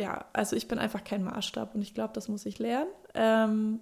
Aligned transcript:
ja, 0.00 0.24
also 0.32 0.56
ich 0.56 0.66
bin 0.66 0.78
einfach 0.78 1.04
kein 1.04 1.22
Maßstab 1.22 1.74
und 1.74 1.82
ich 1.82 1.94
glaube, 1.94 2.12
das 2.14 2.28
muss 2.28 2.46
ich 2.46 2.58
lernen. 2.58 2.90
Ähm, 3.14 3.80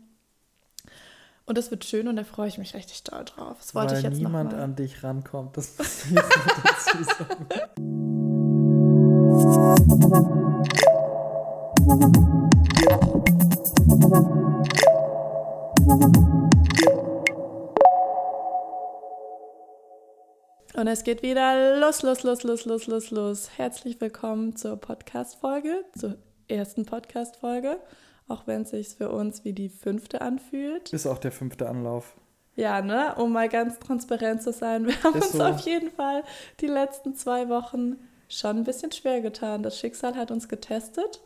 und 1.47 1.57
das 1.57 1.71
wird 1.71 1.85
schön 1.85 2.09
und 2.09 2.17
da 2.17 2.25
freue 2.25 2.49
ich 2.49 2.59
mich 2.59 2.75
richtig 2.75 3.05
doll 3.05 3.25
drauf. 3.25 3.57
Das 3.59 3.75
wollte 3.75 3.93
Weil 3.93 3.99
ich 3.99 4.05
jetzt 4.05 4.19
niemand 4.19 4.51
noch 4.51 4.59
mal. 4.59 4.65
an 4.65 4.77
dich 4.77 5.03
rankommt. 5.03 5.57
Das 5.57 5.79
muss 5.79 6.07
ich 6.07 6.15
dazu 6.65 7.05
sagen. 7.05 7.47
Und 20.79 20.87
es 20.87 21.03
geht 21.03 21.25
wieder 21.25 21.81
los, 21.81 22.03
los, 22.03 22.23
los, 22.23 22.45
los, 22.45 22.65
los, 22.65 22.87
los, 22.87 23.11
los. 23.11 23.51
Herzlich 23.59 24.01
willkommen 24.01 24.55
zur 24.55 24.77
Podcast-Folge, 24.77 25.85
zur 25.99 26.19
ersten 26.47 26.87
Podcast-Folge, 26.87 27.81
auch 28.29 28.47
wenn 28.47 28.63
es 28.63 28.71
sich 28.71 28.91
für 28.91 29.11
uns 29.11 29.45
wie 29.45 29.53
die 29.53 29.71
fünfte 29.71 30.21
anfühlt. 30.21 30.93
Ist 30.93 31.09
auch 31.09 31.19
der 31.19 31.33
fünfte 31.33 31.69
Anlauf. 31.69 32.17
Ja, 32.55 32.81
ne, 32.81 33.17
um 33.17 33.33
mal 33.33 33.49
ganz 33.49 33.81
transparent 33.81 34.41
zu 34.41 34.53
sein, 34.53 34.87
wir 34.87 35.03
haben 35.03 35.19
Ist 35.19 35.33
uns 35.35 35.39
so. 35.39 35.43
auf 35.43 35.59
jeden 35.63 35.91
Fall 35.91 36.23
die 36.61 36.69
letzten 36.69 37.17
zwei 37.17 37.49
Wochen 37.49 37.97
schon 38.29 38.59
ein 38.59 38.65
bisschen 38.65 38.93
schwer 38.93 39.21
getan. 39.21 39.65
Das 39.65 39.81
Schicksal 39.81 40.15
hat 40.15 40.31
uns 40.31 40.49
getestet, 40.49 41.21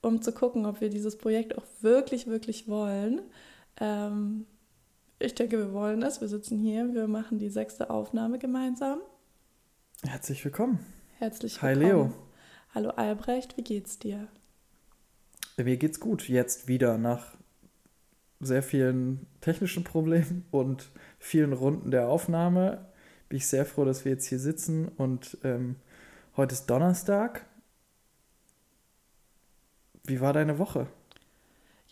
um 0.00 0.22
zu 0.22 0.32
gucken, 0.32 0.64
ob 0.64 0.80
wir 0.80 0.88
dieses 0.88 1.18
Projekt 1.18 1.58
auch 1.58 1.64
wirklich, 1.82 2.26
wirklich 2.26 2.68
wollen. 2.68 3.20
Ähm, 3.78 4.46
ich 5.18 5.34
denke, 5.34 5.58
wir 5.58 5.72
wollen 5.72 6.02
es. 6.02 6.20
Wir 6.20 6.28
sitzen 6.28 6.58
hier, 6.58 6.92
wir 6.94 7.08
machen 7.08 7.38
die 7.38 7.50
sechste 7.50 7.90
Aufnahme 7.90 8.38
gemeinsam. 8.38 9.00
Herzlich 10.02 10.44
willkommen. 10.44 10.78
Herzlich 11.18 11.62
Hi, 11.62 11.76
willkommen. 11.78 12.10
Leo. 12.10 12.14
Hallo 12.74 12.90
Albrecht, 12.90 13.56
wie 13.56 13.62
geht's 13.62 13.98
dir? 13.98 14.28
Mir 15.56 15.76
geht's 15.76 16.00
gut. 16.00 16.28
Jetzt 16.28 16.66
wieder 16.66 16.98
nach 16.98 17.36
sehr 18.40 18.62
vielen 18.62 19.26
technischen 19.40 19.84
Problemen 19.84 20.44
und 20.50 20.90
vielen 21.18 21.52
Runden 21.52 21.90
der 21.90 22.08
Aufnahme. 22.08 22.86
Bin 23.28 23.38
ich 23.38 23.46
sehr 23.46 23.64
froh, 23.64 23.84
dass 23.84 24.04
wir 24.04 24.12
jetzt 24.12 24.26
hier 24.26 24.38
sitzen 24.38 24.88
und 24.88 25.38
ähm, 25.44 25.76
heute 26.36 26.54
ist 26.54 26.66
Donnerstag. 26.66 27.46
Wie 30.04 30.20
war 30.20 30.32
deine 30.32 30.58
Woche? 30.58 30.88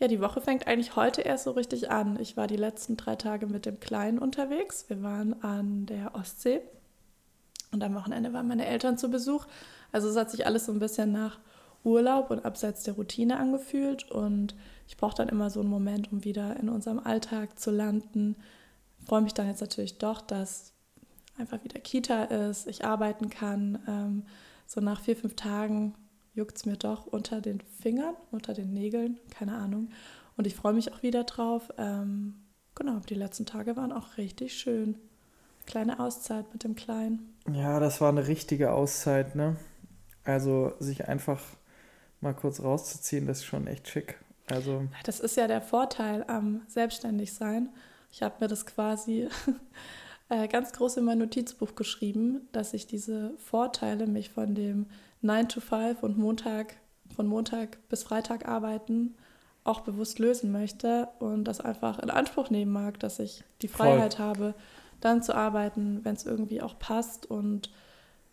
Ja, 0.03 0.09
die 0.09 0.21
Woche 0.21 0.41
fängt 0.41 0.67
eigentlich 0.67 0.97
heute 0.97 1.21
erst 1.21 1.45
so 1.45 1.53
richtig 1.53 1.93
an. 1.93 2.19
Ich 2.19 2.37
war 2.37 2.49
die 2.49 2.57
letzten 2.57 2.97
drei 2.97 3.15
Tage 3.15 3.47
mit 3.47 3.67
dem 3.67 3.79
Kleinen 3.79 4.19
unterwegs. 4.19 4.87
Wir 4.89 5.01
waren 5.05 5.41
an 5.45 5.87
der 5.87 6.17
Ostsee 6.17 6.61
und 7.71 7.85
am 7.85 7.95
Wochenende 7.95 8.33
waren 8.33 8.49
meine 8.49 8.67
Eltern 8.67 8.99
zu 8.99 9.13
Besuch. 9.13 9.47
Also 9.93 10.09
es 10.09 10.17
hat 10.17 10.29
sich 10.29 10.45
alles 10.45 10.67
so 10.67 10.73
ein 10.73 10.81
bisschen 10.81 11.13
nach 11.13 11.39
Urlaub 11.85 12.33
und 12.33 12.45
abseits 12.45 12.83
der 12.83 12.95
Routine 12.95 13.39
angefühlt 13.39 14.11
und 14.11 14.57
ich 14.89 14.97
brauche 14.97 15.15
dann 15.15 15.29
immer 15.29 15.51
so 15.51 15.61
einen 15.61 15.71
Moment, 15.71 16.11
um 16.11 16.25
wieder 16.25 16.57
in 16.57 16.69
unserem 16.69 16.99
Alltag 16.99 17.61
zu 17.61 17.71
landen. 17.71 18.35
Freue 19.07 19.23
mich 19.23 19.35
dann 19.35 19.47
jetzt 19.47 19.61
natürlich 19.61 19.99
doch, 19.99 20.21
dass 20.21 20.73
einfach 21.39 21.63
wieder 21.63 21.79
Kita 21.79 22.25
ist, 22.25 22.67
ich 22.67 22.85
arbeiten 22.85 23.31
kann. 23.31 23.79
Ähm, 23.87 24.25
so 24.67 24.81
nach 24.81 25.01
vier, 25.01 25.15
fünf 25.15 25.37
Tagen 25.37 25.95
juckt 26.35 26.57
es 26.57 26.67
mir 26.67 26.77
doch 26.77 27.07
unter 27.07 27.41
den 27.41 27.61
Fingern, 27.61 28.15
unter 28.31 28.55
den 28.55 28.73
Nägeln, 28.73 29.19
keine 29.31 29.55
Ahnung. 29.57 29.91
Und 30.37 30.47
ich 30.47 30.55
freue 30.55 30.73
mich 30.73 30.93
auch 30.93 31.03
wieder 31.03 31.25
drauf. 31.25 31.71
Ähm, 31.79 32.35
genau, 32.75 33.01
die 33.01 33.15
letzten 33.15 33.47
Tage 33.47 33.77
waren 33.77 33.93
auch 33.93 34.17
richtig 34.17 34.55
schön. 34.55 34.97
Kleine 35.67 36.01
Auszeit 36.01 36.53
mit 36.53 36.65
dem 36.65 36.75
Kleinen. 36.75 37.37
Ja, 37.53 37.81
das 37.81 38.01
war 38.01 38.09
eine 38.09 38.27
richtige 38.27 38.73
Auszeit, 38.73 39.35
ne? 39.35 39.57
Also 40.25 40.73
sich 40.79 41.09
einfach 41.09 41.41
mal 42.21 42.35
kurz 42.35 42.61
rauszuziehen, 42.63 43.27
das 43.27 43.39
ist 43.39 43.45
schon 43.45 43.67
echt 43.67 43.89
schick. 43.89 44.19
Also 44.51 44.89
Das 45.05 45.21
ist 45.21 45.37
ja 45.37 45.47
der 45.47 45.61
Vorteil 45.63 46.25
am 46.29 46.63
Selbstständigsein. 46.69 47.69
Ich 48.11 48.23
habe 48.23 48.37
mir 48.41 48.49
das 48.49 48.67
quasi 48.67 49.29
äh, 50.29 50.49
ganz 50.49 50.73
groß 50.73 50.99
in 50.99 51.05
mein 51.05 51.19
Notizbuch 51.19 51.75
geschrieben, 51.75 52.49
dass 52.53 52.75
ich 52.75 52.87
diese 52.87 53.35
Vorteile, 53.39 54.07
mich 54.07 54.31
von 54.31 54.55
dem 54.55 54.87
9 55.23 55.49
to 55.49 55.61
5 55.61 56.03
und 56.03 56.19
Montag, 56.19 56.77
von 57.15 57.27
Montag 57.27 57.79
bis 57.89 58.03
Freitag 58.03 58.47
arbeiten, 58.49 59.15
auch 59.65 59.81
bewusst 59.81 60.19
lösen 60.19 60.51
möchte 60.51 61.09
und 61.19 61.45
das 61.45 61.61
einfach 61.61 61.99
in 61.99 62.11
Anspruch 62.11 62.51
nehmen 62.51 62.73
mag, 62.73 62.99
dass 63.01 63.19
ich 63.19 63.45
die 63.63 63.69
Voll. 63.69 63.87
Freiheit 63.87 64.19
habe, 64.19 64.55
dann 65.01 65.23
zu 65.23 65.35
arbeiten, 65.35 66.01
wenn 66.05 66.15
es 66.15 66.27
irgendwie 66.27 66.63
auch 66.63 66.79
passt 66.79 67.31
und 67.31 67.71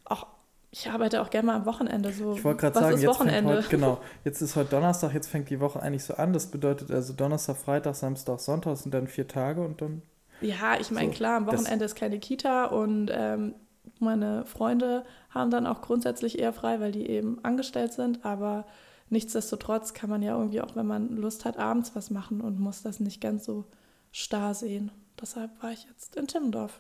auch 0.06 0.28
ich 0.72 0.90
arbeite 0.90 1.22
auch 1.22 1.32
gerne 1.32 1.48
mal 1.48 1.56
am 1.56 1.66
Wochenende 1.66 2.12
so. 2.12 2.36
Ich 2.36 2.44
wollte 2.44 2.62
gerade 2.62 2.80
sagen, 2.80 2.96
ist 2.96 3.02
jetzt 3.02 3.10
Wochenende? 3.10 3.58
heute, 3.58 3.70
genau, 3.70 4.00
jetzt 4.24 4.42
ist 4.42 4.56
heute 4.56 4.70
Donnerstag, 4.70 5.14
jetzt 5.14 5.28
fängt 5.28 5.50
die 5.50 5.60
Woche 5.60 5.82
eigentlich 5.82 6.04
so 6.04 6.14
an. 6.14 6.32
Das 6.32 6.48
bedeutet 6.48 6.92
also 6.92 7.14
Donnerstag, 7.14 7.58
Freitag, 7.58 7.96
Samstag, 7.96 8.40
Sonntag 8.40 8.78
sind 8.78 8.94
dann 8.94 9.08
vier 9.08 9.28
Tage 9.28 9.62
und 9.62 9.82
dann. 9.82 10.04
Ja, 10.42 10.80
ich 10.80 10.92
meine, 10.92 11.08
So, 11.08 11.16
klar, 11.16 11.38
am 11.38 11.48
Wochenende 11.48 11.86
ist 11.86 11.96
keine 11.96 12.20
Kita 12.20 12.66
und 12.66 13.10
ähm, 13.12 13.56
meine 14.00 14.46
Freunde 14.46 15.06
haben 15.30 15.52
dann 15.52 15.68
auch 15.68 15.82
grundsätzlich 15.82 16.40
eher 16.40 16.54
frei, 16.54 16.80
weil 16.80 16.92
die 16.92 17.08
eben 17.08 17.44
angestellt 17.44 17.94
sind, 17.94 18.26
aber 18.26 18.66
nichtsdestotrotz 19.10 19.94
kann 19.94 20.10
man 20.10 20.22
ja 20.22 20.38
irgendwie 20.38 20.62
auch, 20.62 20.76
wenn 20.76 20.88
man 20.88 21.16
Lust 21.18 21.46
hat, 21.46 21.58
abends 21.58 21.96
was 21.96 22.10
machen 22.10 22.42
und 22.42 22.60
muss 22.60 22.82
das 22.82 23.00
nicht 23.00 23.22
ganz 23.22 23.46
so 23.46 23.66
starr 24.12 24.54
sehen. 24.54 24.92
Deshalb 25.20 25.62
war 25.62 25.72
ich 25.72 25.86
jetzt 25.86 26.16
in 26.16 26.28
Timmendorf. 26.28 26.80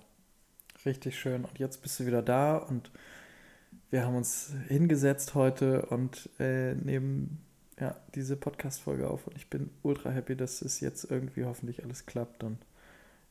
Richtig 0.85 1.19
schön. 1.19 1.43
Und 1.43 1.59
jetzt 1.59 1.81
bist 1.81 1.99
du 1.99 2.05
wieder 2.05 2.21
da 2.21 2.57
und 2.57 2.91
wir 3.89 4.05
haben 4.05 4.15
uns 4.15 4.53
hingesetzt 4.67 5.35
heute 5.35 5.87
und 5.87 6.29
äh, 6.39 6.75
nehmen 6.75 7.43
ja, 7.79 7.95
diese 8.15 8.35
Podcast-Folge 8.35 9.09
auf. 9.09 9.27
Und 9.27 9.35
ich 9.35 9.49
bin 9.49 9.71
ultra 9.81 10.09
happy, 10.09 10.35
dass 10.35 10.61
es 10.61 10.79
jetzt 10.79 11.09
irgendwie 11.09 11.45
hoffentlich 11.45 11.83
alles 11.83 12.05
klappt. 12.05 12.43
Und 12.43 12.59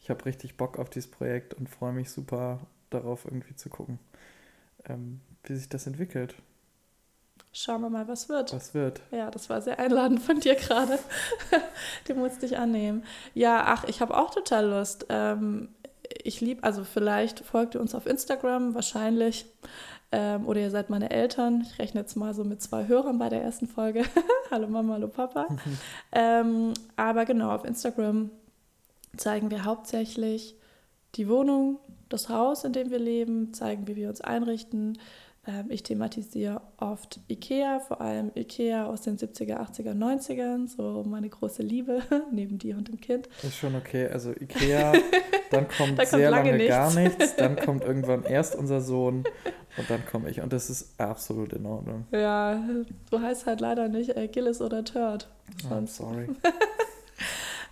ich 0.01 0.11
habe 0.11 0.25
richtig 0.27 0.57
Bock 0.57 0.79
auf 0.79 0.91
dieses 0.91 1.11
Projekt 1.11 1.55
und 1.55 1.69
freue 1.69 1.93
mich 1.93 2.11
super 2.11 2.61
darauf, 2.91 3.25
irgendwie 3.25 3.55
zu 3.55 3.69
gucken, 3.69 3.99
ähm, 4.87 5.21
wie 5.45 5.57
sich 5.57 5.69
das 5.69 5.87
entwickelt. 5.87 6.35
Schauen 7.53 7.81
wir 7.81 7.91
mal, 7.91 8.07
was 8.07 8.29
wird. 8.29 8.53
Was 8.53 8.75
wird. 8.75 9.01
Ja, 9.11 9.31
das 9.31 9.49
war 9.49 9.61
sehr 9.63 9.79
einladend 9.79 10.23
von 10.23 10.39
dir 10.39 10.55
gerade. 10.55 10.99
Den 12.09 12.19
musste 12.19 12.47
ich 12.47 12.59
annehmen. 12.59 13.05
Ja, 13.35 13.65
ach, 13.67 13.85
ich 13.85 14.01
habe 14.01 14.17
auch 14.17 14.31
total 14.31 14.67
Lust. 14.67 15.07
Ähm, 15.09 15.71
ich 16.23 16.41
liebe, 16.41 16.63
also 16.63 16.85
vielleicht 16.85 17.41
folgt 17.41 17.75
ihr 17.75 17.81
uns 17.81 17.95
auf 17.95 18.07
Instagram, 18.07 18.75
wahrscheinlich. 18.75 19.47
Ähm, 20.11 20.47
oder 20.47 20.61
ihr 20.61 20.71
seid 20.71 20.91
meine 20.91 21.11
Eltern. 21.11 21.63
Ich 21.63 21.79
rechne 21.79 22.01
jetzt 22.01 22.17
mal 22.17 22.33
so 22.33 22.45
mit 22.45 22.63
zwei 22.63 22.87
Hörern 22.87 23.19
bei 23.19 23.29
der 23.29 23.43
ersten 23.43 23.67
Folge. 23.67 24.05
hallo 24.51 24.69
Mama, 24.69 24.95
hallo 24.95 25.09
Papa. 25.09 25.49
ähm, 26.13 26.73
aber 26.97 27.25
genau, 27.25 27.51
auf 27.51 27.65
Instagram 27.65 28.31
zeigen 29.17 29.51
wir 29.51 29.65
hauptsächlich 29.65 30.55
die 31.15 31.29
Wohnung, 31.29 31.79
das 32.09 32.29
Haus, 32.29 32.65
in 32.65 32.73
dem 32.73 32.91
wir 32.91 32.99
leben, 32.99 33.53
zeigen, 33.53 33.87
wie 33.87 33.97
wir 33.97 34.09
uns 34.09 34.21
einrichten. 34.21 34.99
Ähm, 35.47 35.67
ich 35.69 35.83
thematisiere 35.83 36.61
oft 36.79 37.21
Ikea, 37.29 37.81
vor 37.81 38.01
allem 38.01 38.31
Ikea 38.35 38.87
aus 38.87 39.03
den 39.03 39.17
70er, 39.19 39.57
80er, 39.59 39.93
90ern, 39.95 40.69
so 40.69 41.05
meine 41.07 41.29
große 41.29 41.63
Liebe, 41.63 42.03
neben 42.33 42.59
dir 42.59 42.77
und 42.77 42.89
dem 42.89 43.01
Kind. 43.01 43.29
Ist 43.43 43.57
schon 43.57 43.75
okay. 43.75 44.09
Also 44.09 44.33
Ikea, 44.33 44.93
dann 45.51 45.67
kommt 45.69 45.99
Da 45.99 46.05
kommt 46.05 46.09
sehr 46.09 46.31
lange 46.31 46.51
lange 46.53 46.67
gar 46.67 46.93
nichts. 46.95 47.19
nichts, 47.19 47.37
dann 47.37 47.57
kommt 47.65 47.85
irgendwann 47.85 48.25
erst 48.25 48.57
unser 48.57 48.81
Sohn 48.81 49.25
und 49.77 49.89
dann 49.91 50.05
komme 50.07 50.29
ich. 50.31 50.41
Und 50.41 50.53
das 50.53 50.69
ist 50.71 51.01
absolut 51.01 51.53
in 51.53 51.65
Ordnung. 51.67 52.07
Ja, 52.11 52.63
du 53.11 53.21
heißt 53.21 53.47
halt 53.47 53.61
leider 53.61 53.89
nicht 53.89 54.17
äh, 54.17 54.29
Gillis 54.29 54.61
oder 54.61 54.85
Turd. 54.85 55.29
Oh, 55.65 55.69
Sonst 55.71 55.97
sorry. 55.97 56.27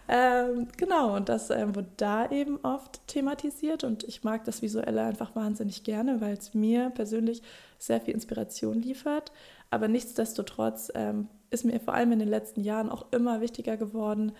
Ähm, 0.09 0.69
genau, 0.77 1.17
und 1.17 1.29
das 1.29 1.51
ähm, 1.51 1.75
wird 1.75 1.87
da 1.97 2.31
eben 2.31 2.59
oft 2.63 3.07
thematisiert 3.09 3.83
und 3.83 4.05
ich 4.05 4.23
mag 4.23 4.45
das 4.45 4.63
Visuelle 4.63 5.03
einfach 5.03 5.35
wahnsinnig 5.35 5.83
gerne, 5.83 6.21
weil 6.21 6.35
es 6.35 6.55
mir 6.55 6.91
persönlich 6.91 7.43
sehr 7.79 8.01
viel 8.01 8.15
Inspiration 8.15 8.81
liefert. 8.81 9.33
Aber 9.71 9.89
nichtsdestotrotz 9.89 10.93
ähm, 10.95 11.29
ist 11.51 11.65
mir 11.65 11.81
vor 11.81 11.95
allem 11.95 12.13
in 12.13 12.21
den 12.21 12.29
letzten 12.29 12.61
Jahren 12.61 12.89
auch 12.89 13.07
immer 13.11 13.41
wichtiger 13.41 13.77
geworden, 13.77 14.33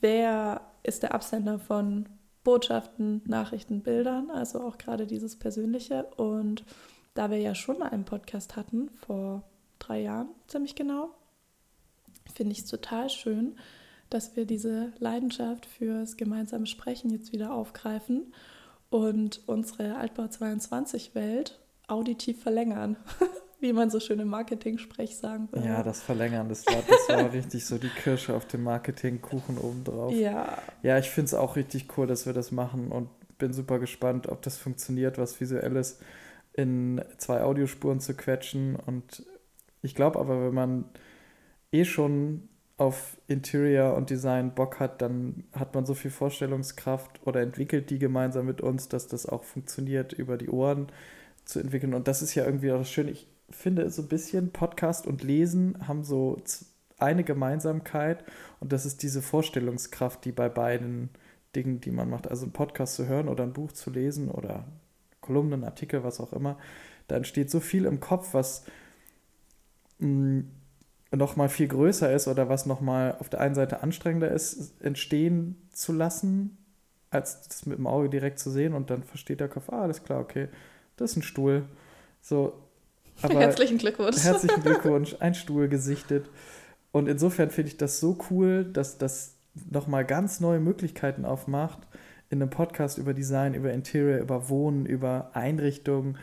wer 0.00 0.60
ist 0.82 1.02
der 1.02 1.14
Absender 1.14 1.58
von 1.58 2.08
Botschaften, 2.42 3.22
Nachrichten, 3.26 3.82
Bildern, 3.82 4.30
also 4.30 4.60
auch 4.60 4.78
gerade 4.78 5.06
dieses 5.06 5.36
Persönliche. 5.36 6.04
Und 6.16 6.64
da 7.14 7.30
wir 7.30 7.38
ja 7.38 7.54
schon 7.54 7.78
mal 7.78 7.88
einen 7.88 8.04
Podcast 8.04 8.56
hatten, 8.56 8.90
vor 9.06 9.42
drei 9.78 10.02
Jahren 10.02 10.28
ziemlich 10.46 10.74
genau, 10.74 11.10
finde 12.34 12.52
ich 12.52 12.60
es 12.60 12.66
total 12.66 13.08
schön, 13.08 13.56
dass 14.10 14.36
wir 14.36 14.46
diese 14.46 14.92
Leidenschaft 14.98 15.66
fürs 15.66 16.16
gemeinsame 16.16 16.66
Sprechen 16.66 17.10
jetzt 17.10 17.32
wieder 17.32 17.52
aufgreifen 17.52 18.32
und 18.90 19.40
unsere 19.46 19.96
Altbau 19.96 20.28
22 20.28 21.14
Welt 21.14 21.58
auditiv 21.88 22.42
verlängern, 22.42 22.96
wie 23.60 23.72
man 23.72 23.90
so 23.90 24.00
schön 24.00 24.20
im 24.20 24.28
Marketing-Sprech 24.28 25.16
sagen 25.16 25.48
würde. 25.50 25.66
Ja, 25.66 25.82
das 25.82 26.02
Verlängern, 26.02 26.48
das 26.48 26.66
war, 26.66 26.82
das 26.88 27.08
war 27.08 27.32
richtig 27.32 27.64
so 27.64 27.78
die 27.78 27.88
Kirsche 27.88 28.34
auf 28.34 28.46
dem 28.46 28.62
Marketingkuchen 28.64 29.58
obendrauf. 29.58 30.12
ja, 30.12 30.58
Ja, 30.82 30.98
ich 30.98 31.10
finde 31.10 31.26
es 31.26 31.34
auch 31.34 31.56
richtig 31.56 31.96
cool, 31.96 32.06
dass 32.06 32.26
wir 32.26 32.32
das 32.32 32.52
machen 32.52 32.92
und 32.92 33.08
bin 33.38 33.52
super 33.52 33.78
gespannt, 33.78 34.28
ob 34.28 34.42
das 34.42 34.56
funktioniert, 34.56 35.18
was 35.18 35.40
Visuelles 35.40 35.98
in 36.52 37.02
zwei 37.18 37.42
Audiospuren 37.42 38.00
zu 38.00 38.14
quetschen. 38.14 38.76
Und 38.76 39.24
ich 39.82 39.94
glaube 39.94 40.18
aber, 40.18 40.46
wenn 40.46 40.54
man 40.54 40.84
eh 41.70 41.84
schon 41.84 42.48
auf 42.78 43.16
Interior 43.26 43.94
und 43.94 44.10
Design 44.10 44.54
Bock 44.54 44.80
hat, 44.80 45.00
dann 45.00 45.44
hat 45.52 45.74
man 45.74 45.86
so 45.86 45.94
viel 45.94 46.10
Vorstellungskraft 46.10 47.26
oder 47.26 47.40
entwickelt 47.40 47.88
die 47.90 47.98
gemeinsam 47.98 48.46
mit 48.46 48.60
uns, 48.60 48.88
dass 48.88 49.06
das 49.06 49.26
auch 49.26 49.44
funktioniert, 49.44 50.12
über 50.12 50.36
die 50.36 50.50
Ohren 50.50 50.88
zu 51.46 51.58
entwickeln. 51.58 51.94
Und 51.94 52.06
das 52.06 52.20
ist 52.20 52.34
ja 52.34 52.44
irgendwie 52.44 52.72
auch 52.72 52.78
das 52.78 52.90
Schöne. 52.90 53.10
Ich 53.10 53.28
finde 53.48 53.88
so 53.90 54.02
ein 54.02 54.08
bisschen 54.08 54.50
Podcast 54.50 55.06
und 55.06 55.22
Lesen 55.22 55.88
haben 55.88 56.04
so 56.04 56.36
eine 56.98 57.24
Gemeinsamkeit 57.24 58.24
und 58.60 58.72
das 58.72 58.84
ist 58.84 59.02
diese 59.02 59.22
Vorstellungskraft, 59.22 60.24
die 60.24 60.32
bei 60.32 60.48
beiden 60.48 61.10
Dingen, 61.54 61.80
die 61.80 61.90
man 61.90 62.10
macht, 62.10 62.28
also 62.28 62.44
einen 62.44 62.52
Podcast 62.52 62.94
zu 62.96 63.06
hören 63.06 63.28
oder 63.28 63.44
ein 63.44 63.52
Buch 63.52 63.72
zu 63.72 63.90
lesen 63.90 64.30
oder 64.30 64.66
Kolumnen, 65.20 65.64
Artikel, 65.64 66.04
was 66.04 66.20
auch 66.20 66.32
immer, 66.32 66.58
da 67.08 67.16
entsteht 67.16 67.50
so 67.50 67.60
viel 67.60 67.84
im 67.84 68.00
Kopf, 68.00 68.34
was 68.34 68.64
mh, 69.98 70.08
mm, 70.08 70.50
noch 71.12 71.36
mal 71.36 71.48
viel 71.48 71.68
größer 71.68 72.12
ist 72.12 72.28
oder 72.28 72.48
was 72.48 72.66
noch 72.66 72.80
mal 72.80 73.16
auf 73.20 73.28
der 73.28 73.40
einen 73.40 73.54
Seite 73.54 73.82
anstrengender 73.82 74.30
ist, 74.30 74.80
entstehen 74.82 75.56
zu 75.72 75.92
lassen, 75.92 76.58
als 77.10 77.48
das 77.48 77.66
mit 77.66 77.78
dem 77.78 77.86
Auge 77.86 78.08
direkt 78.08 78.38
zu 78.38 78.50
sehen 78.50 78.74
und 78.74 78.90
dann 78.90 79.02
versteht 79.02 79.40
der 79.40 79.48
Kopf, 79.48 79.70
ah, 79.70 79.82
alles 79.82 80.02
klar, 80.02 80.20
okay, 80.20 80.48
das 80.96 81.12
ist 81.12 81.18
ein 81.18 81.22
Stuhl. 81.22 81.64
So, 82.20 82.54
aber 83.22 83.40
herzlichen 83.40 83.78
Glückwunsch. 83.78 84.22
Herzlichen 84.22 84.62
Glückwunsch, 84.62 85.16
ein 85.20 85.34
Stuhl 85.34 85.68
gesichtet. 85.68 86.28
Und 86.92 87.08
insofern 87.08 87.50
finde 87.50 87.70
ich 87.70 87.76
das 87.76 88.00
so 88.00 88.18
cool, 88.30 88.64
dass 88.64 88.98
das 88.98 89.34
noch 89.70 89.86
mal 89.86 90.04
ganz 90.04 90.40
neue 90.40 90.60
Möglichkeiten 90.60 91.24
aufmacht 91.24 91.78
in 92.30 92.42
einem 92.42 92.50
Podcast 92.50 92.98
über 92.98 93.14
Design, 93.14 93.54
über 93.54 93.72
Interior, 93.72 94.18
über 94.18 94.48
Wohnen, 94.48 94.86
über 94.86 95.30
Einrichtungen 95.34 96.18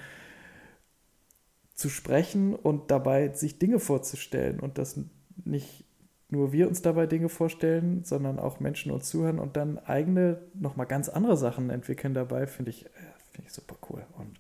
zu 1.84 1.90
sprechen 1.90 2.56
und 2.56 2.92
dabei 2.92 3.28
sich 3.34 3.60
Dinge 3.60 3.78
vorzustellen 3.78 4.62
und 4.62 4.78
dass 4.78 4.98
nicht 5.44 5.84
nur 6.30 6.54
wir 6.54 6.70
uns 6.70 6.82
dabei 6.82 7.08
Dinge 7.08 7.28
vorstellen, 7.28 8.06
sondern 8.06 8.40
auch 8.40 8.62
Menschen 8.62 8.90
uns 8.94 9.10
zuhören 9.10 9.38
und 9.38 9.58
dann 9.58 9.80
eigene, 9.80 10.40
nochmal 10.54 10.88
ganz 10.88 11.10
andere 11.10 11.36
Sachen 11.36 11.70
entwickeln 11.70 12.14
dabei, 12.14 12.48
finde 12.48 12.72
ich, 12.72 12.86
äh, 12.86 12.90
find 13.34 13.48
ich 13.48 13.54
super 13.54 13.76
cool. 13.90 14.06
Und 14.18 14.40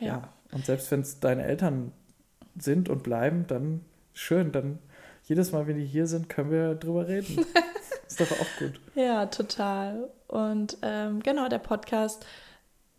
ja. 0.00 0.06
ja 0.06 0.28
und 0.50 0.66
selbst 0.66 0.90
wenn 0.90 1.02
es 1.02 1.20
deine 1.20 1.44
Eltern 1.44 1.92
sind 2.58 2.88
und 2.88 3.04
bleiben, 3.04 3.44
dann 3.46 3.82
schön, 4.12 4.50
dann 4.50 4.80
jedes 5.22 5.52
Mal, 5.52 5.68
wenn 5.68 5.76
die 5.76 5.86
hier 5.86 6.08
sind, 6.08 6.28
können 6.28 6.50
wir 6.50 6.74
drüber 6.74 7.06
reden. 7.06 7.38
ist 8.08 8.20
doch 8.20 8.32
auch 8.32 8.58
gut. 8.58 8.80
Ja, 8.96 9.26
total. 9.26 10.10
Und 10.26 10.76
ähm, 10.82 11.20
genau, 11.22 11.48
der 11.48 11.60
Podcast 11.60 12.26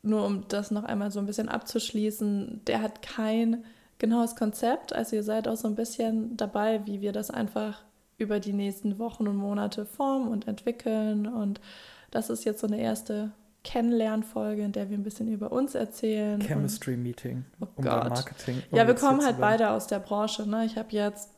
nur 0.01 0.25
um 0.25 0.47
das 0.47 0.71
noch 0.71 0.85
einmal 0.85 1.11
so 1.11 1.19
ein 1.19 1.25
bisschen 1.25 1.49
abzuschließen, 1.49 2.61
der 2.65 2.81
hat 2.81 3.01
kein 3.01 3.65
genaues 4.01 4.35
Konzept. 4.35 4.93
Also 4.93 5.15
ihr 5.15 5.23
seid 5.23 5.47
auch 5.47 5.55
so 5.55 5.67
ein 5.67 5.75
bisschen 5.75 6.35
dabei, 6.35 6.85
wie 6.85 7.01
wir 7.01 7.13
das 7.13 7.29
einfach 7.29 7.83
über 8.17 8.39
die 8.39 8.51
nächsten 8.51 8.97
Wochen 8.99 9.27
und 9.27 9.37
Monate 9.37 9.85
formen 9.85 10.27
und 10.27 10.47
entwickeln. 10.47 11.27
Und 11.27 11.61
das 12.09 12.29
ist 12.29 12.43
jetzt 12.43 12.61
so 12.61 12.67
eine 12.67 12.81
erste 12.81 13.31
Kennenlernfolge, 13.63 14.63
in 14.63 14.71
der 14.71 14.89
wir 14.89 14.97
ein 14.97 15.03
bisschen 15.03 15.31
über 15.31 15.51
uns 15.51 15.75
erzählen. 15.75 16.41
Chemistry 16.41 16.97
Meeting, 16.97 17.45
oh 17.59 17.67
um 17.75 17.83
Gott. 17.83 18.09
Marketing. 18.09 18.63
Um 18.71 18.77
ja, 18.77 18.87
wir 18.87 18.95
kommen 18.95 19.23
halt 19.23 19.39
beide 19.39 19.69
aus 19.69 19.85
der 19.85 19.99
Branche. 19.99 20.49
Ne? 20.49 20.65
Ich 20.65 20.77
habe 20.77 20.89
jetzt 20.91 21.29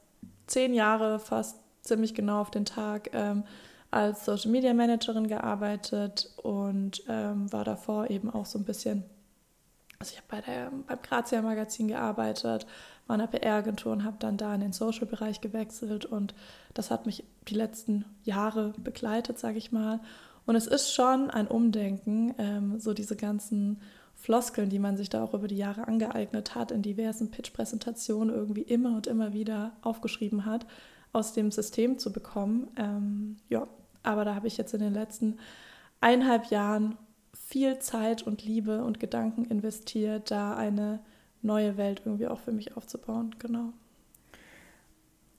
zehn 0.48 0.74
Jahre 0.74 1.20
fast 1.20 1.58
ziemlich 1.82 2.16
genau 2.16 2.40
auf 2.40 2.50
den 2.50 2.64
Tag 2.64 3.10
ähm, 3.12 3.44
als 3.92 4.24
Social 4.24 4.52
Media 4.52 4.74
Managerin 4.74 5.28
gearbeitet 5.28 6.34
und 6.42 7.04
ähm, 7.10 7.52
war 7.52 7.66
davor 7.66 8.10
eben 8.10 8.30
auch 8.30 8.46
so 8.46 8.58
ein 8.58 8.64
bisschen, 8.64 9.04
also 10.04 10.16
ich 10.16 10.18
habe 10.18 10.28
bei 10.30 10.42
der, 10.42 10.70
beim 10.86 11.02
Grazia 11.02 11.42
Magazin 11.42 11.88
gearbeitet, 11.88 12.68
war 13.08 13.16
in 13.16 13.22
einer 13.22 13.32
PR-Agentur 13.32 13.94
und 13.94 14.04
habe 14.04 14.18
dann 14.20 14.36
da 14.36 14.54
in 14.54 14.60
den 14.60 14.74
Social-Bereich 14.74 15.40
gewechselt 15.40 16.04
und 16.04 16.36
das 16.74 16.92
hat 16.92 17.06
mich 17.06 17.24
die 17.48 17.56
letzten 17.56 18.04
Jahre 18.24 18.74
begleitet, 18.78 19.40
sage 19.40 19.58
ich 19.58 19.72
mal. 19.72 20.02
Und 20.46 20.58
es 20.58 20.68
ist 20.68 20.94
schon 20.94 21.30
ein 21.30 21.48
Umdenken, 21.48 22.36
ähm, 22.38 22.80
so 22.80 22.94
diese 22.94 23.16
ganzen 23.16 23.80
Floskeln, 24.14 24.70
die 24.70 24.80
man 24.80 24.98
sich 24.98 25.10
da 25.10 25.24
auch 25.24 25.34
über 25.34 25.48
die 25.48 25.56
Jahre 25.56 25.88
angeeignet 25.88 26.54
hat, 26.54 26.72
in 26.72 26.82
diversen 26.82 27.32
Pitch-Präsentationen 27.32 28.36
irgendwie 28.36 28.64
immer 28.64 28.98
und 28.98 29.08
immer 29.08 29.32
wieder 29.32 29.72
aufgeschrieben 29.84 30.46
hat, 30.46 30.66
aus 31.14 31.32
dem 31.32 31.50
System 31.50 31.98
zu 31.98 32.12
bekommen. 32.12 32.68
Ähm, 32.76 33.38
ja, 33.48 33.68
aber 34.04 34.26
da 34.26 34.36
habe 34.36 34.48
ich 34.48 34.58
jetzt 34.58 34.74
in 34.74 34.82
den 34.82 34.94
letzten 34.94 35.38
eineinhalb 36.02 36.48
Jahren 36.48 36.98
viel 37.34 37.80
Zeit 37.80 38.24
und 38.24 38.44
Liebe 38.44 38.84
und 38.84 39.00
Gedanken 39.00 39.46
investiert, 39.46 40.32
da 40.32 40.56
eine 40.56 41.00
neue 41.42 41.78
Welt 41.78 42.02
irgendwie 42.06 42.28
auch 42.28 42.40
für 42.40 42.52
mich 42.52 42.78
aufzubauen. 42.78 43.36
Genau. 43.40 43.74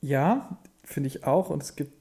Ja, 0.01 0.59
finde 0.85 1.07
ich 1.07 1.25
auch. 1.25 1.51
Und 1.51 1.63
es 1.63 1.77
gibt, 1.77 1.93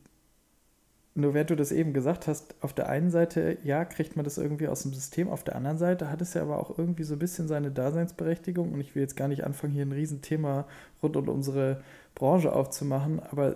nur 1.15 1.33
während 1.33 1.51
du 1.51 1.55
das 1.55 1.71
eben 1.71 1.93
gesagt 1.93 2.27
hast, 2.27 2.55
auf 2.61 2.73
der 2.73 2.89
einen 2.89 3.11
Seite, 3.11 3.57
ja, 3.63 3.85
kriegt 3.85 4.15
man 4.15 4.25
das 4.25 4.37
irgendwie 4.37 4.67
aus 4.67 4.81
dem 4.81 4.93
System, 4.93 5.29
auf 5.29 5.43
der 5.43 5.55
anderen 5.55 5.77
Seite 5.77 6.09
hat 6.09 6.21
es 6.21 6.33
ja 6.33 6.41
aber 6.41 6.59
auch 6.59 6.77
irgendwie 6.77 7.03
so 7.03 7.13
ein 7.15 7.19
bisschen 7.19 7.47
seine 7.47 7.71
Daseinsberechtigung. 7.71 8.73
Und 8.73 8.81
ich 8.81 8.95
will 8.95 9.03
jetzt 9.03 9.15
gar 9.15 9.27
nicht 9.27 9.45
anfangen, 9.45 9.73
hier 9.73 9.85
ein 9.85 9.91
Riesenthema 9.91 10.65
rund 11.01 11.15
um 11.15 11.29
unsere 11.29 11.81
Branche 12.15 12.53
aufzumachen, 12.53 13.21
aber 13.21 13.55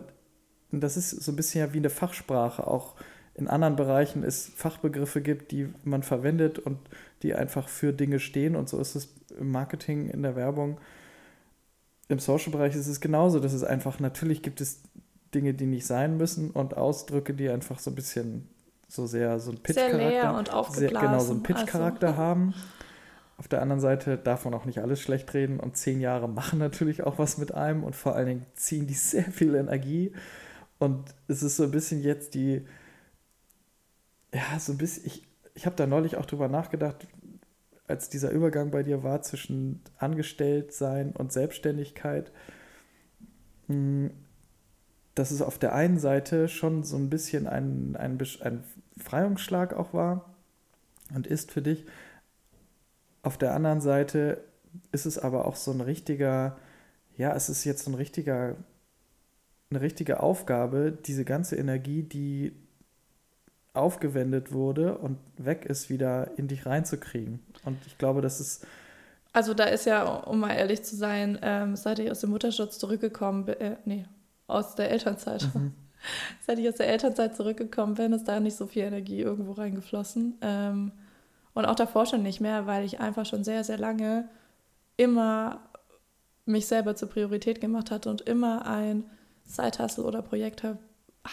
das 0.71 0.97
ist 0.97 1.11
so 1.11 1.31
ein 1.31 1.35
bisschen 1.35 1.61
ja 1.61 1.73
wie 1.73 1.77
eine 1.77 1.89
Fachsprache. 1.89 2.67
Auch 2.67 2.95
in 3.37 3.47
anderen 3.47 3.75
Bereichen 3.75 4.23
es 4.23 4.51
Fachbegriffe 4.55 5.21
gibt, 5.21 5.51
die 5.51 5.69
man 5.83 6.03
verwendet 6.03 6.59
und 6.59 6.79
die 7.21 7.35
einfach 7.35 7.69
für 7.69 7.93
Dinge 7.93 8.19
stehen. 8.19 8.55
Und 8.55 8.67
so 8.67 8.79
ist 8.79 8.95
es 8.95 9.13
im 9.39 9.51
Marketing, 9.51 10.09
in 10.09 10.23
der 10.23 10.35
Werbung. 10.35 10.79
Im 12.09 12.19
Social-Bereich 12.19 12.75
ist 12.75 12.87
es 12.87 12.99
genauso. 12.99 13.39
Das 13.39 13.53
ist 13.53 13.63
einfach, 13.63 13.99
natürlich 13.99 14.41
gibt 14.41 14.59
es 14.59 14.81
Dinge, 15.35 15.53
die 15.53 15.67
nicht 15.67 15.85
sein 15.85 16.17
müssen 16.17 16.49
und 16.49 16.75
Ausdrücke, 16.77 17.33
die 17.33 17.49
einfach 17.49 17.79
so 17.79 17.91
ein 17.91 17.95
bisschen 17.95 18.49
so 18.87 19.05
sehr 19.05 19.39
so 19.39 19.51
ein 19.51 19.57
Pitch-Charakter 19.57 19.99
genau 20.99 21.19
so 21.19 21.33
einen 21.33 21.43
Pitch-Charakter 21.43 22.07
also. 22.07 22.19
haben. 22.19 22.53
Auf 23.37 23.47
der 23.47 23.61
anderen 23.61 23.81
Seite 23.81 24.17
darf 24.17 24.45
man 24.45 24.53
auch 24.55 24.65
nicht 24.65 24.79
alles 24.79 24.99
schlecht 24.99 25.31
reden 25.35 25.59
und 25.59 25.77
zehn 25.77 25.99
Jahre 25.99 26.27
machen 26.27 26.57
natürlich 26.57 27.03
auch 27.03 27.19
was 27.19 27.37
mit 27.37 27.53
einem 27.53 27.83
und 27.83 27.95
vor 27.95 28.15
allen 28.15 28.27
Dingen 28.27 28.45
ziehen 28.55 28.87
die 28.87 28.95
sehr 28.95 29.25
viel 29.25 29.53
Energie. 29.53 30.13
Und 30.79 31.13
es 31.27 31.43
ist 31.43 31.57
so 31.57 31.63
ein 31.63 31.71
bisschen 31.71 32.01
jetzt 32.01 32.33
die, 32.33 32.65
ja, 34.33 34.59
so 34.59 34.73
ein 34.73 34.77
bisschen, 34.77 35.05
ich, 35.05 35.23
ich 35.53 35.65
habe 35.65 35.75
da 35.75 35.87
neulich 35.87 36.17
auch 36.17 36.25
drüber 36.25 36.47
nachgedacht, 36.47 37.07
als 37.87 38.09
dieser 38.09 38.31
Übergang 38.31 38.71
bei 38.71 38.83
dir 38.83 39.03
war 39.03 39.21
zwischen 39.21 39.81
Angestelltsein 39.97 41.11
und 41.11 41.31
Selbstständigkeit, 41.31 42.31
hm, 43.67 44.11
dass 45.15 45.31
es 45.31 45.41
auf 45.41 45.57
der 45.57 45.73
einen 45.73 45.97
Seite 45.97 46.47
schon 46.47 46.83
so 46.83 46.97
ein 46.97 47.09
bisschen 47.09 47.47
ein, 47.47 47.95
ein, 47.95 48.19
ein 48.41 48.63
Freiungsschlag 48.97 49.73
auch 49.73 49.93
war 49.93 50.35
und 51.15 51.25
ist 51.25 51.51
für 51.51 51.61
dich. 51.61 51.85
Auf 53.23 53.37
der 53.37 53.53
anderen 53.53 53.81
Seite 53.81 54.43
ist 54.91 55.05
es 55.05 55.17
aber 55.17 55.45
auch 55.45 55.55
so 55.55 55.71
ein 55.71 55.81
richtiger, 55.81 56.57
ja, 57.15 57.33
es 57.35 57.49
ist 57.49 57.63
jetzt 57.63 57.83
so 57.85 57.91
ein 57.91 57.95
richtiger 57.95 58.57
eine 59.69 59.81
richtige 59.81 60.21
Aufgabe, 60.21 60.91
diese 60.91 61.25
ganze 61.25 61.55
Energie, 61.55 62.03
die 62.03 62.53
aufgewendet 63.77 64.51
wurde 64.51 64.97
und 64.97 65.17
weg 65.37 65.65
ist, 65.65 65.89
wieder 65.89 66.37
in 66.37 66.47
dich 66.47 66.65
reinzukriegen. 66.65 67.39
Und 67.65 67.77
ich 67.85 67.97
glaube, 67.97 68.21
das 68.21 68.39
ist. 68.39 68.65
Also 69.33 69.53
da 69.53 69.65
ist 69.65 69.85
ja, 69.85 70.03
um 70.03 70.39
mal 70.39 70.53
ehrlich 70.53 70.83
zu 70.83 70.95
sein, 70.95 71.37
ähm, 71.41 71.75
seit 71.75 71.99
ich 71.99 72.09
aus 72.09 72.21
dem 72.21 72.31
Mutterschutz 72.31 72.79
zurückgekommen 72.79 73.45
bin, 73.45 73.55
äh, 73.55 73.77
nee, 73.85 74.05
aus 74.47 74.75
der 74.75 74.91
Elternzeit. 74.91 75.47
Mhm. 75.53 75.73
seit 76.45 76.59
ich 76.59 76.67
aus 76.67 76.75
der 76.75 76.87
Elternzeit 76.87 77.35
zurückgekommen 77.35 77.95
bin, 77.95 78.13
ist 78.13 78.27
da 78.27 78.39
nicht 78.39 78.57
so 78.57 78.67
viel 78.67 78.83
Energie 78.83 79.21
irgendwo 79.21 79.53
reingeflossen. 79.53 80.37
Ähm, 80.41 80.91
und 81.53 81.65
auch 81.65 81.75
davor 81.75 82.05
schon 82.05 82.23
nicht 82.23 82.39
mehr, 82.39 82.67
weil 82.67 82.85
ich 82.85 82.99
einfach 82.99 83.25
schon 83.25 83.43
sehr, 83.43 83.63
sehr 83.63 83.77
lange 83.77 84.29
immer 84.95 85.59
mich 86.45 86.65
selber 86.67 86.95
zur 86.95 87.09
Priorität 87.09 87.61
gemacht 87.61 87.91
hatte 87.91 88.09
und 88.09 88.21
immer 88.21 88.65
ein 88.65 89.05
Side-Hustle 89.45 90.03
oder 90.03 90.21
Projekt 90.21 90.63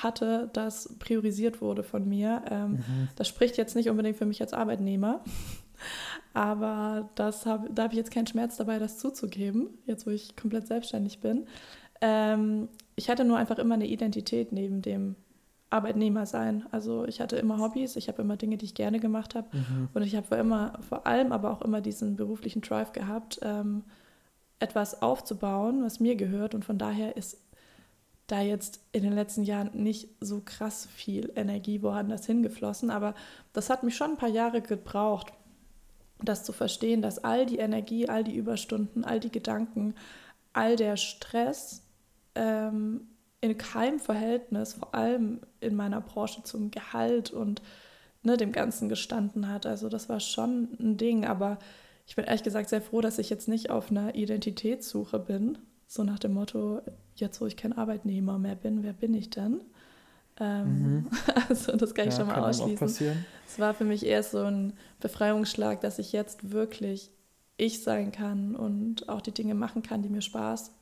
hatte, 0.02 0.50
das 0.52 0.94
priorisiert 0.98 1.60
wurde 1.60 1.82
von 1.82 2.08
mir. 2.08 2.42
Ähm, 2.50 2.72
mhm. 2.72 3.08
Das 3.16 3.28
spricht 3.28 3.56
jetzt 3.56 3.76
nicht 3.76 3.88
unbedingt 3.90 4.16
für 4.16 4.26
mich 4.26 4.40
als 4.40 4.52
Arbeitnehmer, 4.52 5.20
aber 6.34 7.10
das 7.14 7.46
hab, 7.46 7.74
da 7.74 7.84
habe 7.84 7.94
ich 7.94 7.98
jetzt 7.98 8.10
keinen 8.10 8.26
Schmerz 8.26 8.56
dabei, 8.56 8.78
das 8.78 8.98
zuzugeben, 8.98 9.68
jetzt 9.86 10.06
wo 10.06 10.10
ich 10.10 10.36
komplett 10.36 10.66
selbstständig 10.66 11.20
bin. 11.20 11.46
Ähm, 12.00 12.68
ich 12.96 13.08
hatte 13.08 13.24
nur 13.24 13.38
einfach 13.38 13.58
immer 13.58 13.74
eine 13.74 13.86
Identität 13.86 14.52
neben 14.52 14.82
dem 14.82 15.16
Arbeitnehmer 15.70 16.24
sein. 16.24 16.64
Also 16.70 17.04
ich 17.06 17.20
hatte 17.20 17.36
immer 17.36 17.58
Hobbys, 17.58 17.96
ich 17.96 18.08
habe 18.08 18.22
immer 18.22 18.36
Dinge, 18.36 18.56
die 18.56 18.64
ich 18.64 18.74
gerne 18.74 19.00
gemacht 19.00 19.34
habe 19.34 19.48
mhm. 19.52 19.88
und 19.92 20.02
ich 20.02 20.14
habe 20.14 20.36
immer, 20.36 20.78
vor 20.88 21.06
allem 21.06 21.32
aber 21.32 21.50
auch 21.50 21.62
immer 21.62 21.80
diesen 21.80 22.16
beruflichen 22.16 22.62
Drive 22.62 22.92
gehabt, 22.92 23.40
ähm, 23.42 23.82
etwas 24.60 25.02
aufzubauen, 25.02 25.82
was 25.82 25.98
mir 25.98 26.14
gehört 26.14 26.54
und 26.54 26.64
von 26.64 26.78
daher 26.78 27.16
ist 27.16 27.43
da 28.26 28.40
jetzt 28.40 28.80
in 28.92 29.02
den 29.02 29.12
letzten 29.12 29.42
Jahren 29.42 29.70
nicht 29.74 30.08
so 30.20 30.40
krass 30.44 30.88
viel 30.94 31.32
Energie 31.36 31.82
woanders 31.82 32.26
hingeflossen, 32.26 32.90
aber 32.90 33.14
das 33.52 33.70
hat 33.70 33.82
mich 33.82 33.96
schon 33.96 34.12
ein 34.12 34.16
paar 34.16 34.30
Jahre 34.30 34.62
gebraucht, 34.62 35.32
das 36.22 36.44
zu 36.44 36.52
verstehen, 36.52 37.02
dass 37.02 37.22
all 37.22 37.44
die 37.44 37.58
Energie, 37.58 38.08
all 38.08 38.24
die 38.24 38.36
Überstunden, 38.36 39.04
all 39.04 39.20
die 39.20 39.32
Gedanken, 39.32 39.94
all 40.52 40.76
der 40.76 40.96
Stress 40.96 41.82
ähm, 42.34 43.08
in 43.40 43.58
keinem 43.58 43.98
Verhältnis, 43.98 44.74
vor 44.74 44.94
allem 44.94 45.40
in 45.60 45.74
meiner 45.74 46.00
Branche 46.00 46.42
zum 46.44 46.70
Gehalt 46.70 47.30
und 47.30 47.60
ne, 48.22 48.38
dem 48.38 48.52
Ganzen 48.52 48.88
gestanden 48.88 49.48
hat. 49.48 49.66
Also 49.66 49.90
das 49.90 50.08
war 50.08 50.20
schon 50.20 50.76
ein 50.80 50.96
Ding, 50.96 51.26
aber 51.26 51.58
ich 52.06 52.16
bin 52.16 52.24
ehrlich 52.24 52.42
gesagt 52.42 52.70
sehr 52.70 52.80
froh, 52.80 53.00
dass 53.00 53.18
ich 53.18 53.30
jetzt 53.30 53.48
nicht 53.48 53.70
auf 53.70 53.90
einer 53.90 54.14
Identitätssuche 54.14 55.18
bin. 55.18 55.58
So 55.86 56.02
nach 56.02 56.18
dem 56.18 56.34
Motto, 56.34 56.80
jetzt 57.14 57.40
wo 57.40 57.46
ich 57.46 57.56
kein 57.56 57.72
Arbeitnehmer 57.72 58.38
mehr 58.38 58.56
bin, 58.56 58.82
wer 58.82 58.92
bin 58.92 59.14
ich 59.14 59.30
denn? 59.30 59.60
Ähm, 60.40 60.66
mhm. 60.66 61.10
Also 61.48 61.76
das 61.76 61.94
kann 61.94 62.08
ich 62.08 62.14
ja, 62.14 62.20
schon 62.20 62.28
mal 62.28 62.42
ausschließen. 62.48 63.24
Es 63.46 63.58
war 63.58 63.74
für 63.74 63.84
mich 63.84 64.04
eher 64.04 64.22
so 64.22 64.42
ein 64.42 64.72
Befreiungsschlag, 65.00 65.80
dass 65.80 65.98
ich 65.98 66.12
jetzt 66.12 66.50
wirklich 66.50 67.10
ich 67.56 67.82
sein 67.82 68.10
kann 68.10 68.56
und 68.56 69.08
auch 69.08 69.20
die 69.20 69.30
Dinge 69.30 69.54
machen 69.54 69.82
kann, 69.82 70.02
die 70.02 70.08
mir 70.08 70.22
Spaß 70.22 70.72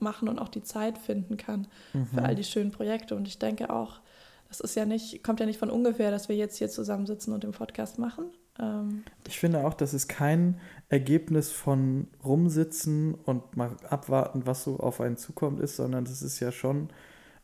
machen 0.00 0.28
und 0.28 0.38
auch 0.38 0.48
die 0.48 0.62
Zeit 0.62 0.98
finden 0.98 1.36
kann 1.36 1.66
mhm. 1.92 2.06
für 2.06 2.22
all 2.22 2.34
die 2.34 2.44
schönen 2.44 2.70
Projekte. 2.70 3.16
Und 3.16 3.26
ich 3.26 3.38
denke 3.38 3.70
auch, 3.70 4.00
das 4.48 4.60
ist 4.60 4.74
ja 4.74 4.84
nicht, 4.84 5.22
kommt 5.22 5.40
ja 5.40 5.46
nicht 5.46 5.58
von 5.58 5.70
ungefähr, 5.70 6.10
dass 6.10 6.28
wir 6.28 6.36
jetzt 6.36 6.56
hier 6.56 6.68
zusammensitzen 6.68 7.32
und 7.32 7.44
den 7.44 7.52
Podcast 7.52 7.98
machen. 7.98 8.26
Ähm, 8.60 9.04
ich 9.26 9.38
finde 9.38 9.64
auch, 9.66 9.74
das 9.74 9.94
ist 9.94 10.08
kein 10.08 10.60
Ergebnis 10.88 11.50
von 11.50 12.08
rumsitzen 12.24 13.14
und 13.14 13.56
mal 13.56 13.76
abwarten, 13.88 14.46
was 14.46 14.64
so 14.64 14.78
auf 14.78 15.00
einen 15.00 15.16
zukommt 15.16 15.60
ist, 15.60 15.76
sondern 15.76 16.04
das 16.04 16.22
ist 16.22 16.40
ja 16.40 16.52
schon, 16.52 16.88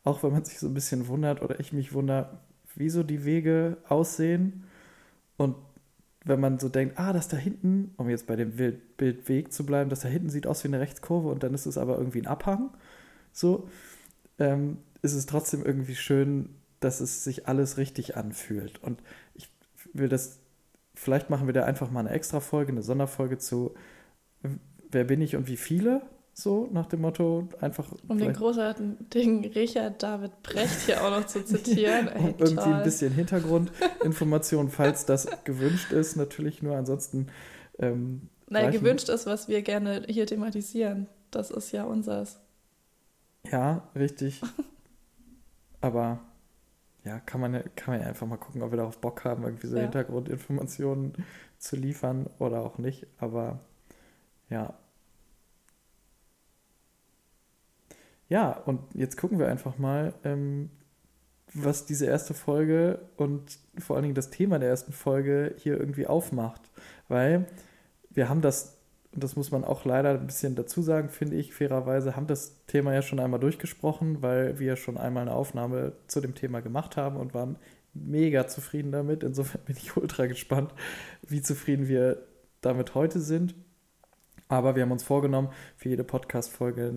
auch 0.03 0.23
wenn 0.23 0.31
man 0.31 0.45
sich 0.45 0.59
so 0.59 0.67
ein 0.67 0.73
bisschen 0.73 1.07
wundert 1.07 1.41
oder 1.41 1.59
ich 1.59 1.73
mich 1.73 1.93
wundere, 1.93 2.39
wie 2.75 2.89
so 2.89 3.03
die 3.03 3.25
Wege 3.25 3.77
aussehen 3.87 4.65
und 5.37 5.55
wenn 6.25 6.39
man 6.39 6.59
so 6.59 6.69
denkt, 6.69 6.99
ah, 6.99 7.13
das 7.13 7.27
da 7.27 7.37
hinten, 7.37 7.93
um 7.97 8.09
jetzt 8.09 8.25
bei 8.25 8.35
dem 8.35 8.55
Bildweg 8.97 9.53
zu 9.53 9.65
bleiben, 9.65 9.91
das 9.91 9.99
da 9.99 10.07
hinten 10.09 10.29
sieht 10.29 10.47
aus 10.47 10.63
wie 10.63 10.69
eine 10.69 10.79
Rechtskurve 10.79 11.29
und 11.29 11.43
dann 11.43 11.53
ist 11.53 11.67
es 11.67 11.77
aber 11.77 11.97
irgendwie 11.97 12.21
ein 12.21 12.27
Abhang, 12.27 12.71
so, 13.31 13.69
ähm, 14.39 14.77
ist 15.03 15.13
es 15.13 15.27
trotzdem 15.27 15.63
irgendwie 15.63 15.95
schön, 15.95 16.49
dass 16.79 16.99
es 16.99 17.23
sich 17.23 17.47
alles 17.47 17.77
richtig 17.77 18.17
anfühlt. 18.17 18.81
Und 18.81 19.01
ich 19.35 19.49
will 19.93 20.09
das, 20.09 20.39
vielleicht 20.95 21.29
machen 21.29 21.47
wir 21.47 21.53
da 21.53 21.63
einfach 21.63 21.91
mal 21.91 22.01
eine 22.01 22.09
extra 22.09 22.39
Folge, 22.39 22.71
eine 22.71 22.81
Sonderfolge 22.81 23.37
zu, 23.37 23.73
wer 24.89 25.03
bin 25.03 25.21
ich 25.21 25.35
und 25.35 25.47
wie 25.47 25.57
viele, 25.57 26.01
so 26.33 26.67
nach 26.71 26.85
dem 26.87 27.01
Motto 27.01 27.47
einfach. 27.61 27.91
Um 28.07 28.17
den 28.17 28.33
großartigen 28.33 29.45
Richard 29.45 30.03
David 30.03 30.43
Brecht 30.43 30.81
hier 30.85 31.01
auch 31.03 31.09
noch 31.09 31.25
zu 31.25 31.45
zitieren. 31.45 32.07
Ey, 32.13 32.19
um 32.19 32.35
irgendwie 32.39 32.69
ein 32.69 32.83
bisschen 32.83 33.13
Hintergrundinformation, 33.13 34.69
falls 34.69 35.05
das 35.05 35.27
gewünscht 35.45 35.91
ist, 35.91 36.17
natürlich 36.17 36.61
nur 36.61 36.75
ansonsten. 36.75 37.27
Ähm, 37.79 38.29
Nein, 38.49 38.71
gewünscht 38.71 39.09
ist, 39.09 39.25
was 39.25 39.47
wir 39.47 39.61
gerne 39.61 40.03
hier 40.07 40.27
thematisieren. 40.27 41.07
Das 41.31 41.51
ist 41.51 41.71
ja 41.71 41.85
unseres. 41.85 42.39
Ja, 43.49 43.89
richtig. 43.95 44.41
Aber 45.81 46.19
ja, 47.05 47.19
kann 47.19 47.39
man, 47.41 47.53
kann 47.75 47.93
man 47.93 48.01
ja 48.01 48.07
einfach 48.07 48.27
mal 48.27 48.37
gucken, 48.37 48.61
ob 48.61 48.71
wir 48.71 48.77
darauf 48.77 48.99
Bock 48.99 49.23
haben, 49.23 49.43
irgendwie 49.43 49.67
so 49.67 49.77
ja. 49.77 49.83
Hintergrundinformationen 49.83 51.13
zu 51.57 51.75
liefern 51.75 52.27
oder 52.39 52.61
auch 52.61 52.77
nicht. 52.77 53.07
Aber 53.17 53.59
ja, 54.49 54.73
Ja, 58.29 58.51
und 58.65 58.81
jetzt 58.93 59.17
gucken 59.17 59.39
wir 59.39 59.47
einfach 59.47 59.77
mal, 59.77 60.13
ähm, 60.23 60.69
was 61.53 61.85
diese 61.85 62.05
erste 62.05 62.33
Folge 62.33 62.99
und 63.17 63.59
vor 63.77 63.95
allen 63.95 64.03
Dingen 64.03 64.15
das 64.15 64.29
Thema 64.29 64.59
der 64.59 64.69
ersten 64.69 64.91
Folge 64.91 65.55
hier 65.57 65.79
irgendwie 65.79 66.07
aufmacht. 66.07 66.61
Weil 67.07 67.45
wir 68.09 68.29
haben 68.29 68.41
das, 68.41 68.74
und 69.15 69.23
das 69.23 69.37
muss 69.37 69.49
man 69.49 69.63
auch 69.63 69.85
leider 69.85 70.11
ein 70.11 70.27
bisschen 70.27 70.55
dazu 70.55 70.81
sagen, 70.81 71.07
finde 71.07 71.37
ich, 71.37 71.53
fairerweise, 71.53 72.17
haben 72.17 72.27
das 72.27 72.65
Thema 72.67 72.93
ja 72.93 73.01
schon 73.01 73.21
einmal 73.21 73.39
durchgesprochen, 73.39 74.21
weil 74.21 74.59
wir 74.59 74.75
schon 74.75 74.97
einmal 74.97 75.21
eine 75.21 75.33
Aufnahme 75.33 75.93
zu 76.07 76.19
dem 76.19 76.35
Thema 76.35 76.61
gemacht 76.61 76.97
haben 76.97 77.15
und 77.15 77.33
waren 77.33 77.55
mega 77.93 78.47
zufrieden 78.47 78.91
damit. 78.91 79.23
Insofern 79.23 79.61
bin 79.65 79.77
ich 79.77 79.95
ultra 79.95 80.25
gespannt, 80.25 80.73
wie 81.25 81.41
zufrieden 81.41 81.87
wir 81.87 82.23
damit 82.59 82.93
heute 82.93 83.21
sind. 83.21 83.55
Aber 84.49 84.75
wir 84.75 84.83
haben 84.83 84.91
uns 84.91 85.03
vorgenommen, 85.03 85.49
für 85.77 85.87
jede 85.87 86.03
Podcast-Folge 86.03 86.95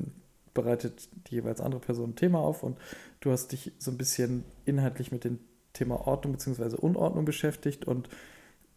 bereitet 0.54 1.08
die 1.28 1.36
jeweils 1.36 1.60
andere 1.60 1.80
Person 1.80 2.10
ein 2.10 2.16
Thema 2.16 2.40
auf 2.40 2.64
und 2.64 2.78
du 3.20 3.30
hast 3.30 3.52
dich 3.52 3.72
so 3.78 3.92
ein 3.92 3.96
bisschen 3.96 4.42
inhaltlich 4.64 5.12
mit 5.12 5.22
dem 5.22 5.38
Thema 5.72 6.06
Ordnung 6.08 6.32
bzw. 6.32 6.74
Unordnung 6.74 7.24
beschäftigt 7.24 7.84
und 7.84 8.08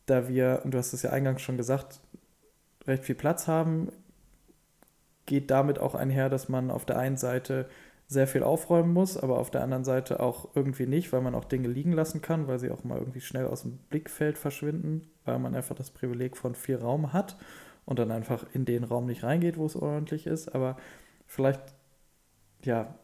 da 0.06 0.28
wir, 0.28 0.62
und 0.64 0.74
du 0.74 0.78
hast 0.78 0.94
es 0.94 1.02
ja 1.02 1.10
eingangs 1.10 1.42
schon 1.42 1.58
gesagt, 1.58 2.02
recht 2.88 3.06
viel 3.06 3.16
Platz 3.16 3.48
haben, 3.48 3.90
geht 5.26 5.52
damit 5.52 5.80
auch 5.80 5.96
einher, 5.96 6.30
dass 6.30 6.50
man 6.50 6.72
auf 6.72 6.86
der 6.86 6.98
einen 6.98 7.18
Seite 7.18 7.68
sehr 8.08 8.28
viel 8.28 8.44
aufräumen 8.44 8.92
muss, 8.92 9.16
aber 9.16 9.40
auf 9.40 9.52
der 9.52 9.64
anderen 9.64 9.86
Seite 9.86 10.20
auch 10.20 10.50
irgendwie 10.54 10.86
nicht, 10.86 11.14
weil 11.14 11.22
man 11.22 11.34
auch 11.34 11.46
Dinge 11.46 11.70
liegen 11.70 11.94
lassen 11.94 12.22
kann, 12.22 12.48
weil 12.48 12.60
sie 12.60 12.70
auch 12.70 12.84
mal 12.84 13.00
irgendwie 13.00 13.22
schnell 13.22 13.46
aus 13.46 13.62
dem 13.62 13.78
Blickfeld 13.90 14.38
verschwinden, 14.38 15.10
weil 15.24 15.40
man 15.40 15.56
einfach 15.56 15.76
das 15.76 15.92
Privileg 15.92 16.36
von 16.36 16.54
viel 16.54 16.76
Raum 16.76 17.14
hat 17.14 17.38
und 17.86 18.00
dann 18.00 18.12
einfach 18.12 18.46
in 18.54 18.66
den 18.66 18.84
Raum 18.84 19.06
nicht 19.06 19.24
reingeht, 19.24 19.58
wo 19.58 19.66
es 19.66 19.78
ordentlich 19.78 20.28
ist. 20.28 20.54
Aber 20.54 20.76
vielleicht, 21.26 21.62
ja, 22.66 22.96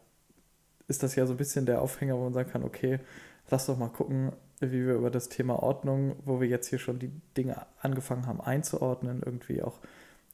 ist 0.88 1.02
das 1.02 1.14
ja 1.16 1.24
so 1.24 1.32
ein 1.34 1.38
bisschen 1.38 1.64
der 1.64 1.80
Aufhänger, 1.80 2.18
wo 2.18 2.24
man 2.24 2.34
sagen 2.34 2.50
kann, 2.50 2.62
okay, 2.62 3.00
lass 3.48 3.64
doch 3.64 3.78
mal 3.78 3.88
gucken, 3.88 4.32
wie 4.60 4.86
wir 4.86 4.94
über 4.94 5.10
das 5.10 5.28
Thema 5.28 5.62
Ordnung, 5.62 6.16
wo 6.24 6.40
wir 6.40 6.48
jetzt 6.48 6.68
hier 6.68 6.78
schon 6.78 6.98
die 6.98 7.10
Dinge 7.36 7.66
angefangen 7.80 8.26
haben 8.26 8.40
einzuordnen, 8.40 9.22
irgendwie 9.24 9.62
auch 9.62 9.78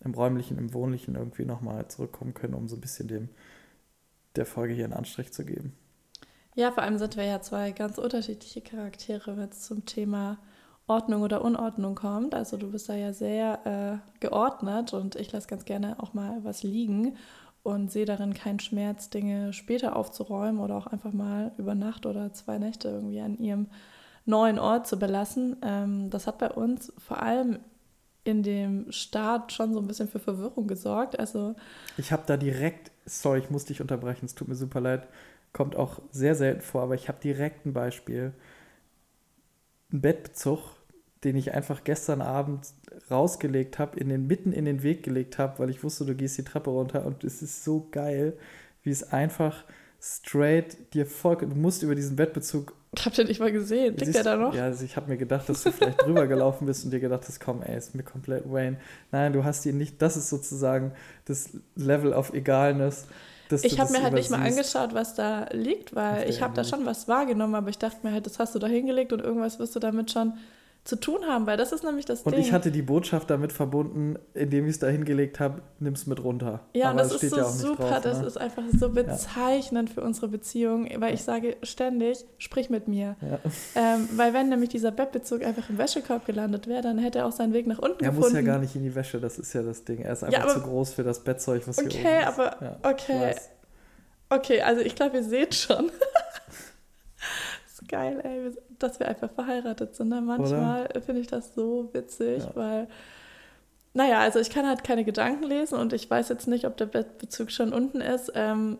im 0.00 0.14
räumlichen, 0.14 0.58
im 0.58 0.72
wohnlichen 0.74 1.14
irgendwie 1.14 1.44
nochmal 1.44 1.88
zurückkommen 1.88 2.34
können, 2.34 2.54
um 2.54 2.68
so 2.68 2.76
ein 2.76 2.80
bisschen 2.80 3.08
dem 3.08 3.28
der 4.36 4.46
Folge 4.46 4.74
hier 4.74 4.84
einen 4.84 4.92
Anstrich 4.92 5.32
zu 5.32 5.44
geben. 5.44 5.74
Ja, 6.56 6.70
vor 6.72 6.82
allem 6.82 6.98
sind 6.98 7.16
wir 7.16 7.24
ja 7.24 7.40
zwei 7.40 7.72
ganz 7.72 7.98
unterschiedliche 7.98 8.60
Charaktere, 8.60 9.36
wenn 9.36 9.48
es 9.48 9.62
zum 9.62 9.86
Thema 9.86 10.38
Ordnung 10.86 11.22
oder 11.22 11.42
Unordnung 11.42 11.94
kommt. 11.94 12.34
Also 12.34 12.56
du 12.56 12.70
bist 12.70 12.88
da 12.88 12.94
ja 12.94 13.12
sehr 13.12 14.02
äh, 14.04 14.20
geordnet 14.20 14.92
und 14.92 15.16
ich 15.16 15.32
lasse 15.32 15.48
ganz 15.48 15.64
gerne 15.64 16.00
auch 16.00 16.14
mal 16.14 16.44
was 16.44 16.62
liegen 16.62 17.16
und 17.62 17.90
sehe 17.90 18.04
darin 18.04 18.34
keinen 18.34 18.60
Schmerz, 18.60 19.08
Dinge 19.08 19.52
später 19.52 19.96
aufzuräumen 19.96 20.60
oder 20.60 20.76
auch 20.76 20.86
einfach 20.86 21.12
mal 21.12 21.52
über 21.56 21.74
Nacht 21.74 22.06
oder 22.06 22.32
zwei 22.32 22.58
Nächte 22.58 22.88
irgendwie 22.88 23.20
an 23.20 23.38
ihrem 23.38 23.68
neuen 24.24 24.58
Ort 24.58 24.86
zu 24.86 24.98
belassen. 24.98 25.56
Ähm, 25.62 26.10
das 26.10 26.26
hat 26.26 26.38
bei 26.38 26.50
uns 26.50 26.92
vor 26.98 27.22
allem 27.22 27.58
in 28.24 28.42
dem 28.42 28.90
Start 28.90 29.52
schon 29.52 29.74
so 29.74 29.80
ein 29.80 29.86
bisschen 29.86 30.08
für 30.08 30.18
Verwirrung 30.18 30.66
gesorgt. 30.66 31.18
Also 31.18 31.54
ich 31.98 32.10
habe 32.10 32.22
da 32.26 32.36
direkt, 32.36 32.90
sorry, 33.04 33.40
ich 33.40 33.50
muss 33.50 33.66
dich 33.66 33.82
unterbrechen, 33.82 34.24
es 34.24 34.34
tut 34.34 34.48
mir 34.48 34.54
super 34.54 34.80
leid, 34.80 35.06
kommt 35.52 35.76
auch 35.76 36.00
sehr 36.10 36.34
selten 36.34 36.62
vor, 36.62 36.82
aber 36.82 36.94
ich 36.94 37.08
habe 37.08 37.18
direkt 37.22 37.66
ein 37.66 37.74
Beispiel. 37.74 38.32
Ein 39.92 40.00
Bettbezug, 40.00 40.60
den 41.22 41.36
ich 41.36 41.52
einfach 41.52 41.84
gestern 41.84 42.22
Abend 42.22 42.66
rausgelegt 43.10 43.78
habe, 43.78 44.00
in 44.00 44.08
den 44.08 44.26
mitten 44.26 44.52
in 44.52 44.64
den 44.64 44.82
Weg 44.82 45.02
gelegt 45.02 45.38
habe, 45.38 45.58
weil 45.58 45.70
ich 45.70 45.84
wusste, 45.84 46.06
du 46.06 46.14
gehst 46.14 46.38
die 46.38 46.44
Treppe 46.44 46.70
runter 46.70 47.04
und 47.04 47.24
es 47.24 47.42
ist 47.42 47.62
so 47.62 47.88
geil, 47.90 48.36
wie 48.82 48.90
es 48.90 49.12
einfach 49.12 49.64
straight 50.00 50.94
dir 50.94 51.06
folgt. 51.06 51.42
Du 51.42 51.54
musst 51.54 51.82
über 51.82 51.94
diesen 51.94 52.16
Bettbezug. 52.16 52.74
Habt 53.04 53.18
ihr 53.18 53.24
nicht 53.24 53.40
mal 53.40 53.52
gesehen? 53.52 53.96
Liegt 53.96 54.14
der 54.14 54.24
da 54.24 54.36
noch? 54.36 54.54
Ja, 54.54 54.64
also 54.64 54.84
ich 54.84 54.96
habe 54.96 55.10
mir 55.10 55.16
gedacht, 55.16 55.48
dass 55.48 55.62
du 55.62 55.72
vielleicht 55.72 56.02
drüber 56.02 56.26
gelaufen 56.28 56.66
bist 56.66 56.84
und 56.84 56.90
dir 56.90 57.00
gedacht 57.00 57.22
hast, 57.26 57.40
komm, 57.40 57.62
ey, 57.62 57.76
ist 57.76 57.94
mir 57.94 58.02
komplett 58.02 58.50
Wayne. 58.50 58.76
Nein, 59.12 59.32
du 59.32 59.44
hast 59.44 59.64
ihn 59.66 59.78
nicht. 59.78 60.00
Das 60.00 60.16
ist 60.16 60.28
sozusagen 60.28 60.92
das 61.24 61.50
Level 61.76 62.12
of 62.12 62.32
Egalness. 62.32 63.06
Ich 63.62 63.78
habe 63.78 63.92
mir 63.92 64.02
halt 64.02 64.14
nicht 64.14 64.30
mal 64.30 64.40
angeschaut, 64.40 64.94
was 64.94 65.14
da 65.14 65.46
liegt, 65.52 65.94
weil 65.94 66.28
ich 66.28 66.42
habe 66.42 66.54
da 66.54 66.64
schon 66.64 66.86
was 66.86 67.08
wahrgenommen, 67.08 67.54
aber 67.54 67.68
ich 67.68 67.78
dachte 67.78 67.98
mir 68.02 68.12
halt, 68.12 68.26
das 68.26 68.38
hast 68.38 68.54
du 68.54 68.58
da 68.58 68.66
hingelegt 68.66 69.12
und 69.12 69.20
irgendwas 69.20 69.58
wirst 69.58 69.76
du 69.76 69.80
damit 69.80 70.10
schon 70.10 70.34
zu 70.84 70.96
tun 70.96 71.24
haben, 71.26 71.46
weil 71.46 71.56
das 71.56 71.72
ist 71.72 71.82
nämlich 71.82 72.04
das 72.04 72.20
und 72.20 72.32
Ding. 72.32 72.40
Und 72.40 72.46
ich 72.46 72.52
hatte 72.52 72.70
die 72.70 72.82
Botschaft 72.82 73.30
damit 73.30 73.52
verbunden, 73.52 74.18
indem 74.34 74.66
ich 74.66 74.72
es 74.72 74.78
da 74.80 74.86
hingelegt 74.88 75.40
habe, 75.40 75.62
nimm 75.80 75.94
es 75.94 76.06
mit 76.06 76.22
runter. 76.22 76.60
Ja, 76.74 76.90
Aber 76.90 77.02
und 77.02 77.10
das 77.10 77.22
ist 77.22 77.30
so 77.30 77.36
ja 77.38 77.44
super, 77.44 77.88
drauf, 77.88 78.00
das 78.02 78.20
ne? 78.20 78.26
ist 78.26 78.36
einfach 78.36 78.64
so 78.78 78.90
bezeichnend 78.90 79.88
ja. 79.88 79.94
für 79.94 80.02
unsere 80.02 80.28
Beziehung, 80.28 80.90
weil 80.98 81.14
ich 81.14 81.22
sage 81.22 81.56
ständig, 81.62 82.18
sprich 82.36 82.68
mit 82.68 82.86
mir. 82.86 83.16
Ja. 83.22 83.38
Ähm, 83.76 84.10
weil 84.16 84.34
wenn 84.34 84.50
nämlich 84.50 84.68
dieser 84.68 84.90
Bettbezug 84.90 85.42
einfach 85.42 85.70
im 85.70 85.78
Wäschekorb 85.78 86.26
gelandet 86.26 86.66
wäre, 86.66 86.82
dann 86.82 86.98
hätte 86.98 87.20
er 87.20 87.26
auch 87.26 87.32
seinen 87.32 87.54
Weg 87.54 87.66
nach 87.66 87.78
unten 87.78 88.04
er 88.04 88.10
gefunden. 88.10 88.36
Er 88.36 88.42
muss 88.42 88.46
ja 88.46 88.52
gar 88.52 88.58
nicht 88.58 88.76
in 88.76 88.82
die 88.82 88.94
Wäsche, 88.94 89.20
das 89.20 89.38
ist 89.38 89.54
ja 89.54 89.62
das 89.62 89.84
Ding. 89.84 90.00
Er 90.00 90.12
ist 90.12 90.22
einfach 90.22 90.48
zu 90.48 90.60
groß 90.60 90.92
für 90.92 91.02
das 91.02 91.24
Bettzeug, 91.24 91.66
was 91.66 91.78
okay, 91.78 91.92
hier 91.92 92.10
oben 92.10 92.18
ist. 92.18 92.26
Aber, 92.26 92.78
okay, 92.82 93.34
okay, 94.28 94.60
also 94.60 94.82
ich 94.82 94.94
glaube, 94.94 95.16
ihr 95.16 95.24
seht 95.24 95.54
schon. 95.54 95.90
geil, 97.88 98.20
ey, 98.22 98.52
dass 98.78 99.00
wir 99.00 99.08
einfach 99.08 99.30
verheiratet 99.30 99.94
sind. 99.94 100.08
Ne? 100.08 100.20
Manchmal 100.20 100.88
finde 101.04 101.20
ich 101.20 101.26
das 101.26 101.54
so 101.54 101.90
witzig, 101.92 102.42
ja. 102.44 102.50
weil, 102.54 102.88
naja, 103.92 104.20
also 104.20 104.38
ich 104.38 104.50
kann 104.50 104.66
halt 104.66 104.84
keine 104.84 105.04
Gedanken 105.04 105.44
lesen 105.44 105.78
und 105.78 105.92
ich 105.92 106.08
weiß 106.08 106.28
jetzt 106.28 106.48
nicht, 106.48 106.66
ob 106.66 106.76
der 106.76 106.86
Bettbezug 106.86 107.50
schon 107.50 107.72
unten 107.72 108.00
ist. 108.00 108.32
Ähm, 108.34 108.78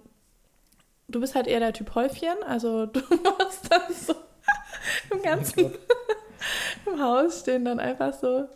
du 1.09 1.21
bist 1.21 1.35
halt 1.35 1.47
eher 1.47 1.61
der 1.61 1.73
Typ 1.73 1.95
Häufchen, 1.95 2.43
also 2.47 2.87
du 2.87 3.01
machst 3.01 3.71
dann 3.71 3.93
so 3.93 4.15
im 5.11 5.23
ganzen 5.23 5.73
im 6.87 7.03
Haus 7.03 7.41
stehen 7.41 7.65
dann 7.65 7.81
einfach 7.81 8.13
so, 8.13 8.49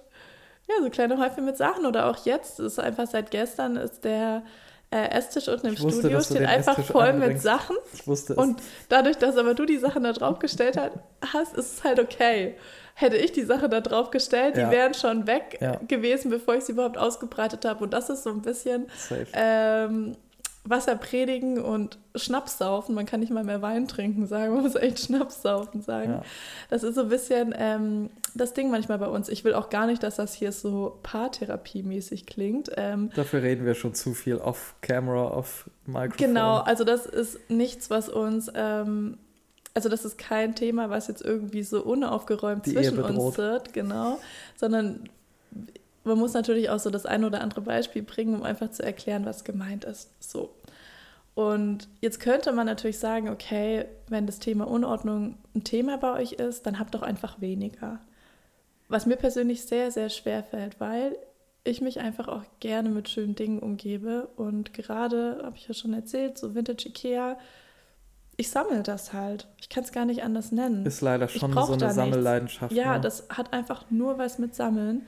ja, 0.69 0.75
so 0.83 0.91
kleine 0.91 1.19
Häufchen 1.19 1.45
mit 1.45 1.57
Sachen 1.57 1.87
oder 1.87 2.07
auch 2.07 2.25
jetzt 2.25 2.61
ist 2.61 2.79
einfach 2.79 3.07
seit 3.07 3.31
gestern 3.31 3.77
ist 3.77 4.05
der 4.05 4.43
äh, 4.91 5.11
Esstisch 5.11 5.49
unten 5.49 5.67
im 5.67 5.73
ich 5.75 5.81
Studio 5.81 6.19
wusste, 6.19 6.37
steht 6.37 6.49
einfach 6.49 6.83
voll 6.83 7.09
anbringst. 7.09 7.35
mit 7.35 7.43
Sachen. 7.43 7.77
Ich 7.93 8.07
wusste 8.07 8.33
es. 8.33 8.39
Und 8.39 8.63
dadurch, 8.89 9.17
dass 9.17 9.37
aber 9.37 9.55
du 9.55 9.67
die 9.67 9.77
Sachen 9.77 10.05
da 10.05 10.13
drauf 10.13 10.39
gestellt 10.39 10.81
hast, 11.21 11.55
ist 11.55 11.79
es 11.79 11.85
halt 11.85 12.01
okay. 12.01 12.57
Hätte 12.95 13.17
ich 13.17 13.33
die 13.33 13.45
Sache 13.45 13.69
da 13.69 13.81
drauf 13.81 14.11
gestellt, 14.11 14.57
ja. 14.57 14.67
die 14.67 14.73
wären 14.73 14.95
schon 14.95 15.27
weg 15.27 15.59
ja. 15.61 15.77
gewesen, 15.87 16.31
bevor 16.31 16.57
ich 16.57 16.65
sie 16.65 16.73
überhaupt 16.73 16.99
ausgebreitet 16.99 17.65
habe. 17.65 17.85
Und 17.85 17.93
das 17.93 18.11
ist 18.11 18.25
so 18.25 18.31
ein 18.31 18.43
bisschen 18.43 18.87
ähm, 19.35 20.17
Wasser 20.69 20.97
predigen 20.97 21.61
und 21.61 21.99
Schnaps 22.15 22.59
saufen. 22.59 22.95
Man 22.95 23.07
kann 23.07 23.21
nicht 23.21 23.31
mal 23.31 23.45
mehr 23.45 23.63
Wein 23.63 23.89
trinken 23.89 24.27
sagen, 24.27 24.55
man 24.55 24.63
muss 24.63 24.75
echt 24.75 25.01
Schnaps 25.01 25.43
saufen 25.43 25.83
sagen. 25.83 26.11
Ja. 26.11 26.23
Das 26.71 26.83
ist 26.83 26.95
so 26.95 27.03
ein 27.03 27.09
bisschen 27.09 27.55
ähm, 27.57 28.11
das 28.35 28.55
Ding 28.55 28.71
manchmal 28.71 28.99
bei 28.99 29.07
uns. 29.07 29.29
Ich 29.29 29.45
will 29.45 29.55
auch 29.55 29.71
gar 29.71 29.87
nicht, 29.87 30.03
dass 30.03 30.17
das 30.17 30.35
hier 30.35 30.53
so 30.53 30.99
Paartherapie-mäßig 31.03 32.27
klingt. 32.27 32.71
Ähm, 32.77 33.11
Dafür 33.15 33.43
reden 33.43 33.65
wir 33.65 33.75
schon 33.75 33.95
zu 33.95 34.15
viel 34.15 34.37
off-camera, 34.37 35.37
off-Mikrofon. 35.37 36.17
Genau, 36.17 36.59
also 36.59 36.85
das 36.85 37.07
ist 37.07 37.51
nichts, 37.51 37.91
was 37.91 38.09
uns... 38.09 38.51
Ähm, 38.55 39.19
also 39.75 39.89
das 39.89 40.05
ist 40.05 40.19
kein 40.19 40.57
Thema, 40.57 40.91
was 40.91 41.07
jetzt 41.07 41.23
irgendwie 41.23 41.63
so 41.63 41.85
unaufgeräumt 41.85 42.67
Die 42.67 42.73
zwischen 42.73 43.01
uns 43.01 43.39
wird, 43.39 43.73
genau, 43.73 44.19
sondern 44.57 45.09
man 46.09 46.19
muss 46.19 46.33
natürlich 46.33 46.71
auch 46.71 46.81
so 46.81 46.91
das 46.91 47.07
ein 47.07 47.25
oder 47.25 47.41
andere 47.43 47.61
Beispiel 47.61 48.03
bringen, 48.03 48.35
um 48.35 48.43
einfach 48.43 48.71
zu 48.71 48.83
erklären, 48.83 49.25
was 49.25 49.45
gemeint 49.45 49.85
ist. 49.85 50.11
So. 50.19 50.51
Und 51.39 51.89
jetzt 52.01 52.19
könnte 52.19 52.51
man 52.51 52.67
natürlich 52.67 52.99
sagen, 52.99 53.29
okay, 53.29 53.85
wenn 54.09 54.27
das 54.27 54.41
Thema 54.41 54.67
Unordnung 54.67 55.39
ein 55.55 55.63
Thema 55.63 55.97
bei 55.97 56.15
euch 56.15 56.33
ist, 56.33 56.67
dann 56.67 56.81
habt 56.81 56.97
doch 56.97 57.03
einfach 57.03 57.41
weniger. 57.41 58.01
Was 58.89 59.07
mir 59.07 59.15
persönlich 59.15 59.63
sehr, 59.63 59.93
sehr 59.93 60.09
schwer 60.09 60.43
fällt, 60.43 60.81
weil 60.81 61.17
ich 61.63 61.81
mich 61.81 62.01
einfach 62.01 62.27
auch 62.27 62.43
gerne 62.59 62.89
mit 62.89 63.09
schönen 63.09 63.37
Dingen 63.37 63.61
umgebe. 63.61 64.27
Und 64.35 64.75
gerade, 64.75 65.41
habe 65.45 65.55
ich 65.55 65.69
ja 65.69 65.75
schon 65.75 65.95
erzählt, 65.95 66.39
so 66.39 66.57
Vintage 66.57 66.89
Ikea, 66.89 67.39
ich 68.37 68.51
sammle 68.51 68.83
das 68.83 69.13
halt. 69.13 69.47
Ich 69.61 69.69
kann 69.69 69.85
es 69.85 69.93
gar 69.93 70.07
nicht 70.07 70.25
anders 70.25 70.51
nennen. 70.51 70.85
Ist 70.87 71.03
leider 71.03 71.29
schon 71.29 71.53
so 71.53 71.73
eine 71.75 71.93
Sammelleidenschaft. 71.93 72.73
Ja, 72.73 72.95
ne? 72.95 73.01
das 73.01 73.29
hat 73.29 73.53
einfach 73.53 73.89
nur 73.91 74.19
was 74.19 74.41
mit 74.41 74.57
Sammeln 74.57 75.07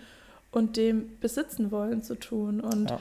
und 0.52 0.76
dem 0.76 1.18
Besitzen 1.18 1.72
wollen 1.72 2.04
zu 2.04 2.14
tun. 2.14 2.60
Und 2.60 2.90
ja 2.90 3.00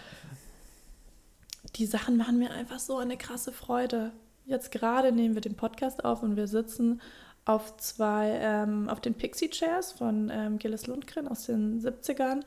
die 1.76 1.86
Sachen 1.86 2.18
machen 2.18 2.40
mir 2.40 2.52
einfach 2.52 2.80
so 2.80 2.98
eine 2.98 3.18
krasse 3.18 3.52
Freude. 3.52 4.12
Jetzt 4.46 4.72
gerade 4.72 5.12
nehmen 5.12 5.36
wir 5.36 5.42
den 5.42 5.56
Podcast 5.56 6.04
auf 6.06 6.24
und 6.24 6.36
wir 6.36 6.48
sitzen 6.48 7.02
auf 7.46 7.78
zwei, 7.78 8.38
ähm, 8.42 8.90
auf 8.90 9.00
den 9.00 9.16
Pixie 9.16 9.50
Chairs 9.50 9.92
von 9.92 10.30
ähm, 10.32 10.60
Gilles 10.60 10.88
Lundgren 10.88 11.28
aus 11.28 11.46
den 11.46 11.82
70ern. 11.82 12.42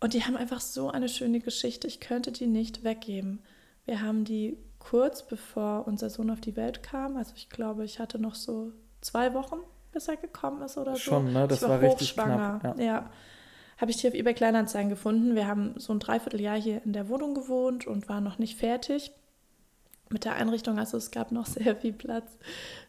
Und 0.00 0.12
die 0.12 0.24
haben 0.24 0.36
einfach 0.36 0.60
so 0.60 0.90
eine 0.90 1.08
schöne 1.08 1.40
Geschichte. 1.40 1.86
Ich 1.86 2.00
könnte 2.00 2.30
die 2.30 2.46
nicht 2.46 2.84
weggeben. 2.84 3.42
Wir 3.86 4.02
haben 4.02 4.24
die 4.24 4.58
kurz 4.78 5.26
bevor 5.26 5.86
unser 5.86 6.10
Sohn 6.10 6.30
auf 6.30 6.40
die 6.40 6.56
Welt 6.56 6.82
kam. 6.82 7.16
Also 7.16 7.32
ich 7.36 7.48
glaube, 7.48 7.84
ich 7.84 7.98
hatte 7.98 8.18
noch 8.18 8.34
so 8.34 8.72
zwei 9.00 9.32
Wochen, 9.32 9.56
bis 9.92 10.08
er 10.08 10.16
gekommen 10.16 10.62
ist 10.62 10.76
oder 10.76 10.92
so. 10.92 10.98
Schon, 10.98 11.32
ne? 11.32 11.48
Das 11.48 11.62
ich 11.62 11.68
war, 11.68 11.80
war 11.80 11.80
richtig 11.80 12.14
knapp. 12.14 12.62
Ja. 12.78 12.84
ja 12.84 13.10
habe 13.78 13.90
ich 13.90 13.98
die 13.98 14.08
auf 14.08 14.14
eBay 14.14 14.34
Kleinanzeigen 14.34 14.90
gefunden. 14.90 15.34
Wir 15.34 15.46
haben 15.46 15.74
so 15.76 15.92
ein 15.92 16.00
Dreivierteljahr 16.00 16.60
hier 16.60 16.82
in 16.84 16.92
der 16.92 17.08
Wohnung 17.08 17.34
gewohnt 17.34 17.86
und 17.86 18.08
waren 18.08 18.24
noch 18.24 18.38
nicht 18.38 18.58
fertig 18.58 19.12
mit 20.10 20.24
der 20.24 20.34
Einrichtung. 20.34 20.78
Also 20.78 20.96
es 20.96 21.10
gab 21.10 21.32
noch 21.32 21.46
sehr 21.46 21.76
viel 21.76 21.92
Platz 21.92 22.38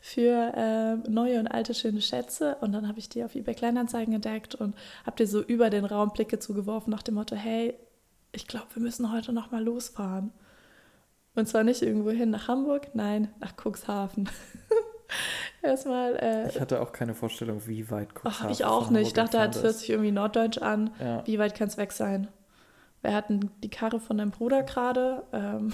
für 0.01 0.53
äh, 0.55 1.09
neue 1.09 1.39
und 1.39 1.47
alte 1.47 1.73
schöne 1.73 2.01
Schätze. 2.01 2.57
Und 2.61 2.71
dann 2.71 2.87
habe 2.87 2.99
ich 2.99 3.09
die 3.09 3.23
auf 3.23 3.35
eBay 3.35 3.55
Kleinanzeigen 3.55 4.13
entdeckt 4.13 4.55
und 4.55 4.75
habe 5.05 5.17
dir 5.17 5.27
so 5.27 5.41
über 5.41 5.69
den 5.69 5.85
Raum 5.85 6.11
Blicke 6.13 6.39
zugeworfen 6.39 6.91
nach 6.91 7.03
dem 7.03 7.15
Motto, 7.15 7.35
hey, 7.35 7.75
ich 8.31 8.47
glaube, 8.47 8.67
wir 8.73 8.81
müssen 8.81 9.11
heute 9.11 9.33
noch 9.33 9.51
mal 9.51 9.63
losfahren. 9.63 10.31
Und 11.35 11.47
zwar 11.47 11.63
nicht 11.63 11.81
irgendwo 11.81 12.11
hin 12.11 12.29
nach 12.29 12.47
Hamburg, 12.47 12.89
nein, 12.93 13.29
nach 13.39 13.53
Cuxhaven. 13.57 14.29
Erstmal. 15.61 16.15
Äh, 16.17 16.49
ich 16.49 16.59
hatte 16.59 16.81
auch 16.81 16.91
keine 16.91 17.13
Vorstellung, 17.13 17.65
wie 17.65 17.89
weit 17.91 18.09
Cuxhaven 18.13 18.47
Ach, 18.47 18.49
ich 18.49 18.65
auch 18.65 18.89
nicht. 18.89 19.07
Ich 19.07 19.13
dachte, 19.13 19.37
das 19.37 19.63
hört 19.63 19.75
sich 19.75 19.89
irgendwie 19.89 20.11
norddeutsch 20.11 20.59
an. 20.59 20.91
Ja. 20.99 21.25
Wie 21.25 21.39
weit 21.39 21.55
kann 21.55 21.67
es 21.67 21.77
weg 21.77 21.91
sein? 21.91 22.27
Wir 23.01 23.13
hatten 23.13 23.51
die 23.63 23.69
Karre 23.69 23.99
von 23.99 24.17
deinem 24.17 24.31
Bruder 24.31 24.63
gerade. 24.63 25.23
Ähm, 25.31 25.73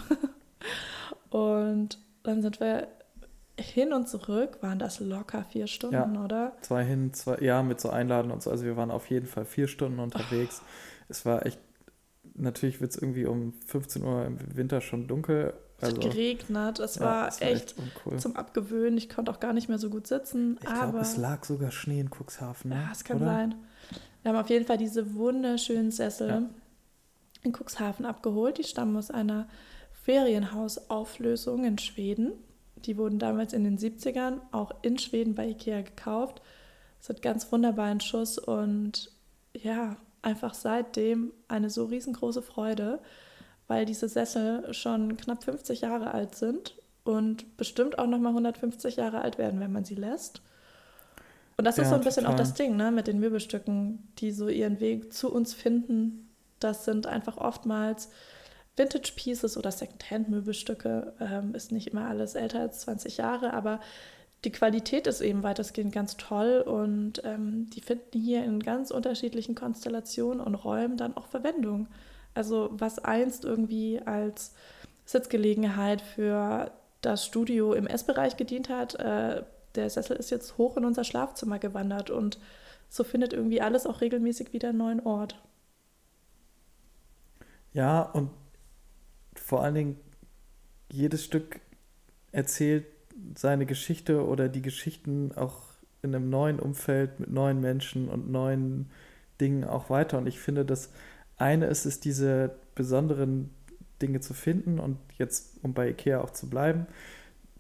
und 1.30 1.98
dann 2.24 2.42
sind 2.42 2.60
wir 2.60 2.88
hin 3.60 3.94
und 3.94 4.08
zurück, 4.08 4.58
waren 4.62 4.80
das 4.80 5.00
locker 5.00 5.46
vier 5.50 5.68
Stunden, 5.68 6.16
ja. 6.16 6.24
oder? 6.24 6.54
Zwei 6.62 6.84
hin, 6.84 7.14
zwei, 7.14 7.38
ja, 7.40 7.64
mit 7.64 7.80
so 7.80 7.90
Einladen 7.90 8.32
und 8.32 8.42
so. 8.42 8.50
Also 8.50 8.66
wir 8.66 8.78
waren 8.78 8.92
auf 8.92 9.10
jeden 9.10 9.28
Fall 9.28 9.46
vier 9.46 9.68
Stunden 9.68 10.00
unterwegs. 10.00 10.62
Oh. 10.62 10.68
Es 11.10 11.26
war 11.26 11.46
echt, 11.46 11.60
natürlich 12.34 12.82
wird 12.82 12.92
es 12.92 12.98
irgendwie 12.98 13.26
um 13.26 13.54
15 13.66 14.04
Uhr 14.04 14.26
im 14.26 14.38
Winter 14.56 14.82
schon 14.82 15.08
dunkel, 15.08 15.54
es 15.82 15.90
also, 15.90 16.02
hat 16.02 16.12
geregnet, 16.12 16.80
es 16.80 16.96
ja, 16.96 17.02
war, 17.02 17.22
war, 17.24 17.42
echt, 17.42 17.76
echt 17.76 18.22
zum 18.22 18.36
Abgewöhnen. 18.36 18.98
Ich 18.98 19.10
konnte 19.10 19.32
auch 19.32 19.40
gar 19.40 19.54
nicht 19.54 19.68
mehr 19.68 19.80
so 19.80 19.90
gut 19.90 20.06
sitzen. 20.06 20.60
Ich 20.62 20.68
glaube, 20.68 21.00
es 21.00 21.18
lag 21.18 21.44
sogar 21.44 21.72
Schnee 21.72 22.00
in 22.00 22.10
Cuxhaven. 22.10 22.70
Ne? 22.70 22.76
Ja, 22.76 22.90
es 22.92 23.04
kann 23.04 23.18
Oder? 23.18 23.26
sein. 23.26 23.56
Wir 24.22 24.32
haben 24.32 24.40
auf 24.40 24.50
jeden 24.50 24.66
Fall 24.66 24.78
diese 24.78 25.16
wunderschönen 25.16 25.90
Sessel 25.90 26.30
ja. 26.30 26.44
in 27.42 27.54
Cuxhaven 27.54 28.06
abgeholt. 28.06 28.60
Die 28.60 28.64
stammen 28.64 28.96
aus 28.96 29.10
einer 29.10 29.48
Ferienhausauflösung 30.04 31.66
in 31.66 31.80
Schweden. 31.80 32.34
Die 32.76 32.98
wurden 32.98 33.18
damals 33.18 33.54
in 33.54 33.64
den 33.64 33.80
70ern 33.80 34.40
auch 34.52 34.72
in 34.84 35.00
Schweden 35.00 35.34
bei 35.34 35.48
Ikea 35.48 35.82
gekauft. 35.82 36.42
Es 37.02 37.10
hat 37.10 37.24
ganz 37.24 37.52
wunderbaren 37.52 38.00
Schuss 38.00 38.38
und 38.38 39.12
ja, 39.54 39.98
einfach 40.22 40.54
seitdem 40.54 41.34
eine 41.48 41.72
so 41.72 41.86
riesengroße 41.86 42.44
Freude 42.44 43.00
weil 43.72 43.86
diese 43.86 44.10
Sessel 44.10 44.74
schon 44.74 45.16
knapp 45.16 45.46
50 45.46 45.80
Jahre 45.80 46.14
alt 46.14 46.36
sind 46.36 46.76
und 47.06 47.56
bestimmt 47.56 47.98
auch 48.00 48.06
nochmal 48.06 48.34
150 48.34 48.98
Jahre 48.98 49.22
alt 49.22 49.38
werden, 49.38 49.62
wenn 49.62 49.72
man 49.72 49.86
sie 49.86 49.96
lässt. 49.96 50.42
Und 51.56 51.64
das 51.64 51.78
ja, 51.78 51.84
ist 51.84 51.90
so 51.90 51.96
ein 51.96 52.02
bisschen 52.02 52.26
total. 52.26 52.36
auch 52.36 52.38
das 52.38 52.54
Ding, 52.54 52.76
ne, 52.76 52.92
mit 52.92 53.08
den 53.08 53.22
Möbelstücken, 53.22 54.12
die 54.18 54.34
so 54.34 54.50
ihren 54.50 54.82
Weg 54.82 55.14
zu 55.14 55.32
uns 55.32 55.54
finden. 55.54 56.30
Das 56.60 56.84
sind 56.84 57.08
einfach 57.08 57.38
oftmals 57.38 58.10
Vintage 58.76 59.14
Pieces 59.16 59.56
oder 59.56 59.72
Secondhand-Möbelstücke. 59.72 61.14
Ähm, 61.22 61.56
ist 61.56 61.72
nicht 61.72 61.88
immer 61.88 62.08
alles 62.08 62.36
älter 62.36 62.60
als 62.60 62.82
20 62.82 63.16
Jahre, 63.16 63.54
aber 63.54 63.80
die 64.44 64.52
Qualität 64.52 65.08
ist 65.08 65.22
eben 65.22 65.44
weitestgehend 65.44 65.94
ganz 65.94 66.18
toll 66.18 66.62
und 66.68 67.22
ähm, 67.24 67.70
die 67.70 67.80
finden 67.80 68.20
hier 68.20 68.44
in 68.44 68.60
ganz 68.60 68.92
unterschiedlichen 68.92 69.56
Konstellationen 69.56 70.42
und 70.42 70.56
Räumen 70.56 70.98
dann 70.98 71.16
auch 71.16 71.28
Verwendung. 71.28 71.88
Also 72.34 72.70
was 72.72 73.00
einst 73.00 73.46
irgendwie 73.46 74.02
als 74.06 74.54
Sitzgelegenheit 75.06 76.02
für 76.02 76.72
das 77.02 77.26
Studio 77.26 77.74
im 77.74 77.88
Essbereich 77.88 78.38
gedient 78.38 78.70
hat, 78.70 78.96
äh, 78.96 79.44
der 79.76 79.90
Sessel 79.90 80.18
ist 80.18 80.30
jetzt 80.30 80.58
hoch 80.58 80.78
in 80.78 80.86
unser 80.86 81.04
Schlafzimmer 81.04 81.60
gewandert 81.60 82.10
und 82.10 82.40
so 82.90 83.04
findet 83.04 83.34
irgendwie 83.34 83.62
alles 83.62 83.86
auch 83.86 84.02
regelmäßig 84.02 84.54
wieder 84.54 84.70
einen 84.70 84.78
neuen 84.78 85.00
Ort. 85.00 85.42
Ja, 87.74 88.02
und 88.02 88.32
vor 89.34 89.64
allen 89.64 89.76
Dingen 89.76 90.00
jedes 90.92 91.24
Stück 91.24 91.62
erzählt 92.34 92.86
seine 93.36 93.66
Geschichte 93.66 94.26
oder 94.26 94.50
die 94.50 94.62
Geschichten 94.62 95.32
auch 95.36 95.62
in 96.02 96.14
einem 96.14 96.30
neuen 96.30 96.60
Umfeld 96.60 97.20
mit 97.20 97.32
neuen 97.32 97.62
Menschen 97.62 98.10
und 98.10 98.30
neuen 98.30 98.90
Dingen 99.40 99.64
auch 99.64 99.90
weiter. 99.90 100.18
Und 100.18 100.28
ich 100.28 100.40
finde, 100.40 100.66
dass 100.66 100.92
eine 101.42 101.66
ist 101.66 101.86
es, 101.86 102.00
diese 102.00 102.52
besonderen 102.76 103.50
Dinge 104.02 104.20
zu 104.20 104.34
finden 104.34 104.80
und 104.80 104.98
jetzt, 105.18 105.60
um 105.64 105.74
bei 105.74 105.90
Ikea 105.90 106.22
auch 106.22 106.32
zu 106.32 106.50
bleiben, 106.50 106.88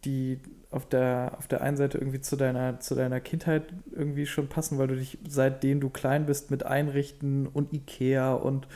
die 0.05 0.39
auf 0.71 0.87
der, 0.87 1.35
auf 1.37 1.47
der 1.47 1.61
einen 1.61 1.77
Seite 1.77 1.97
irgendwie 1.97 2.21
zu 2.21 2.35
deiner, 2.35 2.79
zu 2.79 2.95
deiner 2.95 3.19
Kindheit 3.19 3.63
irgendwie 3.91 4.25
schon 4.25 4.47
passen, 4.47 4.77
weil 4.77 4.87
du 4.87 4.95
dich 4.95 5.17
seitdem 5.27 5.79
du 5.79 5.89
klein 5.89 6.25
bist 6.25 6.49
mit 6.49 6.65
Einrichten 6.65 7.47
und 7.47 7.73
Ikea 7.73 8.33
und 8.33 8.67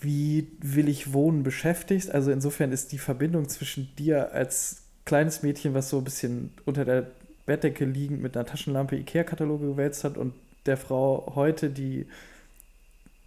wie 0.00 0.48
will 0.60 0.88
ich 0.88 1.12
wohnen 1.12 1.42
beschäftigst. 1.42 2.10
Also 2.10 2.30
insofern 2.30 2.72
ist 2.72 2.92
die 2.92 2.98
Verbindung 2.98 3.48
zwischen 3.48 3.94
dir 3.96 4.32
als 4.32 4.82
kleines 5.04 5.42
Mädchen, 5.42 5.74
was 5.74 5.90
so 5.90 5.98
ein 5.98 6.04
bisschen 6.04 6.52
unter 6.64 6.84
der 6.84 7.10
Bettdecke 7.46 7.84
liegend 7.84 8.20
mit 8.20 8.36
einer 8.36 8.46
Taschenlampe 8.46 8.96
Ikea-Kataloge 8.96 9.66
gewälzt 9.66 10.04
hat 10.04 10.16
und 10.16 10.34
der 10.66 10.76
Frau 10.76 11.32
heute, 11.34 11.70
die 11.70 12.06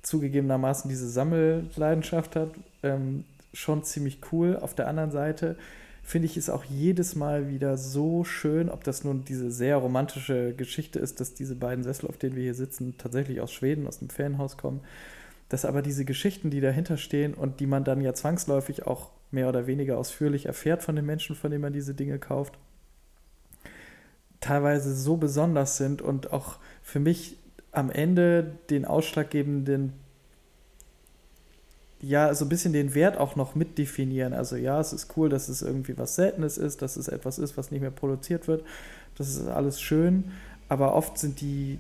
zugegebenermaßen 0.02 0.90
diese 0.90 1.10
Sammelleidenschaft 1.10 2.36
hat, 2.36 2.50
ähm, 2.84 3.26
schon 3.54 3.84
ziemlich 3.84 4.20
cool. 4.32 4.58
Auf 4.58 4.74
der 4.74 4.88
anderen 4.88 5.12
Seite 5.12 5.58
finde 6.04 6.26
ich 6.26 6.38
es 6.38 6.50
auch 6.50 6.64
jedes 6.64 7.16
Mal 7.16 7.50
wieder 7.50 7.78
so 7.78 8.24
schön, 8.24 8.70
ob 8.70 8.84
das 8.84 9.04
nun 9.04 9.24
diese 9.24 9.52
sehr 9.52 9.78
romantische 9.78 10.54
Geschichte 10.54 11.00
ist, 11.00 11.20
dass 11.20 11.34
diese 11.34 11.56
beiden 11.56 11.84
Sessel, 11.84 12.08
auf 12.08 12.18
denen 12.18 12.36
wir 12.36 12.44
hier 12.44 12.56
sitzen, 12.56 12.96
tatsächlich 12.98 13.42
aus 13.42 13.52
Schweden, 13.52 13.88
aus 13.88 14.00
dem 14.00 14.10
Ferienhaus 14.10 14.58
kommen, 14.58 14.82
dass 15.50 15.66
aber 15.66 15.82
diese 15.82 16.06
Geschichten, 16.06 16.50
die 16.50 16.62
dahinter 16.62 16.98
stehen 16.98 17.34
und 17.34 17.60
die 17.60 17.68
man 17.68 17.84
dann 17.84 18.02
ja 18.02 18.14
zwangsläufig 18.14 18.88
auch 18.88 19.10
mehr 19.32 19.48
oder 19.48 19.68
weniger 19.68 19.98
ausführlich 19.98 20.46
erfährt 20.48 20.84
von 20.84 20.96
den 20.96 21.06
Menschen, 21.06 21.36
von 21.36 21.52
denen 21.52 21.62
man 21.62 21.74
diese 21.74 21.94
Dinge 21.94 22.20
kauft, 22.20 22.58
teilweise 24.40 24.96
so 24.96 25.18
besonders 25.18 25.78
sind 25.78 26.02
und 26.02 26.34
auch 26.34 26.58
für 26.82 27.00
mich 27.00 27.38
am 27.72 27.90
Ende 27.90 28.58
den 28.70 28.86
ausschlaggebenden 28.86 29.94
ja 32.02 32.34
so 32.34 32.46
ein 32.46 32.50
bisschen 32.50 32.74
den 32.74 32.94
Wert 32.96 33.18
auch 33.18 33.36
noch 33.36 33.56
mitdefinieren. 33.56 34.34
Also 34.34 34.56
ja, 34.56 34.80
es 34.80 34.92
ist 34.92 35.16
cool, 35.16 35.30
dass 35.30 35.50
es 35.50 35.62
irgendwie 35.62 35.98
was 35.98 36.16
Seltenes 36.16 36.58
ist, 36.58 36.82
dass 36.82 36.98
es 36.98 37.08
etwas 37.08 37.38
ist, 37.38 37.58
was 37.58 37.72
nicht 37.72 37.82
mehr 37.82 37.92
produziert 37.92 38.48
wird. 38.48 38.66
Das 39.18 39.30
ist 39.30 39.48
alles 39.48 39.80
schön. 39.80 40.32
Aber 40.68 40.96
oft 40.96 41.18
sind 41.18 41.42
die, 41.42 41.80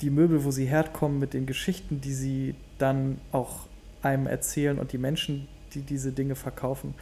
die 0.00 0.10
Möbel, 0.10 0.44
wo 0.44 0.50
sie 0.50 0.66
herkommen, 0.66 1.18
mit 1.18 1.34
den 1.34 1.46
Geschichten, 1.46 2.00
die 2.00 2.14
sie 2.14 2.54
dann 2.78 3.20
auch 3.32 3.66
einem 4.00 4.26
erzählen 4.26 4.78
und 4.78 4.92
die 4.92 4.98
Menschen, 4.98 5.48
die 5.74 5.82
diese 5.82 6.12
Dinge 6.12 6.34
verkaufen, 6.34 6.94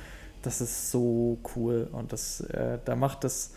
das 0.42 0.60
ist 0.60 0.90
so 0.90 1.38
cool. 1.54 1.88
Und 1.92 2.12
das, 2.12 2.40
äh, 2.40 2.78
da 2.84 2.96
macht 2.96 3.22
das, 3.24 3.52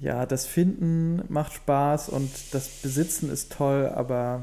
ja, 0.00 0.26
das 0.26 0.46
Finden 0.46 1.22
macht 1.28 1.52
Spaß 1.52 2.08
und 2.08 2.30
das 2.52 2.68
Besitzen 2.68 3.30
ist 3.30 3.52
toll, 3.52 3.88
aber 3.94 4.42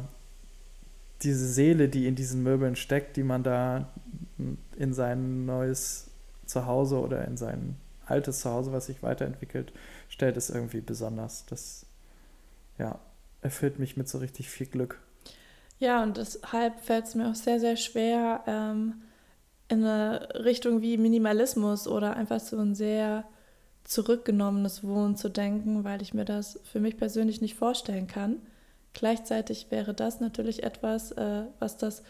diese 1.22 1.48
Seele, 1.48 1.88
die 1.88 2.08
in 2.08 2.16
diesen 2.16 2.42
Möbeln 2.44 2.76
steckt, 2.76 3.18
die 3.18 3.24
man 3.24 3.44
da 3.44 3.90
in 4.78 4.94
sein 4.94 5.46
neues 5.46 6.08
Zuhause 6.46 7.00
oder 7.00 7.26
in 7.26 7.38
sein 7.38 7.78
altes 8.06 8.42
Zuhause, 8.42 8.72
was 8.72 8.88
sich 8.88 9.04
weiterentwickelt, 9.04 9.72
stellt, 10.10 10.38
ist 10.38 10.50
irgendwie 10.50 10.82
besonders. 10.82 11.46
Das, 11.46 11.86
ja, 12.78 13.00
erfüllt 13.42 13.80
mich 13.80 13.98
mit 13.98 14.10
so 14.10 14.18
richtig 14.18 14.50
viel 14.50 14.68
Glück. 14.68 15.00
Ja, 15.80 16.04
und 16.04 16.18
deshalb 16.18 16.80
fällt 16.82 17.06
es 17.06 17.16
mir 17.16 17.30
auch 17.30 17.36
sehr, 17.36 17.60
sehr 17.60 17.76
schwer, 17.76 18.44
ähm, 18.48 19.02
in 19.68 19.86
eine 19.86 20.28
Richtung 20.44 20.82
wie 20.82 20.98
Minimalismus 20.98 21.88
oder 21.88 22.16
einfach 22.16 22.40
so 22.40 22.60
ein 22.60 22.76
sehr 22.76 23.24
zurückgenommenes 23.84 24.84
Wohnen 24.84 25.15
zu 25.15 25.30
denken, 25.30 25.84
weil 25.84 26.02
ich 26.02 26.13
mir 26.13 26.26
das 26.26 26.60
für 26.63 26.80
mich 26.80 26.98
persönlich 26.98 27.41
nicht 27.41 27.56
vorstellen 27.56 28.08
kann. 28.08 28.38
Gleichzeitig 28.94 29.67
wäre 29.70 29.94
das 29.94 30.20
natürlich 30.20 30.63
etwas, 30.63 31.12
äh, 31.13 31.44
was 31.60 31.78
das 31.78 32.04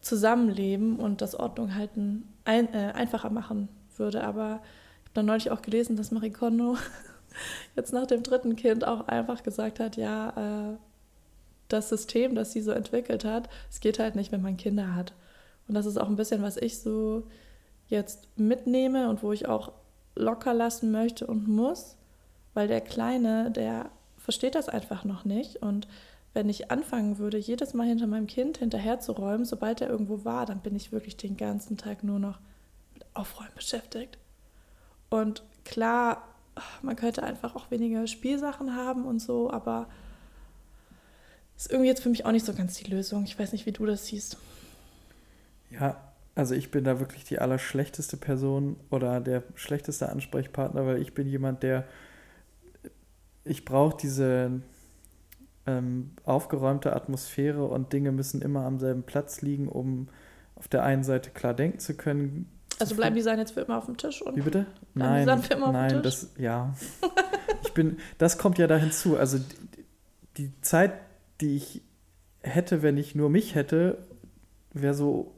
Zusammenleben 0.00 0.98
und 0.98 1.20
das 1.20 1.34
Ordnung 1.34 1.74
halten 1.74 2.32
ein, 2.44 2.72
äh, 2.72 2.92
einfacher 2.92 3.30
machen 3.30 3.68
würde. 3.96 4.24
Aber 4.24 4.60
ich 5.02 5.08
habe 5.08 5.14
dann 5.14 5.26
neulich 5.26 5.50
auch 5.50 5.62
gelesen, 5.62 5.96
dass 5.96 6.10
Marie 6.10 6.30
Kondo 6.30 6.76
jetzt 7.76 7.92
nach 7.92 8.06
dem 8.06 8.22
dritten 8.22 8.56
Kind 8.56 8.86
auch 8.86 9.08
einfach 9.08 9.42
gesagt 9.42 9.80
hat, 9.80 9.96
ja, 9.96 10.72
äh, 10.72 10.76
das 11.68 11.88
System, 11.88 12.34
das 12.34 12.52
sie 12.52 12.60
so 12.60 12.70
entwickelt 12.70 13.24
hat, 13.24 13.48
es 13.70 13.80
geht 13.80 13.98
halt 13.98 14.14
nicht, 14.14 14.32
wenn 14.32 14.42
man 14.42 14.56
Kinder 14.56 14.94
hat. 14.94 15.12
Und 15.68 15.74
das 15.74 15.86
ist 15.86 15.96
auch 15.96 16.08
ein 16.08 16.16
bisschen, 16.16 16.42
was 16.42 16.56
ich 16.56 16.78
so 16.78 17.24
jetzt 17.88 18.28
mitnehme 18.36 19.08
und 19.08 19.22
wo 19.22 19.32
ich 19.32 19.48
auch 19.48 19.72
locker 20.16 20.54
lassen 20.54 20.90
möchte 20.90 21.26
und 21.26 21.46
muss, 21.46 21.96
weil 22.54 22.68
der 22.68 22.80
Kleine, 22.80 23.50
der 23.50 23.90
versteht 24.16 24.54
das 24.54 24.68
einfach 24.68 25.04
noch 25.04 25.24
nicht. 25.24 25.56
Und 25.62 25.86
wenn 26.34 26.48
ich 26.48 26.70
anfangen 26.70 27.18
würde, 27.18 27.38
jedes 27.38 27.74
Mal 27.74 27.86
hinter 27.86 28.06
meinem 28.06 28.26
Kind 28.26 28.58
hinterherzuräumen, 28.58 29.44
sobald 29.44 29.80
er 29.80 29.88
irgendwo 29.88 30.24
war, 30.24 30.46
dann 30.46 30.60
bin 30.60 30.74
ich 30.74 30.92
wirklich 30.92 31.16
den 31.16 31.36
ganzen 31.36 31.76
Tag 31.76 32.02
nur 32.02 32.18
noch 32.18 32.38
mit 32.94 33.04
Aufräumen 33.14 33.54
beschäftigt. 33.54 34.18
Und 35.08 35.44
klar, 35.64 36.26
man 36.82 36.96
könnte 36.96 37.22
einfach 37.22 37.54
auch 37.54 37.70
weniger 37.70 38.06
Spielsachen 38.06 38.74
haben 38.74 39.04
und 39.04 39.20
so, 39.20 39.50
aber 39.50 39.86
ist 41.56 41.70
irgendwie 41.70 41.88
jetzt 41.88 42.02
für 42.02 42.10
mich 42.10 42.24
auch 42.26 42.32
nicht 42.32 42.44
so 42.44 42.52
ganz 42.52 42.74
die 42.74 42.90
Lösung. 42.90 43.24
Ich 43.24 43.38
weiß 43.38 43.52
nicht, 43.52 43.64
wie 43.64 43.72
du 43.72 43.86
das 43.86 44.06
siehst. 44.06 44.36
Ja, 45.70 45.96
also 46.36 46.54
ich 46.54 46.70
bin 46.70 46.84
da 46.84 47.00
wirklich 47.00 47.24
die 47.24 47.38
allerschlechteste 47.38 48.18
Person 48.18 48.76
oder 48.90 49.20
der 49.20 49.42
schlechteste 49.54 50.10
Ansprechpartner, 50.10 50.86
weil 50.86 51.00
ich 51.00 51.14
bin 51.14 51.26
jemand, 51.26 51.62
der 51.62 51.84
ich 53.42 53.64
brauche 53.64 53.96
diese 53.96 54.60
ähm, 55.66 56.10
aufgeräumte 56.24 56.94
Atmosphäre 56.94 57.64
und 57.64 57.92
Dinge 57.92 58.12
müssen 58.12 58.42
immer 58.42 58.66
am 58.66 58.78
selben 58.78 59.02
Platz 59.02 59.40
liegen, 59.40 59.66
um 59.66 60.08
auf 60.56 60.68
der 60.68 60.82
einen 60.82 61.04
Seite 61.04 61.30
klar 61.30 61.54
denken 61.54 61.78
zu 61.78 61.94
können. 61.96 62.50
Also 62.78 62.96
bleiben 62.96 63.16
die 63.16 63.22
sein 63.22 63.38
jetzt 63.38 63.52
für 63.52 63.60
immer 63.60 63.78
auf 63.78 63.86
dem 63.86 63.96
Tisch? 63.96 64.20
Und 64.20 64.36
Wie 64.36 64.42
bitte? 64.42 64.66
Nein, 64.92 65.26
nein, 65.26 66.02
das 66.02 66.32
ja. 66.36 66.74
ich 67.64 67.72
bin, 67.72 67.96
das 68.18 68.36
kommt 68.36 68.58
ja 68.58 68.66
da 68.66 68.76
hinzu. 68.76 69.16
Also 69.16 69.38
die, 69.38 69.84
die 70.36 70.60
Zeit, 70.60 70.92
die 71.40 71.56
ich 71.56 71.80
hätte, 72.42 72.82
wenn 72.82 72.98
ich 72.98 73.14
nur 73.14 73.30
mich 73.30 73.54
hätte, 73.54 74.04
wäre 74.74 74.92
so 74.92 75.35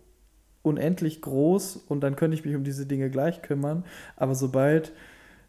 unendlich 0.62 1.22
groß 1.22 1.76
und 1.76 2.00
dann 2.00 2.16
könnte 2.16 2.36
ich 2.36 2.44
mich 2.44 2.54
um 2.54 2.64
diese 2.64 2.86
Dinge 2.86 3.10
gleich 3.10 3.42
kümmern. 3.42 3.84
Aber 4.16 4.34
sobald 4.34 4.92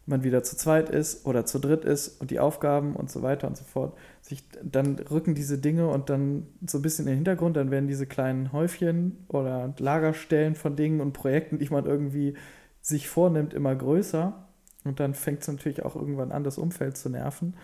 man 0.06 0.24
wieder 0.24 0.42
zu 0.42 0.56
zweit 0.56 0.90
ist 0.90 1.24
oder 1.26 1.46
zu 1.46 1.58
dritt 1.58 1.84
ist 1.84 2.20
und 2.20 2.30
die 2.30 2.40
Aufgaben 2.40 2.96
und 2.96 3.10
so 3.10 3.22
weiter 3.22 3.46
und 3.46 3.56
so 3.56 3.64
fort, 3.64 3.96
sich, 4.20 4.44
dann 4.62 4.98
rücken 4.98 5.34
diese 5.34 5.58
Dinge 5.58 5.88
und 5.88 6.10
dann 6.10 6.46
so 6.66 6.78
ein 6.78 6.82
bisschen 6.82 7.06
in 7.06 7.12
den 7.12 7.16
Hintergrund, 7.16 7.56
dann 7.56 7.70
werden 7.70 7.88
diese 7.88 8.06
kleinen 8.06 8.52
Häufchen 8.52 9.24
oder 9.28 9.74
Lagerstellen 9.78 10.54
von 10.54 10.76
Dingen 10.76 11.00
und 11.00 11.12
Projekten, 11.12 11.58
die 11.58 11.68
man 11.68 11.86
irgendwie 11.86 12.34
sich 12.82 13.08
vornimmt, 13.08 13.54
immer 13.54 13.74
größer. 13.74 14.46
Und 14.84 15.00
dann 15.00 15.14
fängt 15.14 15.42
es 15.42 15.48
natürlich 15.48 15.84
auch 15.84 15.94
irgendwann 15.94 16.32
an, 16.32 16.44
das 16.44 16.58
Umfeld 16.58 16.96
zu 16.96 17.10
nerven. 17.10 17.54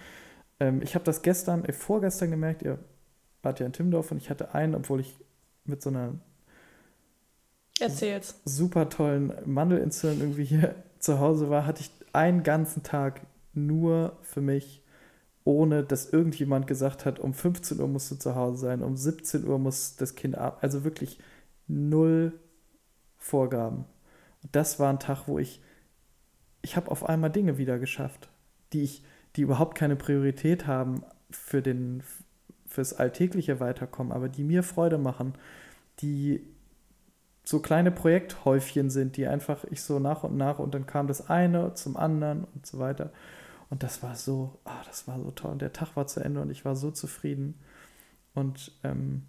Ähm, 0.60 0.82
ich 0.82 0.94
habe 0.94 1.04
das 1.04 1.22
gestern, 1.22 1.64
äh, 1.64 1.72
vorgestern 1.72 2.30
gemerkt, 2.30 2.62
ihr 2.62 2.78
wart 3.42 3.60
ja 3.60 3.66
in 3.66 3.72
Timdorf 3.72 4.10
und 4.10 4.18
ich 4.18 4.30
hatte 4.30 4.54
einen, 4.54 4.74
obwohl 4.74 5.00
ich 5.00 5.18
mit 5.64 5.82
so 5.82 5.90
einer 5.90 6.14
Erzähl's. 7.80 8.40
super 8.44 8.88
tollen 8.88 9.32
Mandelentzündung 9.44 10.20
irgendwie 10.20 10.44
hier 10.44 10.74
zu 10.98 11.20
Hause 11.20 11.50
war, 11.50 11.66
hatte 11.66 11.82
ich 11.82 11.90
einen 12.12 12.42
ganzen 12.42 12.82
Tag 12.82 13.20
nur 13.52 14.16
für 14.22 14.40
mich, 14.40 14.82
ohne 15.44 15.84
dass 15.84 16.10
irgendjemand 16.10 16.66
gesagt 16.66 17.04
hat, 17.04 17.18
um 17.18 17.34
15 17.34 17.80
Uhr 17.80 17.88
musst 17.88 18.10
du 18.10 18.16
zu 18.16 18.34
Hause 18.34 18.58
sein, 18.58 18.82
um 18.82 18.96
17 18.96 19.46
Uhr 19.46 19.58
muss 19.58 19.96
das 19.96 20.14
Kind 20.14 20.36
ab. 20.36 20.58
Also 20.62 20.84
wirklich 20.84 21.18
null 21.68 22.32
Vorgaben. 23.18 23.84
Und 24.42 24.54
das 24.54 24.78
war 24.78 24.90
ein 24.90 24.98
Tag, 24.98 25.26
wo 25.26 25.38
ich, 25.38 25.60
ich 26.62 26.76
habe 26.76 26.90
auf 26.90 27.08
einmal 27.08 27.30
Dinge 27.30 27.58
wieder 27.58 27.78
geschafft, 27.78 28.28
die 28.72 28.82
ich, 28.82 29.04
die 29.36 29.42
überhaupt 29.42 29.76
keine 29.76 29.96
Priorität 29.96 30.66
haben 30.66 31.02
für 31.30 31.62
den, 31.62 32.02
fürs 32.66 32.92
alltägliche 32.92 33.60
Weiterkommen, 33.60 34.12
aber 34.12 34.28
die 34.28 34.44
mir 34.44 34.62
Freude 34.62 34.98
machen, 34.98 35.34
die 36.00 36.46
so 37.48 37.60
kleine 37.60 37.92
Projekthäufchen 37.92 38.90
sind, 38.90 39.16
die 39.16 39.28
einfach 39.28 39.64
ich 39.70 39.80
so 39.80 40.00
nach 40.00 40.24
und 40.24 40.36
nach 40.36 40.58
und 40.58 40.74
dann 40.74 40.84
kam 40.84 41.06
das 41.06 41.30
eine 41.30 41.74
zum 41.74 41.96
anderen 41.96 42.42
und 42.42 42.66
so 42.66 42.80
weiter. 42.80 43.12
Und 43.70 43.84
das 43.84 44.02
war 44.02 44.16
so, 44.16 44.58
ah, 44.64 44.82
das 44.84 45.06
war 45.06 45.20
so 45.20 45.30
toll. 45.30 45.52
Und 45.52 45.62
der 45.62 45.72
Tag 45.72 45.94
war 45.94 46.08
zu 46.08 46.20
Ende 46.20 46.40
und 46.40 46.50
ich 46.50 46.64
war 46.64 46.74
so 46.74 46.90
zufrieden. 46.90 47.54
Und 48.34 48.72
ähm, 48.82 49.22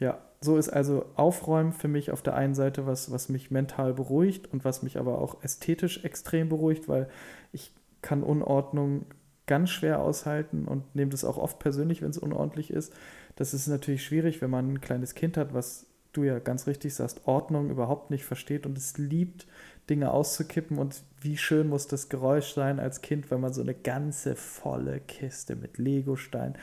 ja, 0.00 0.18
so 0.40 0.56
ist 0.56 0.70
also 0.70 1.06
Aufräumen 1.14 1.72
für 1.72 1.86
mich 1.86 2.10
auf 2.10 2.20
der 2.20 2.34
einen 2.34 2.54
Seite 2.54 2.84
was, 2.86 3.12
was 3.12 3.28
mich 3.28 3.52
mental 3.52 3.94
beruhigt 3.94 4.52
und 4.52 4.64
was 4.64 4.82
mich 4.82 4.98
aber 4.98 5.18
auch 5.18 5.44
ästhetisch 5.44 6.04
extrem 6.04 6.48
beruhigt, 6.48 6.88
weil 6.88 7.08
ich 7.52 7.72
kann 8.02 8.24
Unordnung 8.24 9.06
ganz 9.46 9.70
schwer 9.70 10.00
aushalten 10.02 10.66
und 10.66 10.96
nehme 10.96 11.12
das 11.12 11.24
auch 11.24 11.38
oft 11.38 11.60
persönlich, 11.60 12.02
wenn 12.02 12.10
es 12.10 12.18
unordentlich 12.18 12.72
ist. 12.72 12.92
Das 13.36 13.54
ist 13.54 13.68
natürlich 13.68 14.04
schwierig, 14.04 14.42
wenn 14.42 14.50
man 14.50 14.72
ein 14.72 14.80
kleines 14.80 15.14
Kind 15.14 15.36
hat, 15.36 15.54
was 15.54 15.86
du 16.12 16.24
ja 16.24 16.38
ganz 16.38 16.66
richtig 16.66 16.94
sagst, 16.94 17.26
Ordnung 17.26 17.70
überhaupt 17.70 18.10
nicht 18.10 18.24
versteht 18.24 18.66
und 18.66 18.76
es 18.76 18.98
liebt, 18.98 19.46
Dinge 19.90 20.12
auszukippen. 20.12 20.78
Und 20.78 21.02
wie 21.20 21.36
schön 21.36 21.68
muss 21.68 21.88
das 21.88 22.08
Geräusch 22.08 22.54
sein 22.54 22.80
als 22.80 23.00
Kind, 23.00 23.30
wenn 23.30 23.40
man 23.40 23.52
so 23.52 23.62
eine 23.62 23.74
ganze 23.74 24.36
volle 24.36 25.00
Kiste 25.00 25.56
mit 25.56 25.78
Legostein 25.78 26.54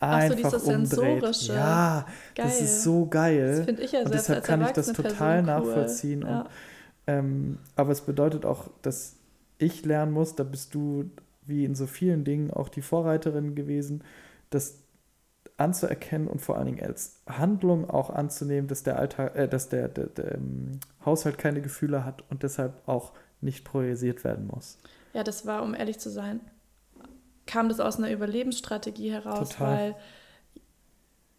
einfach 0.00 0.52
Ach 0.52 0.58
so, 0.58 0.70
umdreht. 0.70 0.88
Sensorische. 0.88 1.54
Ja, 1.54 2.06
geil. 2.34 2.46
das 2.46 2.60
ist 2.60 2.82
so 2.82 3.06
geil. 3.06 3.56
Das 3.56 3.64
finde 3.64 3.82
ich 3.82 3.92
ja 3.92 4.00
Und 4.02 4.14
deshalb 4.14 4.44
kann 4.44 4.62
ich 4.62 4.70
das 4.70 4.92
total 4.92 5.42
Person 5.42 5.46
nachvollziehen. 5.46 6.22
Cool. 6.22 6.28
Und, 6.28 6.36
ja. 6.36 6.48
ähm, 7.06 7.58
aber 7.76 7.92
es 7.92 8.00
bedeutet 8.02 8.44
auch, 8.44 8.68
dass 8.82 9.16
ich 9.58 9.84
lernen 9.84 10.12
muss, 10.12 10.34
da 10.34 10.44
bist 10.44 10.74
du 10.74 11.10
wie 11.46 11.64
in 11.64 11.74
so 11.74 11.86
vielen 11.86 12.24
Dingen 12.24 12.50
auch 12.50 12.68
die 12.68 12.82
Vorreiterin 12.82 13.54
gewesen, 13.54 14.02
dass 14.50 14.80
anzuerkennen 15.56 16.28
und 16.28 16.40
vor 16.40 16.56
allen 16.56 16.66
Dingen 16.66 16.84
als 16.84 17.20
Handlung 17.26 17.88
auch 17.88 18.10
anzunehmen, 18.10 18.68
dass 18.68 18.82
der 18.82 18.98
Alltag, 18.98 19.36
äh, 19.36 19.48
dass 19.48 19.68
der, 19.68 19.88
der, 19.88 20.06
der 20.06 20.34
ähm, 20.34 20.80
Haushalt 21.04 21.38
keine 21.38 21.62
Gefühle 21.62 22.04
hat 22.04 22.24
und 22.30 22.42
deshalb 22.42 22.86
auch 22.86 23.12
nicht 23.40 23.64
priorisiert 23.64 24.24
werden 24.24 24.46
muss. 24.46 24.78
Ja, 25.14 25.24
das 25.24 25.46
war, 25.46 25.62
um 25.62 25.74
ehrlich 25.74 25.98
zu 25.98 26.10
sein, 26.10 26.40
kam 27.46 27.68
das 27.68 27.80
aus 27.80 27.96
einer 27.96 28.10
Überlebensstrategie 28.10 29.12
heraus, 29.12 29.50
Total. 29.50 29.76
weil 29.76 29.96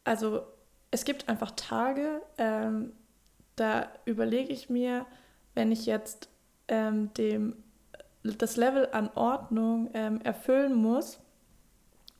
also 0.03 0.41
es 0.89 1.03
gibt 1.03 1.27
einfach 1.27 1.51
Tage, 1.51 2.21
ähm, 2.37 2.93
da 3.57 3.89
überlege 4.05 4.53
ich 4.53 4.69
mir, 4.69 5.05
wenn 5.53 5.71
ich 5.71 5.85
jetzt 5.85 6.29
ähm, 6.69 7.13
dem 7.15 7.55
das 8.23 8.57
Level 8.57 8.89
an 8.91 9.09
Ordnung 9.15 9.89
ähm, 9.93 10.21
erfüllen 10.21 10.75
muss, 10.75 11.19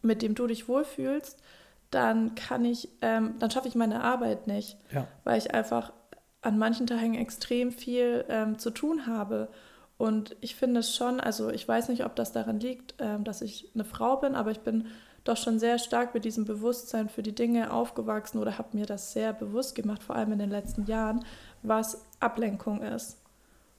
mit 0.01 0.21
dem 0.21 0.35
du 0.35 0.47
dich 0.47 0.67
wohlfühlst, 0.67 1.41
dann 1.91 2.35
kann 2.35 2.65
ich, 2.65 2.89
ähm, 3.01 3.35
dann 3.39 3.51
schaffe 3.51 3.67
ich 3.67 3.75
meine 3.75 4.03
Arbeit 4.03 4.47
nicht, 4.47 4.77
ja. 4.91 5.07
weil 5.23 5.37
ich 5.37 5.53
einfach 5.53 5.93
an 6.41 6.57
manchen 6.57 6.87
Tagen 6.87 7.15
extrem 7.15 7.71
viel 7.71 8.25
ähm, 8.29 8.59
zu 8.59 8.71
tun 8.71 9.07
habe. 9.07 9.49
Und 9.97 10.35
ich 10.41 10.55
finde 10.55 10.81
es 10.81 10.95
schon, 10.95 11.19
also 11.19 11.49
ich 11.49 11.67
weiß 11.67 11.89
nicht, 11.89 12.05
ob 12.05 12.15
das 12.15 12.31
daran 12.31 12.59
liegt, 12.59 12.95
ähm, 12.99 13.23
dass 13.23 13.41
ich 13.41 13.71
eine 13.73 13.83
Frau 13.83 14.17
bin, 14.17 14.35
aber 14.35 14.51
ich 14.51 14.59
bin 14.59 14.87
doch 15.23 15.37
schon 15.37 15.59
sehr 15.59 15.79
stark 15.79 16.13
mit 16.13 16.23
diesem 16.23 16.45
Bewusstsein 16.45 17.09
für 17.09 17.23
die 17.23 17.35
Dinge 17.35 17.73
aufgewachsen 17.73 18.39
oder 18.39 18.57
habe 18.57 18.77
mir 18.77 18.85
das 18.85 19.11
sehr 19.13 19.33
bewusst 19.33 19.75
gemacht, 19.75 20.03
vor 20.03 20.15
allem 20.15 20.31
in 20.31 20.39
den 20.39 20.49
letzten 20.49 20.85
Jahren, 20.85 21.25
was 21.63 22.05
Ablenkung 22.19 22.81
ist. 22.81 23.17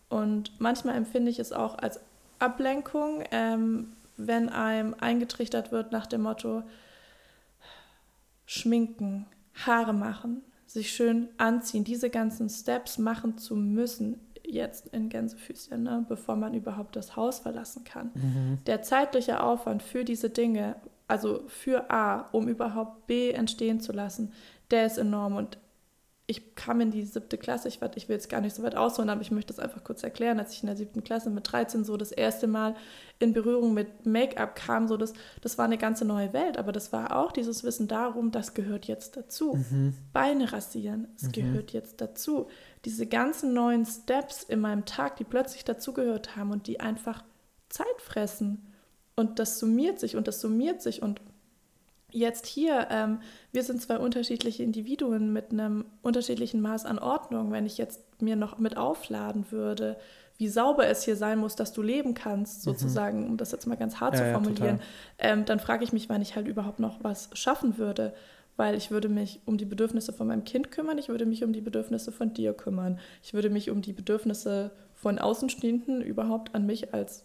Und 0.09 0.53
manchmal 0.61 0.97
empfinde 0.97 1.31
ich 1.31 1.39
es 1.39 1.53
auch 1.53 1.79
als 1.79 2.01
Ablenkung, 2.39 3.23
ähm, 3.31 3.93
wenn 4.17 4.49
einem 4.49 4.95
eingetrichtert 4.99 5.73
wird 5.73 5.93
nach 5.93 6.07
dem 6.07 6.23
Motto, 6.23 6.65
schminken, 8.49 9.27
Haare 9.67 9.93
machen, 9.93 10.43
sich 10.65 10.91
schön 10.91 11.29
anziehen, 11.37 11.85
diese 11.85 12.09
ganzen 12.09 12.49
Steps 12.49 12.97
machen 12.97 13.37
zu 13.37 13.55
müssen, 13.55 14.21
jetzt 14.43 14.87
in 14.89 15.11
Gänsefüßchen, 15.11 15.83
ne, 15.83 16.07
bevor 16.09 16.35
man 16.35 16.55
überhaupt 16.55 16.97
das 16.97 17.15
Haus 17.15 17.41
verlassen 17.41 17.85
kann. 17.85 18.11
Mhm. 18.15 18.59
Der 18.67 18.81
zeitliche 18.81 19.43
Aufwand 19.43 19.83
für 19.83 20.03
diese 20.03 20.31
Dinge, 20.31 20.77
also 21.07 21.43
für 21.49 21.91
A, 21.91 22.31
um 22.33 22.49
überhaupt 22.49 23.07
B 23.07 23.33
entstehen 23.33 23.81
zu 23.81 23.93
lassen, 23.93 24.33
der 24.71 24.87
ist 24.87 24.97
enorm. 24.97 25.37
Und 25.37 25.59
ich 26.31 26.55
kam 26.55 26.83
in 26.83 26.91
die 26.91 27.05
siebte 27.05 27.39
Klasse, 27.39 27.69
ich, 27.69 27.81
ich 27.95 28.09
will 28.11 28.15
jetzt 28.15 28.29
gar 28.29 28.43
nicht 28.43 28.55
so 28.55 28.63
weit 28.63 28.77
ausholen, 28.77 29.09
aber 29.09 29.23
ich 29.23 29.31
möchte 29.31 29.55
das 29.55 29.59
einfach 29.59 29.83
kurz 29.83 30.03
erklären, 30.03 30.39
als 30.39 30.53
ich 30.53 30.63
in 30.63 30.67
der 30.67 30.77
siebten 30.77 31.03
Klasse 31.03 31.31
mit 31.31 31.51
13 31.51 31.85
so 31.85 31.97
das 31.97 32.13
erste 32.13 32.47
Mal 32.47 32.77
in 33.19 33.33
Berührung 33.33 33.73
mit 33.73 34.05
Make-up 34.05 34.55
kam, 34.55 34.89
so 34.89 34.99
das, 34.99 35.15
das 35.41 35.57
war 35.57 35.65
eine 35.65 35.79
ganze 35.79 36.05
neue 36.05 36.35
Welt, 36.35 36.59
aber 36.59 36.71
das 36.71 36.93
war 36.93 37.17
auch 37.17 37.33
dieses 37.33 37.65
Wissen 37.65 37.89
darum, 37.89 38.31
das 38.31 38.53
gehört 38.53 38.85
jetzt 38.85 39.17
dazu. 39.17 39.55
Mhm. 39.55 39.95
Beine 40.13 40.53
rasieren, 40.53 41.09
es 41.17 41.23
mhm. 41.23 41.33
gehört 41.33 41.73
jetzt 41.73 42.03
dazu. 42.03 42.49
Diese 42.85 43.07
ganzen 43.07 43.55
neuen 43.55 43.87
Steps 43.87 44.43
in 44.43 44.61
meinem 44.61 44.85
Tag, 44.85 45.17
die 45.17 45.25
plötzlich 45.25 45.65
dazugehört 45.65 46.37
haben 46.37 46.51
und 46.51 46.67
die 46.67 46.79
einfach 46.79 47.25
Zeit 47.71 47.87
fressen. 48.03 48.67
Und 49.17 49.39
das 49.39 49.59
summiert 49.59 49.99
sich 49.99 50.15
und 50.15 50.29
das 50.29 50.43
summiert 50.43 50.83
sich 50.83 51.01
und 51.01 51.23
Jetzt 52.11 52.47
hier, 52.47 52.89
ähm, 52.91 53.21
wir 53.53 53.63
sind 53.63 53.83
zwei 53.83 53.99
unterschiedliche 53.99 54.63
Individuen 54.63 55.33
mit 55.33 55.53
einem 55.53 55.85
unterschiedlichen 56.01 56.63
Maß 56.63 56.87
an 56.87 56.99
Ordnung. 56.99 57.53
Wenn 57.53 57.67
ich 57.67 57.77
jetzt 57.77 58.01
mir 58.23 58.35
noch 58.35 58.59
mit 58.59 58.79
aufladen 58.79 59.51
würde, 59.51 59.97
wie 60.39 60.49
sauber 60.49 60.87
es 60.87 61.03
hier 61.03 61.17
sein 61.17 61.39
muss, 61.39 61.55
dass 61.55 61.73
du 61.73 61.83
leben 61.83 62.15
kannst, 62.15 62.61
mhm. 62.61 62.71
sozusagen, 62.71 63.27
um 63.27 63.37
das 63.37 63.53
jetzt 63.53 63.67
mal 63.67 63.77
ganz 63.77 64.01
hart 64.01 64.15
ja, 64.15 64.25
zu 64.25 64.33
formulieren, 64.33 64.79
ja, 65.21 65.33
ähm, 65.33 65.45
dann 65.45 65.61
frage 65.61 65.85
ich 65.85 65.93
mich, 65.93 66.09
wann 66.09 66.23
ich 66.23 66.35
halt 66.35 66.49
überhaupt 66.49 66.81
noch 66.81 67.05
was 67.05 67.29
schaffen 67.35 67.77
würde. 67.77 68.15
Weil 68.57 68.75
ich 68.75 68.91
würde 68.91 69.09
mich 69.09 69.41
um 69.45 69.57
die 69.57 69.67
Bedürfnisse 69.67 70.13
von 70.13 70.27
meinem 70.27 70.43
Kind 70.45 70.73
kümmern, 70.73 70.99
ich 70.99 71.09
würde 71.09 71.27
mich 71.27 71.45
um 71.45 71.53
die 71.53 71.61
Bedürfnisse 71.61 72.11
von 72.11 72.33
dir 72.33 72.55
kümmern, 72.55 72.99
ich 73.23 73.33
würde 73.33 73.51
mich 73.51 73.71
um 73.71 73.83
die 73.83 73.93
Bedürfnisse 73.93 74.73
von 74.95 75.19
Außenstehenden 75.19 76.01
überhaupt 76.01 76.57
an 76.57 76.67
mich 76.67 76.93
als 76.93 77.25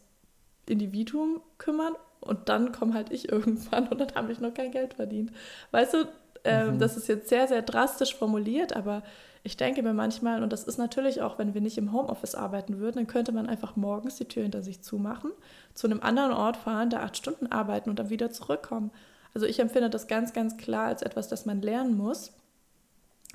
Individuum 0.68 1.42
kümmern 1.58 1.94
und 2.24 2.50
dann 2.50 2.72
komme 2.72 2.94
halt 2.94 3.12
ich 3.12 3.32
irgendwann 3.32 3.88
und 3.88 4.00
dann 4.00 4.16
habe 4.16 4.32
ich 4.32 4.40
noch 4.40 4.54
kein 4.54 4.72
Geld 4.72 4.96
verdient. 4.96 5.32
Weißt 5.72 5.94
du, 5.94 6.08
äh, 6.44 6.66
mhm. 6.66 6.80
das 6.80 6.98
ist 6.98 7.08
jetzt 7.08 7.30
sehr, 7.30 7.48
sehr 7.48 7.62
drastisch 7.62 8.16
formuliert, 8.16 8.76
aber 8.76 9.04
ich 9.44 9.58
denke 9.58 9.84
mir 9.84 9.94
manchmal, 9.94 10.42
und 10.42 10.54
das 10.54 10.64
ist 10.64 10.78
natürlich 10.78 11.22
auch, 11.22 11.38
wenn 11.38 11.54
wir 11.54 11.60
nicht 11.60 11.78
im 11.78 11.92
Homeoffice 11.92 12.36
arbeiten 12.36 12.80
würden, 12.80 12.96
dann 12.96 13.08
könnte 13.08 13.34
man 13.34 13.48
einfach 13.48 13.76
morgens 13.76 14.16
die 14.16 14.26
Tür 14.26 14.44
hinter 14.44 14.62
sich 14.62 14.82
zumachen, 14.82 15.32
zu 15.74 15.86
einem 15.88 16.02
anderen 16.02 16.32
Ort 16.32 16.56
fahren, 16.56 16.90
da 16.90 17.02
acht 17.02 17.18
Stunden 17.18 17.52
arbeiten 17.52 17.90
und 17.90 18.00
dann 18.00 18.10
wieder 18.10 18.32
zurückkommen. 18.32 18.92
Also 19.34 19.46
ich 19.46 19.60
empfinde 19.60 19.90
das 19.90 20.08
ganz, 20.08 20.32
ganz 20.32 20.56
klar 20.58 20.88
als 20.88 21.02
etwas, 21.02 21.28
das 21.28 21.46
man 21.46 21.62
lernen 21.62 21.98
muss. 21.98 22.32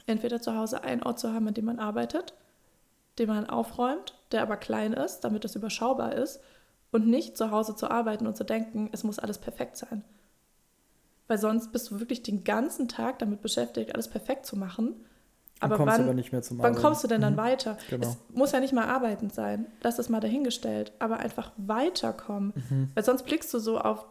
Entweder 0.06 0.40
zu 0.40 0.56
Hause 0.56 0.82
einen 0.82 1.02
Ort 1.02 1.18
zu 1.18 1.32
haben, 1.32 1.48
an 1.48 1.54
dem 1.54 1.66
man 1.66 1.78
arbeitet, 1.78 2.32
den 3.18 3.28
man 3.28 3.50
aufräumt, 3.50 4.14
der 4.32 4.40
aber 4.42 4.56
klein 4.56 4.94
ist, 4.94 5.20
damit 5.20 5.44
es 5.44 5.56
überschaubar 5.56 6.14
ist, 6.14 6.40
und 6.92 7.06
nicht 7.06 7.36
zu 7.36 7.50
Hause 7.50 7.76
zu 7.76 7.90
arbeiten 7.90 8.26
und 8.26 8.36
zu 8.36 8.44
denken, 8.44 8.88
es 8.92 9.04
muss 9.04 9.18
alles 9.18 9.38
perfekt 9.38 9.76
sein. 9.76 10.04
Weil 11.26 11.38
sonst 11.38 11.72
bist 11.72 11.90
du 11.90 12.00
wirklich 12.00 12.22
den 12.22 12.44
ganzen 12.44 12.88
Tag 12.88 13.18
damit 13.18 13.42
beschäftigt, 13.42 13.94
alles 13.94 14.08
perfekt 14.08 14.46
zu 14.46 14.56
machen. 14.56 14.96
Aber 15.60 15.76
kommst 15.76 15.98
wann, 15.98 16.04
aber 16.04 16.14
nicht 16.14 16.32
mehr 16.32 16.40
zum 16.42 16.58
wann 16.58 16.74
kommst 16.74 17.02
du 17.02 17.08
denn 17.08 17.20
dann 17.20 17.34
mhm. 17.34 17.38
weiter? 17.38 17.76
Genau. 17.90 18.06
Es 18.06 18.16
muss 18.32 18.52
ja 18.52 18.60
nicht 18.60 18.72
mal 18.72 18.86
arbeitend 18.86 19.34
sein. 19.34 19.66
Lass 19.82 19.98
es 19.98 20.08
mal 20.08 20.20
dahingestellt. 20.20 20.92
Aber 21.00 21.18
einfach 21.18 21.52
weiterkommen. 21.56 22.52
Mhm. 22.54 22.90
Weil 22.94 23.04
sonst 23.04 23.24
blickst 23.24 23.52
du 23.52 23.58
so 23.58 23.78
auf 23.78 24.06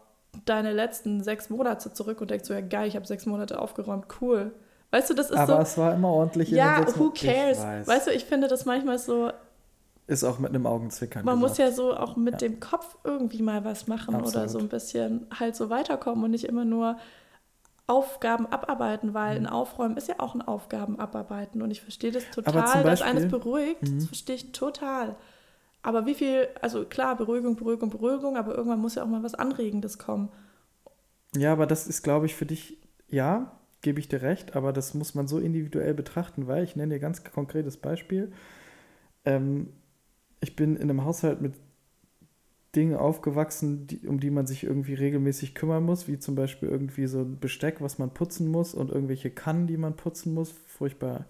deine 0.45 0.73
letzten 0.73 1.23
sechs 1.23 1.49
Monate 1.49 1.93
zurück 1.93 2.21
und 2.21 2.29
denkst 2.29 2.47
so, 2.47 2.53
ja 2.53 2.61
geil, 2.61 2.87
ich 2.87 2.95
habe 2.95 3.07
sechs 3.07 3.25
Monate 3.25 3.59
aufgeräumt, 3.59 4.05
cool. 4.21 4.53
Weißt 4.91 5.09
du, 5.09 5.13
das 5.13 5.31
ist 5.31 5.37
aber 5.37 5.47
so. 5.47 5.53
Aber 5.53 5.63
es 5.63 5.77
war 5.77 5.93
immer 5.93 6.09
ordentlich. 6.09 6.49
Ja, 6.49 6.85
who 6.97 7.11
cares? 7.11 7.59
Weißt 7.59 8.07
du, 8.07 8.11
ich 8.11 8.25
finde 8.25 8.47
das 8.47 8.65
manchmal 8.65 8.99
so, 8.99 9.31
ist 10.07 10.23
auch 10.23 10.39
mit 10.39 10.49
einem 10.49 10.65
Augenzwinkern. 10.65 11.25
Man 11.25 11.35
gesagt. 11.35 11.49
muss 11.49 11.57
ja 11.57 11.71
so 11.71 11.95
auch 11.95 12.15
mit 12.15 12.41
ja. 12.41 12.47
dem 12.47 12.59
Kopf 12.59 12.97
irgendwie 13.03 13.41
mal 13.41 13.65
was 13.65 13.87
machen 13.87 14.15
Absolut. 14.15 14.35
oder 14.35 14.49
so 14.49 14.59
ein 14.59 14.69
bisschen 14.69 15.27
halt 15.37 15.55
so 15.55 15.69
weiterkommen 15.69 16.23
und 16.23 16.31
nicht 16.31 16.45
immer 16.45 16.65
nur 16.65 16.97
Aufgaben 17.87 18.45
abarbeiten, 18.47 19.13
weil 19.13 19.39
mhm. 19.39 19.45
ein 19.45 19.51
Aufräumen 19.51 19.97
ist 19.97 20.07
ja 20.07 20.15
auch 20.19 20.33
ein 20.33 20.41
Aufgaben 20.41 20.99
abarbeiten 20.99 21.61
und 21.61 21.71
ich 21.71 21.81
verstehe 21.81 22.11
das 22.11 22.29
total, 22.31 22.53
Beispiel, 22.53 22.83
dass 22.83 23.01
eines 23.01 23.29
beruhigt, 23.29 23.83
mhm. 23.83 23.99
das 23.99 24.07
verstehe 24.07 24.35
ich 24.35 24.51
total. 24.53 25.15
Aber 25.83 26.05
wie 26.05 26.15
viel, 26.15 26.47
also 26.61 26.85
klar, 26.85 27.15
Beruhigung, 27.15 27.55
Beruhigung, 27.55 27.89
Beruhigung, 27.89 28.35
aber 28.35 28.55
irgendwann 28.55 28.79
muss 28.79 28.95
ja 28.95 29.03
auch 29.03 29.07
mal 29.07 29.23
was 29.23 29.35
Anregendes 29.35 29.97
kommen. 29.97 30.29
Ja, 31.35 31.53
aber 31.53 31.65
das 31.65 31.87
ist, 31.87 32.01
glaube 32.01 32.25
ich, 32.25 32.35
für 32.35 32.45
dich, 32.45 32.77
ja, 33.07 33.57
gebe 33.81 33.99
ich 33.99 34.09
dir 34.09 34.21
recht, 34.21 34.55
aber 34.55 34.73
das 34.73 34.93
muss 34.93 35.15
man 35.15 35.27
so 35.27 35.39
individuell 35.39 35.93
betrachten, 35.93 36.47
weil 36.47 36.63
ich 36.63 36.75
nenne 36.75 36.95
dir 36.95 36.99
ganz 36.99 37.23
konkretes 37.23 37.77
Beispiel. 37.77 38.31
Ähm, 39.23 39.71
ich 40.39 40.55
bin 40.55 40.75
in 40.75 40.83
einem 40.83 41.03
Haushalt 41.03 41.41
mit 41.41 41.53
Dingen 42.75 42.95
aufgewachsen, 42.95 43.87
die, 43.87 44.07
um 44.07 44.19
die 44.19 44.29
man 44.29 44.45
sich 44.45 44.63
irgendwie 44.63 44.93
regelmäßig 44.93 45.55
kümmern 45.55 45.83
muss, 45.83 46.07
wie 46.07 46.19
zum 46.19 46.35
Beispiel 46.35 46.69
irgendwie 46.69 47.07
so 47.07 47.21
ein 47.21 47.39
Besteck, 47.39 47.81
was 47.81 47.97
man 47.97 48.13
putzen 48.13 48.49
muss 48.49 48.73
und 48.73 48.91
irgendwelche 48.91 49.31
Kannen, 49.31 49.67
die 49.67 49.77
man 49.77 49.95
putzen 49.95 50.33
muss. 50.33 50.53
Furchtbar 50.67 51.25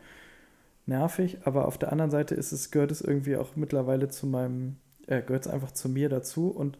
nervig. 0.88 1.40
Aber 1.46 1.68
auf 1.68 1.78
der 1.78 1.92
anderen 1.92 2.12
Seite 2.12 2.36
ist 2.36 2.52
es, 2.52 2.72
gehört 2.72 2.92
es 2.92 3.02
irgendwie 3.02 3.38
auch 3.38 3.56
mittlerweile 3.56 4.10
zu 4.10 4.28
meinem, 4.28 4.78
äh, 5.06 5.22
gehört 5.22 5.46
es 5.46 5.52
einfach 5.52 5.72
zu 5.72 5.90
mir 5.90 6.10
dazu. 6.10 6.50
Und 6.50 6.78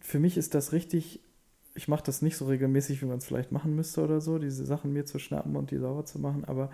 für 0.00 0.18
mich 0.18 0.36
ist 0.36 0.54
das 0.54 0.72
richtig, 0.72 1.20
ich 1.74 1.86
mache 1.86 2.02
das 2.04 2.22
nicht 2.22 2.36
so 2.36 2.46
regelmäßig, 2.46 3.02
wie 3.02 3.06
man 3.06 3.18
es 3.18 3.26
vielleicht 3.26 3.52
machen 3.52 3.76
müsste 3.76 4.02
oder 4.02 4.20
so, 4.20 4.38
diese 4.38 4.64
Sachen 4.64 4.92
mir 4.92 5.06
zu 5.06 5.18
schnappen 5.18 5.54
und 5.56 5.70
die 5.70 5.78
sauber 5.78 6.04
zu 6.04 6.18
machen, 6.18 6.44
aber 6.44 6.70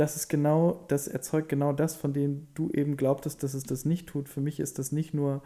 das 0.00 0.16
ist 0.16 0.28
genau, 0.28 0.86
das 0.88 1.08
erzeugt 1.08 1.50
genau 1.50 1.74
das, 1.74 1.94
von 1.94 2.14
dem 2.14 2.48
du 2.54 2.70
eben 2.70 2.96
glaubtest, 2.96 3.42
dass 3.42 3.52
es 3.52 3.64
das 3.64 3.84
nicht 3.84 4.08
tut. 4.08 4.30
Für 4.30 4.40
mich 4.40 4.58
ist 4.58 4.78
das 4.78 4.92
nicht 4.92 5.12
nur, 5.12 5.42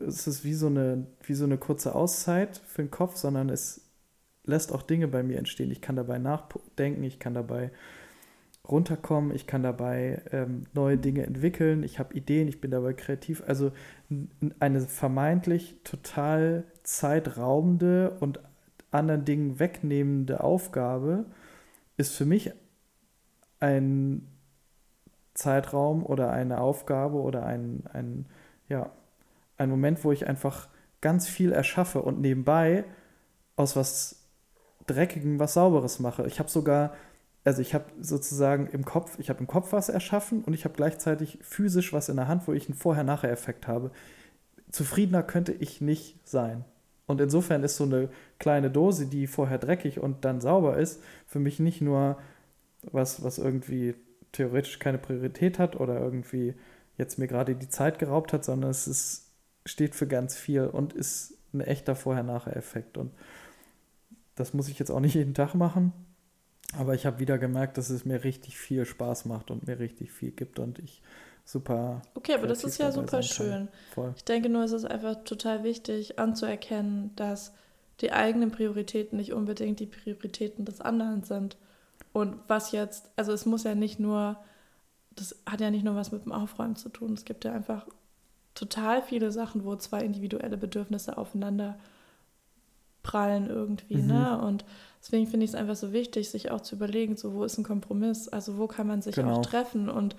es 0.00 0.26
ist 0.26 0.44
wie 0.44 0.54
so 0.54 0.68
eine, 0.68 1.06
wie 1.24 1.34
so 1.34 1.44
eine 1.44 1.58
kurze 1.58 1.94
Auszeit 1.94 2.56
für 2.56 2.82
den 2.82 2.90
Kopf, 2.90 3.16
sondern 3.16 3.50
es 3.50 3.82
lässt 4.44 4.72
auch 4.72 4.80
Dinge 4.80 5.08
bei 5.08 5.22
mir 5.22 5.36
entstehen. 5.36 5.70
Ich 5.70 5.82
kann 5.82 5.94
dabei 5.94 6.18
nachdenken, 6.18 7.04
ich 7.04 7.18
kann 7.18 7.34
dabei 7.34 7.70
runterkommen, 8.66 9.34
ich 9.34 9.46
kann 9.46 9.62
dabei 9.62 10.22
ähm, 10.32 10.64
neue 10.72 10.96
Dinge 10.96 11.26
entwickeln, 11.26 11.82
ich 11.82 11.98
habe 11.98 12.14
Ideen, 12.14 12.48
ich 12.48 12.62
bin 12.62 12.70
dabei 12.70 12.94
kreativ. 12.94 13.42
Also 13.46 13.72
eine 14.58 14.80
vermeintlich 14.80 15.76
total 15.84 16.64
zeitraubende 16.82 18.16
und 18.20 18.40
anderen 18.90 19.26
Dingen 19.26 19.58
wegnehmende 19.58 20.42
Aufgabe, 20.42 21.26
ist 21.96 22.14
für 22.14 22.24
mich 22.24 22.52
ein 23.60 24.28
Zeitraum 25.34 26.04
oder 26.04 26.30
eine 26.30 26.60
Aufgabe 26.60 27.16
oder 27.16 27.44
ein, 27.44 27.84
ein, 27.92 28.26
ja, 28.68 28.90
ein 29.56 29.70
Moment, 29.70 30.04
wo 30.04 30.12
ich 30.12 30.26
einfach 30.26 30.68
ganz 31.00 31.28
viel 31.28 31.52
erschaffe 31.52 32.02
und 32.02 32.20
nebenbei 32.20 32.84
aus 33.56 33.76
was 33.76 34.20
Dreckigem 34.86 35.38
was 35.38 35.54
Sauberes 35.54 35.98
mache. 35.98 36.26
Ich 36.26 36.38
habe 36.38 36.50
sogar, 36.50 36.94
also 37.44 37.62
ich 37.62 37.74
habe 37.74 37.86
sozusagen 38.00 38.66
im 38.68 38.84
Kopf, 38.84 39.18
ich 39.18 39.30
habe 39.30 39.40
im 39.40 39.46
Kopf 39.46 39.72
was 39.72 39.88
erschaffen 39.88 40.44
und 40.44 40.54
ich 40.54 40.64
habe 40.64 40.74
gleichzeitig 40.74 41.38
physisch 41.42 41.92
was 41.92 42.08
in 42.08 42.16
der 42.16 42.28
Hand, 42.28 42.46
wo 42.46 42.52
ich 42.52 42.68
einen 42.68 42.76
Vorher-Nachher-Effekt 42.76 43.66
habe. 43.66 43.90
Zufriedener 44.70 45.22
könnte 45.22 45.52
ich 45.52 45.80
nicht 45.80 46.26
sein. 46.28 46.64
Und 47.06 47.20
insofern 47.20 47.62
ist 47.62 47.76
so 47.76 47.84
eine 47.84 48.08
kleine 48.38 48.70
Dose, 48.70 49.06
die 49.06 49.26
vorher 49.26 49.58
dreckig 49.58 50.00
und 50.00 50.24
dann 50.24 50.40
sauber 50.40 50.78
ist, 50.78 51.02
für 51.26 51.38
mich 51.38 51.60
nicht 51.60 51.80
nur 51.80 52.16
was, 52.82 53.22
was 53.22 53.38
irgendwie 53.38 53.94
theoretisch 54.32 54.78
keine 54.78 54.98
Priorität 54.98 55.58
hat 55.58 55.76
oder 55.76 56.00
irgendwie 56.00 56.54
jetzt 56.96 57.18
mir 57.18 57.26
gerade 57.26 57.54
die 57.54 57.68
Zeit 57.68 57.98
geraubt 57.98 58.32
hat, 58.32 58.44
sondern 58.44 58.70
es 58.70 58.86
ist, 58.86 59.32
steht 59.66 59.94
für 59.94 60.06
ganz 60.06 60.36
viel 60.36 60.66
und 60.66 60.92
ist 60.92 61.38
ein 61.52 61.60
echter 61.60 61.94
Vorher-Nachher-Effekt. 61.94 62.98
Und 62.98 63.12
das 64.34 64.54
muss 64.54 64.68
ich 64.68 64.78
jetzt 64.78 64.90
auch 64.90 65.00
nicht 65.00 65.14
jeden 65.14 65.34
Tag 65.34 65.54
machen, 65.54 65.92
aber 66.76 66.94
ich 66.94 67.06
habe 67.06 67.20
wieder 67.20 67.38
gemerkt, 67.38 67.78
dass 67.78 67.90
es 67.90 68.04
mir 68.04 68.24
richtig 68.24 68.58
viel 68.58 68.84
Spaß 68.84 69.26
macht 69.26 69.50
und 69.50 69.66
mir 69.66 69.78
richtig 69.78 70.10
viel 70.10 70.32
gibt 70.32 70.58
und 70.58 70.78
ich 70.78 71.02
super. 71.44 72.02
Okay, 72.14 72.34
aber 72.34 72.46
das 72.46 72.64
ist 72.64 72.78
ja 72.78 72.90
super 72.92 73.22
schön. 73.22 73.68
Ich 74.16 74.24
denke 74.24 74.48
nur, 74.48 74.64
es 74.64 74.72
ist 74.72 74.84
einfach 74.84 75.24
total 75.24 75.62
wichtig 75.64 76.18
anzuerkennen, 76.18 77.10
dass 77.16 77.52
die 78.00 78.12
eigenen 78.12 78.50
Prioritäten 78.50 79.16
nicht 79.18 79.32
unbedingt 79.32 79.80
die 79.80 79.86
Prioritäten 79.86 80.64
des 80.64 80.80
anderen 80.80 81.22
sind. 81.22 81.56
Und 82.12 82.36
was 82.48 82.72
jetzt, 82.72 83.10
also 83.16 83.32
es 83.32 83.46
muss 83.46 83.64
ja 83.64 83.74
nicht 83.74 84.00
nur, 84.00 84.36
das 85.14 85.36
hat 85.46 85.60
ja 85.60 85.70
nicht 85.70 85.84
nur 85.84 85.94
was 85.94 86.12
mit 86.12 86.24
dem 86.24 86.32
Aufräumen 86.32 86.76
zu 86.76 86.88
tun. 86.88 87.12
Es 87.14 87.24
gibt 87.24 87.44
ja 87.44 87.52
einfach 87.52 87.86
total 88.54 89.02
viele 89.02 89.32
Sachen, 89.32 89.64
wo 89.64 89.76
zwei 89.76 90.00
individuelle 90.00 90.56
Bedürfnisse 90.56 91.18
aufeinander 91.18 91.76
prallen 93.02 93.48
irgendwie. 93.48 93.96
Mhm. 93.96 94.06
Ne? 94.06 94.40
Und 94.40 94.64
deswegen 95.00 95.26
finde 95.26 95.44
ich 95.44 95.50
es 95.50 95.56
einfach 95.56 95.76
so 95.76 95.92
wichtig, 95.92 96.30
sich 96.30 96.50
auch 96.50 96.60
zu 96.60 96.76
überlegen, 96.76 97.16
so 97.16 97.34
wo 97.34 97.44
ist 97.44 97.58
ein 97.58 97.64
Kompromiss? 97.64 98.28
Also 98.28 98.58
wo 98.58 98.66
kann 98.66 98.86
man 98.86 99.02
sich 99.02 99.14
Genau. 99.14 99.38
auch 99.38 99.42
treffen 99.42 99.88
und 99.88 100.16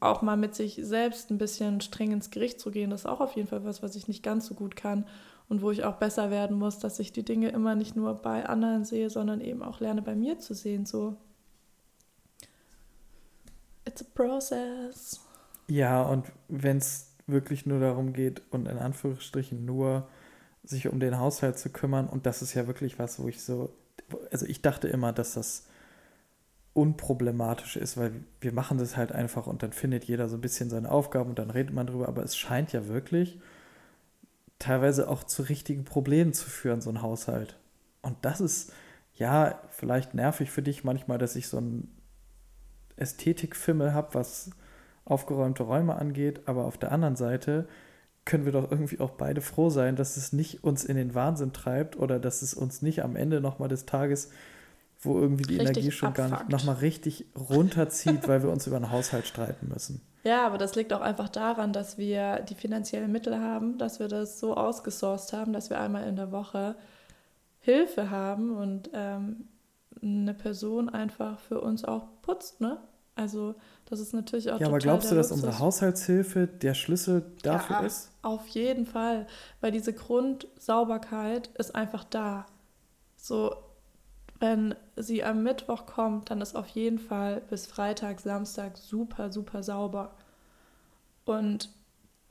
auch 0.00 0.22
mal 0.22 0.36
mit 0.36 0.54
sich 0.54 0.80
selbst 0.82 1.30
ein 1.30 1.38
bisschen 1.38 1.80
streng 1.80 2.12
ins 2.12 2.30
Gericht 2.30 2.60
zu 2.60 2.70
gehen, 2.70 2.90
das 2.90 3.02
ist 3.02 3.06
auch 3.06 3.20
auf 3.20 3.36
jeden 3.36 3.48
Fall 3.48 3.64
was, 3.64 3.82
was 3.82 3.94
ich 3.96 4.08
nicht 4.08 4.22
ganz 4.22 4.46
so 4.46 4.54
gut 4.54 4.76
kann 4.76 5.06
und 5.48 5.62
wo 5.62 5.70
ich 5.70 5.84
auch 5.84 5.96
besser 5.96 6.30
werden 6.30 6.56
muss, 6.56 6.78
dass 6.78 6.98
ich 6.98 7.12
die 7.12 7.24
Dinge 7.24 7.50
immer 7.50 7.74
nicht 7.74 7.94
nur 7.96 8.14
bei 8.14 8.46
anderen 8.46 8.84
sehe, 8.84 9.10
sondern 9.10 9.40
eben 9.40 9.62
auch 9.62 9.80
lerne 9.80 10.02
bei 10.02 10.14
mir 10.14 10.38
zu 10.38 10.54
sehen. 10.54 10.86
So, 10.86 11.16
it's 13.84 14.02
a 14.02 14.06
process. 14.14 15.20
Ja, 15.68 16.02
und 16.02 16.26
wenn 16.48 16.78
es 16.78 17.14
wirklich 17.26 17.66
nur 17.66 17.80
darum 17.80 18.12
geht 18.12 18.42
und 18.50 18.66
in 18.66 18.78
Anführungsstrichen 18.78 19.64
nur 19.64 20.08
sich 20.64 20.88
um 20.88 21.00
den 21.00 21.18
Haushalt 21.18 21.58
zu 21.58 21.70
kümmern, 21.70 22.08
und 22.08 22.26
das 22.26 22.42
ist 22.42 22.54
ja 22.54 22.66
wirklich 22.66 22.98
was, 22.98 23.18
wo 23.18 23.28
ich 23.28 23.42
so, 23.42 23.74
also 24.30 24.46
ich 24.46 24.62
dachte 24.62 24.88
immer, 24.88 25.12
dass 25.12 25.34
das 25.34 25.66
unproblematisch 26.74 27.76
ist, 27.76 27.96
weil 27.96 28.12
wir 28.40 28.52
machen 28.52 28.78
das 28.78 28.96
halt 28.96 29.12
einfach 29.12 29.46
und 29.46 29.62
dann 29.62 29.72
findet 29.72 30.04
jeder 30.04 30.28
so 30.28 30.36
ein 30.36 30.40
bisschen 30.40 30.70
seine 30.70 30.90
Aufgaben 30.90 31.30
und 31.30 31.38
dann 31.38 31.50
redet 31.50 31.74
man 31.74 31.86
drüber, 31.86 32.08
aber 32.08 32.22
es 32.22 32.36
scheint 32.36 32.72
ja 32.72 32.88
wirklich 32.88 33.38
teilweise 34.58 35.08
auch 35.08 35.24
zu 35.24 35.42
richtigen 35.42 35.84
Problemen 35.84 36.32
zu 36.32 36.48
führen, 36.48 36.80
so 36.80 36.90
ein 36.90 37.02
Haushalt. 37.02 37.58
Und 38.00 38.16
das 38.22 38.40
ist 38.40 38.72
ja 39.14 39.60
vielleicht 39.70 40.14
nervig 40.14 40.50
für 40.50 40.62
dich 40.62 40.84
manchmal, 40.84 41.18
dass 41.18 41.36
ich 41.36 41.48
so 41.48 41.58
ein 41.58 41.88
Ästhetikfimmel 42.96 43.92
habe, 43.92 44.14
was 44.14 44.50
aufgeräumte 45.04 45.64
Räume 45.64 45.96
angeht, 45.96 46.42
aber 46.46 46.64
auf 46.64 46.78
der 46.78 46.92
anderen 46.92 47.16
Seite 47.16 47.66
können 48.24 48.44
wir 48.44 48.52
doch 48.52 48.70
irgendwie 48.70 49.00
auch 49.00 49.10
beide 49.10 49.40
froh 49.40 49.68
sein, 49.68 49.96
dass 49.96 50.16
es 50.16 50.32
nicht 50.32 50.62
uns 50.62 50.84
in 50.84 50.96
den 50.96 51.14
Wahnsinn 51.14 51.52
treibt 51.52 51.98
oder 51.98 52.20
dass 52.20 52.40
es 52.40 52.54
uns 52.54 52.80
nicht 52.80 53.02
am 53.02 53.16
Ende 53.16 53.40
nochmal 53.40 53.68
des 53.68 53.84
Tages, 53.84 54.30
wo 55.02 55.18
irgendwie 55.20 55.42
die 55.44 55.56
Richtig 55.58 55.76
Energie 55.76 55.90
schon 55.90 56.14
gar 56.14 56.24
nicht, 56.26 56.32
abfuckt. 56.34 56.52
nochmal 56.52 56.76
richtig 56.76 57.26
runterzieht, 57.50 58.26
weil 58.28 58.42
wir 58.42 58.50
uns 58.50 58.66
über 58.66 58.76
einen 58.76 58.90
Haushalt 58.90 59.26
streiten 59.26 59.68
müssen. 59.68 60.00
Ja, 60.24 60.46
aber 60.46 60.56
das 60.56 60.76
liegt 60.76 60.92
auch 60.92 61.00
einfach 61.00 61.28
daran, 61.28 61.72
dass 61.72 61.98
wir 61.98 62.38
die 62.48 62.54
finanziellen 62.54 63.10
Mittel 63.10 63.36
haben, 63.40 63.76
dass 63.76 63.98
wir 63.98 64.06
das 64.06 64.38
so 64.38 64.56
ausgesourced 64.56 65.32
haben, 65.32 65.52
dass 65.52 65.68
wir 65.68 65.80
einmal 65.80 66.06
in 66.06 66.14
der 66.14 66.30
Woche 66.30 66.76
Hilfe 67.58 68.08
haben 68.08 68.56
und 68.56 68.88
ähm, 68.94 69.48
eine 70.00 70.32
Person 70.34 70.88
einfach 70.88 71.40
für 71.40 71.60
uns 71.60 71.84
auch 71.84 72.06
putzt, 72.22 72.60
ne? 72.60 72.78
Also 73.16 73.56
das 73.86 73.98
ist 73.98 74.14
natürlich 74.14 74.52
auch 74.52 74.60
Ja, 74.60 74.68
aber 74.68 74.78
glaubst 74.78 75.10
du, 75.10 75.16
dass 75.16 75.32
unsere 75.32 75.48
Luxus. 75.50 75.60
Haushaltshilfe 75.64 76.46
der 76.46 76.74
Schlüssel 76.74 77.24
dafür 77.42 77.80
Ja. 77.80 77.86
ist? 77.86 78.12
Auf 78.22 78.46
jeden 78.46 78.86
Fall, 78.86 79.26
weil 79.60 79.72
diese 79.72 79.92
Grundsauberkeit 79.92 81.48
ist 81.58 81.74
einfach 81.74 82.04
da. 82.04 82.46
So, 83.16 83.54
wenn 84.42 84.74
sie 84.96 85.22
am 85.22 85.44
Mittwoch 85.44 85.86
kommt, 85.86 86.30
dann 86.30 86.40
ist 86.40 86.56
auf 86.56 86.66
jeden 86.66 86.98
Fall 86.98 87.42
bis 87.48 87.66
Freitag, 87.66 88.18
Samstag 88.18 88.76
super, 88.76 89.30
super 89.30 89.62
sauber. 89.62 90.16
Und 91.24 91.70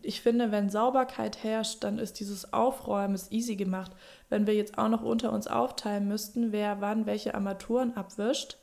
ich 0.02 0.19
finde, 0.19 0.52
wenn 0.52 0.69
Sauberkeit 0.69 1.41
herrscht, 1.41 1.86
dann 1.86 2.00
ist 2.00 2.19
dieses 2.19 2.52
Aufräumen 2.52 3.15
ist 3.15 3.32
easy 3.32 3.56
gemacht. 3.56 3.93
Wenn 4.28 4.45
wir 4.45 4.54
jetzt 4.56 4.78
auch 4.78 4.89
noch 4.89 5.04
unter 5.04 5.32
uns 5.32 5.47
aufteilen 5.47 6.10
müssten, 6.10 6.52
wer 6.52 6.82
wann 6.82 7.06
welche 7.06 7.34
Armaturen 7.34 7.95
abwischt, 7.95 8.58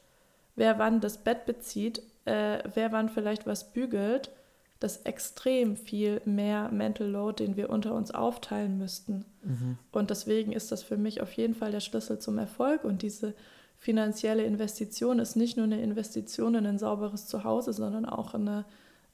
wer 0.54 0.78
wann 0.78 1.00
das 1.00 1.16
Bett 1.16 1.46
bezieht, 1.46 2.02
äh, 2.26 2.62
wer 2.74 2.92
wann 2.92 3.08
vielleicht 3.08 3.46
was 3.46 3.72
bügelt, 3.72 4.30
das 4.80 4.98
ist 4.98 5.06
extrem 5.06 5.76
viel 5.76 6.20
mehr 6.24 6.70
Mental 6.70 7.08
Load, 7.08 7.44
den 7.44 7.56
wir 7.56 7.70
unter 7.70 7.94
uns 7.94 8.12
aufteilen 8.12 8.78
müssten. 8.78 9.24
Und 9.90 10.10
deswegen 10.10 10.52
ist 10.52 10.70
das 10.70 10.82
für 10.82 10.96
mich 10.96 11.20
auf 11.20 11.32
jeden 11.32 11.54
Fall 11.54 11.72
der 11.72 11.80
Schlüssel 11.80 12.18
zum 12.20 12.38
Erfolg. 12.38 12.84
Und 12.84 13.02
diese 13.02 13.34
finanzielle 13.78 14.44
Investition 14.44 15.18
ist 15.18 15.36
nicht 15.36 15.56
nur 15.56 15.66
eine 15.66 15.82
Investition 15.82 16.54
in 16.54 16.66
ein 16.66 16.78
sauberes 16.78 17.26
Zuhause, 17.26 17.72
sondern 17.72 18.04
auch 18.04 18.34
in 18.34 18.48
eine 18.48 18.64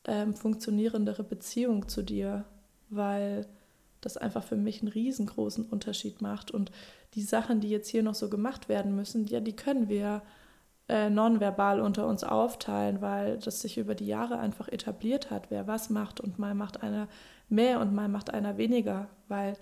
ähm, 0.06 0.34
funktionierendere 0.34 1.24
Beziehung 1.24 1.88
zu 1.88 2.02
dir, 2.02 2.44
weil 2.90 3.46
das 4.02 4.18
einfach 4.18 4.44
für 4.44 4.56
mich 4.56 4.82
einen 4.82 4.92
riesengroßen 4.92 5.64
Unterschied 5.64 6.20
macht. 6.20 6.50
Und 6.50 6.70
die 7.14 7.22
Sachen, 7.22 7.60
die 7.60 7.70
jetzt 7.70 7.88
hier 7.88 8.02
noch 8.02 8.14
so 8.14 8.28
gemacht 8.28 8.68
werden 8.68 8.94
müssen, 8.94 9.26
ja, 9.26 9.40
die 9.40 9.56
können 9.56 9.88
wir 9.88 10.22
äh, 10.88 11.08
nonverbal 11.08 11.80
unter 11.80 12.06
uns 12.06 12.24
aufteilen, 12.24 13.00
weil 13.00 13.38
das 13.38 13.60
sich 13.60 13.78
über 13.78 13.94
die 13.94 14.06
Jahre 14.06 14.38
einfach 14.38 14.68
etabliert 14.68 15.30
hat, 15.30 15.50
wer 15.50 15.66
was 15.66 15.90
macht 15.90 16.20
und 16.20 16.38
mal 16.38 16.54
macht 16.54 16.82
einer 16.82 17.08
mehr 17.48 17.80
und 17.80 17.94
mal 17.94 18.08
macht 18.08 18.32
einer 18.32 18.58
weniger, 18.58 19.08
weil 19.28 19.56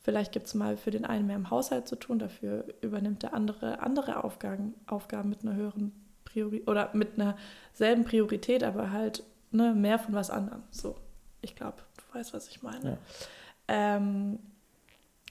vielleicht 0.00 0.32
gibt 0.32 0.46
es 0.46 0.54
mal 0.54 0.76
für 0.76 0.90
den 0.90 1.04
einen 1.04 1.26
mehr 1.26 1.36
im 1.36 1.50
Haushalt 1.50 1.86
zu 1.86 1.96
tun, 1.96 2.18
dafür 2.18 2.64
übernimmt 2.80 3.22
der 3.22 3.34
andere 3.34 3.80
andere 3.80 4.24
Aufgaben, 4.24 4.74
Aufgaben 4.86 5.28
mit 5.28 5.42
einer 5.42 5.54
höheren 5.54 5.92
Priorität 6.24 6.68
oder 6.68 6.90
mit 6.92 7.14
einer 7.14 7.36
selben 7.72 8.04
Priorität, 8.04 8.64
aber 8.64 8.90
halt 8.90 9.22
ne, 9.52 9.74
mehr 9.74 9.98
von 9.98 10.14
was 10.14 10.30
anderem. 10.30 10.62
So, 10.70 10.96
ich 11.42 11.54
glaube, 11.54 11.78
du 11.96 12.18
weißt, 12.18 12.34
was 12.34 12.48
ich 12.48 12.62
meine. 12.62 12.90
Ja. 12.90 12.98
Ähm, 13.68 14.38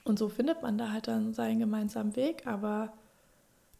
und 0.04 0.18
so 0.18 0.28
findet 0.28 0.62
man 0.62 0.78
da 0.78 0.92
halt 0.92 1.08
dann 1.08 1.34
seinen 1.34 1.58
gemeinsamen 1.58 2.16
Weg, 2.16 2.46
aber 2.46 2.92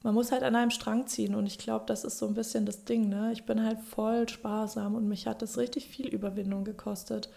man 0.02 0.14
muss 0.14 0.30
halt 0.30 0.42
an 0.42 0.54
einem 0.54 0.70
Strang 0.70 1.06
ziehen 1.06 1.34
und 1.34 1.46
ich 1.46 1.58
glaube, 1.58 1.84
das 1.86 2.04
ist 2.04 2.18
so 2.18 2.26
ein 2.26 2.34
bisschen 2.34 2.64
das 2.66 2.84
Ding. 2.84 3.08
Ne? 3.08 3.32
Ich 3.32 3.44
bin 3.44 3.64
halt 3.64 3.80
voll 3.80 4.28
sparsam 4.28 4.94
und 4.94 5.08
mich 5.08 5.26
hat 5.26 5.42
das 5.42 5.58
richtig 5.58 5.88
viel 5.88 6.08
Überwindung 6.08 6.64
gekostet, 6.64 7.28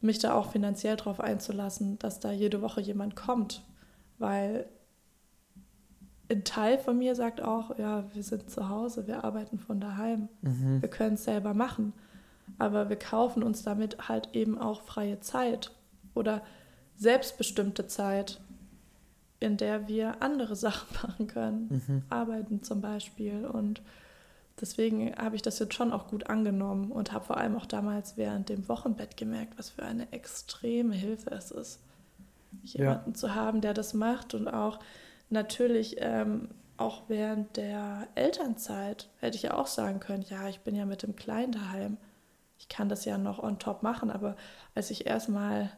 mich 0.00 0.18
da 0.18 0.34
auch 0.34 0.50
finanziell 0.52 0.96
drauf 0.96 1.20
einzulassen, 1.20 1.98
dass 1.98 2.20
da 2.20 2.30
jede 2.32 2.60
Woche 2.60 2.80
jemand 2.80 3.16
kommt, 3.16 3.62
weil 4.18 4.66
ein 6.28 6.44
Teil 6.44 6.78
von 6.78 6.98
mir 6.98 7.14
sagt 7.14 7.40
auch, 7.40 7.78
ja, 7.78 8.04
wir 8.12 8.22
sind 8.22 8.50
zu 8.50 8.68
Hause, 8.68 9.06
wir 9.06 9.24
arbeiten 9.24 9.58
von 9.58 9.80
daheim, 9.80 10.28
Mhm. 10.42 10.82
wir 10.82 10.88
können 10.90 11.14
es 11.14 11.24
selber 11.24 11.54
machen, 11.54 11.92
aber 12.58 12.88
wir 12.88 12.96
kaufen 12.96 13.42
uns 13.42 13.62
damit 13.62 14.08
halt 14.08 14.30
eben 14.34 14.58
auch 14.58 14.82
freie 14.82 15.20
Zeit 15.20 15.72
oder 16.14 16.42
selbstbestimmte 16.96 17.86
Zeit, 17.86 18.40
in 19.40 19.56
der 19.56 19.88
wir 19.88 20.22
andere 20.22 20.56
Sachen 20.56 20.86
machen 21.02 21.26
können, 21.26 21.82
Mhm. 21.86 22.02
arbeiten 22.10 22.62
zum 22.62 22.80
Beispiel. 22.80 23.44
Und 23.46 23.82
deswegen 24.60 25.14
habe 25.16 25.36
ich 25.36 25.42
das 25.42 25.58
jetzt 25.58 25.74
schon 25.74 25.92
auch 25.92 26.06
gut 26.08 26.28
angenommen 26.28 26.90
und 26.92 27.12
habe 27.12 27.24
vor 27.24 27.36
allem 27.36 27.56
auch 27.56 27.66
damals 27.66 28.16
während 28.16 28.48
dem 28.48 28.68
Wochenbett 28.68 29.16
gemerkt, 29.16 29.58
was 29.58 29.70
für 29.70 29.82
eine 29.82 30.10
extreme 30.12 30.94
Hilfe 30.94 31.30
es 31.30 31.50
ist, 31.50 31.80
jemanden 32.62 33.14
zu 33.14 33.34
haben, 33.34 33.60
der 33.60 33.74
das 33.74 33.92
macht 33.94 34.34
und 34.34 34.48
auch 34.48 34.78
natürlich 35.28 35.96
ähm, 35.98 36.48
auch 36.78 37.02
während 37.08 37.56
der 37.56 38.06
Elternzeit 38.14 39.08
hätte 39.20 39.36
ich 39.36 39.42
ja 39.42 39.54
auch 39.54 39.66
sagen 39.66 40.00
können, 40.00 40.24
ja, 40.28 40.48
ich 40.48 40.60
bin 40.60 40.74
ja 40.74 40.84
mit 40.86 41.02
dem 41.02 41.16
Kleinen 41.16 41.52
daheim. 41.52 41.96
Ich 42.58 42.68
kann 42.68 42.88
das 42.88 43.04
ja 43.04 43.18
noch 43.18 43.38
on 43.42 43.58
top 43.58 43.82
machen, 43.82 44.10
aber 44.10 44.36
als 44.74 44.90
ich 44.90 45.06
erstmal 45.06 45.70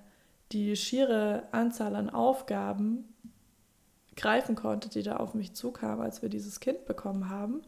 die 0.52 0.76
schiere 0.76 1.44
Anzahl 1.52 1.94
an 1.96 2.10
Aufgaben 2.10 3.04
greifen 4.18 4.54
konnte, 4.54 4.88
die 4.90 5.02
da 5.02 5.16
auf 5.16 5.32
mich 5.34 5.54
zukam, 5.54 6.00
als 6.00 6.20
wir 6.20 6.28
dieses 6.28 6.60
Kind 6.60 6.84
bekommen 6.84 7.30
haben, 7.30 7.62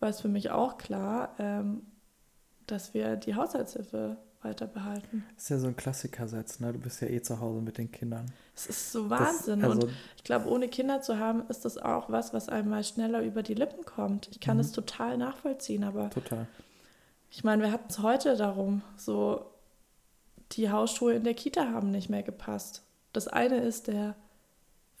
war 0.00 0.08
es 0.08 0.20
für 0.20 0.28
mich 0.28 0.50
auch 0.50 0.76
klar, 0.78 1.34
ähm, 1.38 1.82
dass 2.66 2.94
wir 2.94 3.16
die 3.16 3.34
Haushaltshilfe 3.36 4.16
weiter 4.42 4.66
behalten. 4.66 5.24
Das 5.34 5.44
ist 5.44 5.48
ja 5.50 5.58
so 5.58 5.66
ein 5.68 5.76
Klassikersatz, 5.76 6.60
ne? 6.60 6.72
Du 6.72 6.78
bist 6.78 7.02
ja 7.02 7.08
eh 7.08 7.20
zu 7.20 7.40
Hause 7.40 7.60
mit 7.60 7.76
den 7.76 7.92
Kindern. 7.92 8.32
Es 8.56 8.66
ist 8.66 8.90
so 8.92 9.06
Das- 9.06 9.20
Wahnsinn. 9.20 9.62
also- 9.64 9.86
und 9.86 9.90
ich 10.16 10.24
glaube, 10.24 10.48
ohne 10.48 10.68
Kinder 10.68 11.02
zu 11.02 11.18
haben, 11.18 11.42
ist 11.48 11.64
das 11.66 11.76
auch 11.76 12.08
was, 12.10 12.32
was 12.32 12.48
einem 12.48 12.70
mal 12.70 12.82
schneller 12.82 13.22
über 13.22 13.42
die 13.42 13.52
Lippen 13.54 13.84
kommt. 13.84 14.28
Ich 14.32 14.40
kann 14.40 14.56
Mhm. 14.56 14.62
es 14.62 14.72
total 14.72 15.18
nachvollziehen, 15.18 15.84
aber 15.84 16.08
Total. 16.08 16.46
ich 17.30 17.44
meine, 17.44 17.62
wir 17.64 17.70
hatten 17.72 17.88
es 17.90 17.98
heute 17.98 18.34
darum, 18.36 18.80
so 18.96 19.44
die 20.52 20.70
Hausschuhe 20.70 21.12
in 21.14 21.24
der 21.24 21.34
Kita 21.34 21.70
haben 21.72 21.90
nicht 21.90 22.08
mehr 22.08 22.22
gepasst. 22.22 22.82
Das 23.12 23.28
eine 23.28 23.58
ist 23.60 23.88
der 23.88 24.16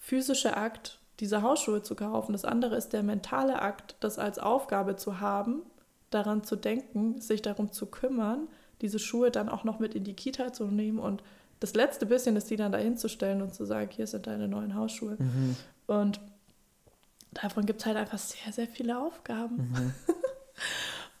physische 0.00 0.56
Akt, 0.56 0.98
diese 1.20 1.42
Hausschuhe 1.42 1.82
zu 1.82 1.94
kaufen. 1.94 2.32
Das 2.32 2.44
andere 2.44 2.74
ist 2.74 2.92
der 2.92 3.04
mentale 3.04 3.62
Akt, 3.62 3.94
das 4.00 4.18
als 4.18 4.40
Aufgabe 4.40 4.96
zu 4.96 5.20
haben, 5.20 5.62
daran 6.10 6.42
zu 6.42 6.56
denken, 6.56 7.20
sich 7.20 7.42
darum 7.42 7.70
zu 7.70 7.86
kümmern, 7.86 8.48
diese 8.80 8.98
Schuhe 8.98 9.30
dann 9.30 9.48
auch 9.48 9.62
noch 9.62 9.78
mit 9.78 9.94
in 9.94 10.02
die 10.02 10.14
Kita 10.14 10.52
zu 10.52 10.64
nehmen 10.64 10.98
und 10.98 11.22
das 11.60 11.74
letzte 11.74 12.06
bisschen 12.06 12.36
ist, 12.36 12.48
die 12.48 12.56
dann 12.56 12.72
dahin 12.72 12.96
zu 12.96 13.08
stellen 13.08 13.42
und 13.42 13.54
zu 13.54 13.66
sagen, 13.66 13.90
hier 13.92 14.06
sind 14.06 14.26
deine 14.26 14.48
neuen 14.48 14.74
Hausschuhe. 14.74 15.16
Mhm. 15.18 15.56
Und 15.86 16.18
davon 17.34 17.66
gibt 17.66 17.80
es 17.80 17.86
halt 17.86 17.98
einfach 17.98 18.18
sehr, 18.18 18.50
sehr 18.50 18.66
viele 18.66 18.98
Aufgaben. 18.98 19.56
Mhm. 19.56 19.94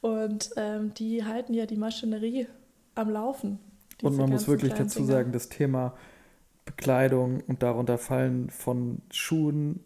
Und 0.00 0.50
ähm, 0.56 0.94
die 0.94 1.26
halten 1.26 1.52
ja 1.52 1.66
die 1.66 1.76
Maschinerie 1.76 2.46
am 2.94 3.10
Laufen. 3.10 3.58
Und 4.02 4.16
man 4.16 4.30
muss 4.30 4.48
wirklich 4.48 4.72
dazu 4.72 5.00
Dinger. 5.00 5.12
sagen, 5.12 5.32
das 5.32 5.50
Thema 5.50 5.94
Bekleidung 6.76 7.40
und 7.46 7.62
darunter 7.62 7.98
fallen 7.98 8.48
von 8.50 9.02
Schuhen, 9.10 9.80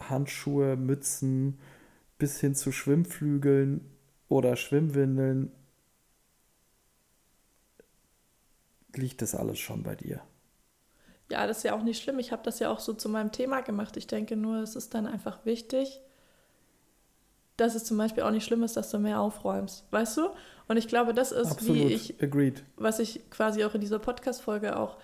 Handschuhe, 0.00 0.76
Mützen 0.76 1.58
bis 2.18 2.40
hin 2.40 2.54
zu 2.54 2.72
Schwimmflügeln 2.72 3.80
oder 4.28 4.56
Schwimmwindeln 4.56 5.52
liegt 8.94 9.22
das 9.22 9.34
alles 9.36 9.58
schon 9.60 9.84
bei 9.84 9.94
dir. 9.94 10.20
ja, 11.30 11.46
das 11.46 11.58
ist 11.58 11.62
ja 11.62 11.74
auch 11.76 11.82
nicht 11.82 12.02
schlimm. 12.02 12.18
Ich 12.18 12.32
habe 12.32 12.42
das 12.42 12.58
ja 12.58 12.70
auch 12.70 12.80
so 12.80 12.94
zu 12.94 13.08
meinem 13.08 13.30
Thema 13.30 13.60
gemacht. 13.60 13.96
Ich 13.96 14.06
denke 14.08 14.34
nur, 14.34 14.56
es 14.62 14.74
ist 14.74 14.94
dann 14.94 15.06
einfach 15.06 15.44
wichtig, 15.44 16.00
dass 17.56 17.74
es 17.76 17.84
zum 17.84 17.96
Beispiel 17.96 18.24
auch 18.24 18.30
nicht 18.30 18.44
schlimm 18.44 18.62
ist, 18.64 18.76
dass 18.76 18.90
du 18.90 18.98
mehr 18.98 19.20
aufräumst. 19.20 19.86
Weißt 19.92 20.16
du? 20.16 20.30
Und 20.68 20.76
ich 20.78 20.88
glaube, 20.88 21.14
das 21.14 21.30
ist, 21.32 21.52
Absolut. 21.52 21.76
wie 21.76 21.92
ich, 21.92 22.20
Agreed. 22.22 22.64
was 22.76 22.98
ich 22.98 23.30
quasi 23.30 23.64
auch 23.64 23.74
in 23.74 23.80
dieser 23.80 23.98
Podcast-Folge 24.00 24.76
auch 24.76 24.96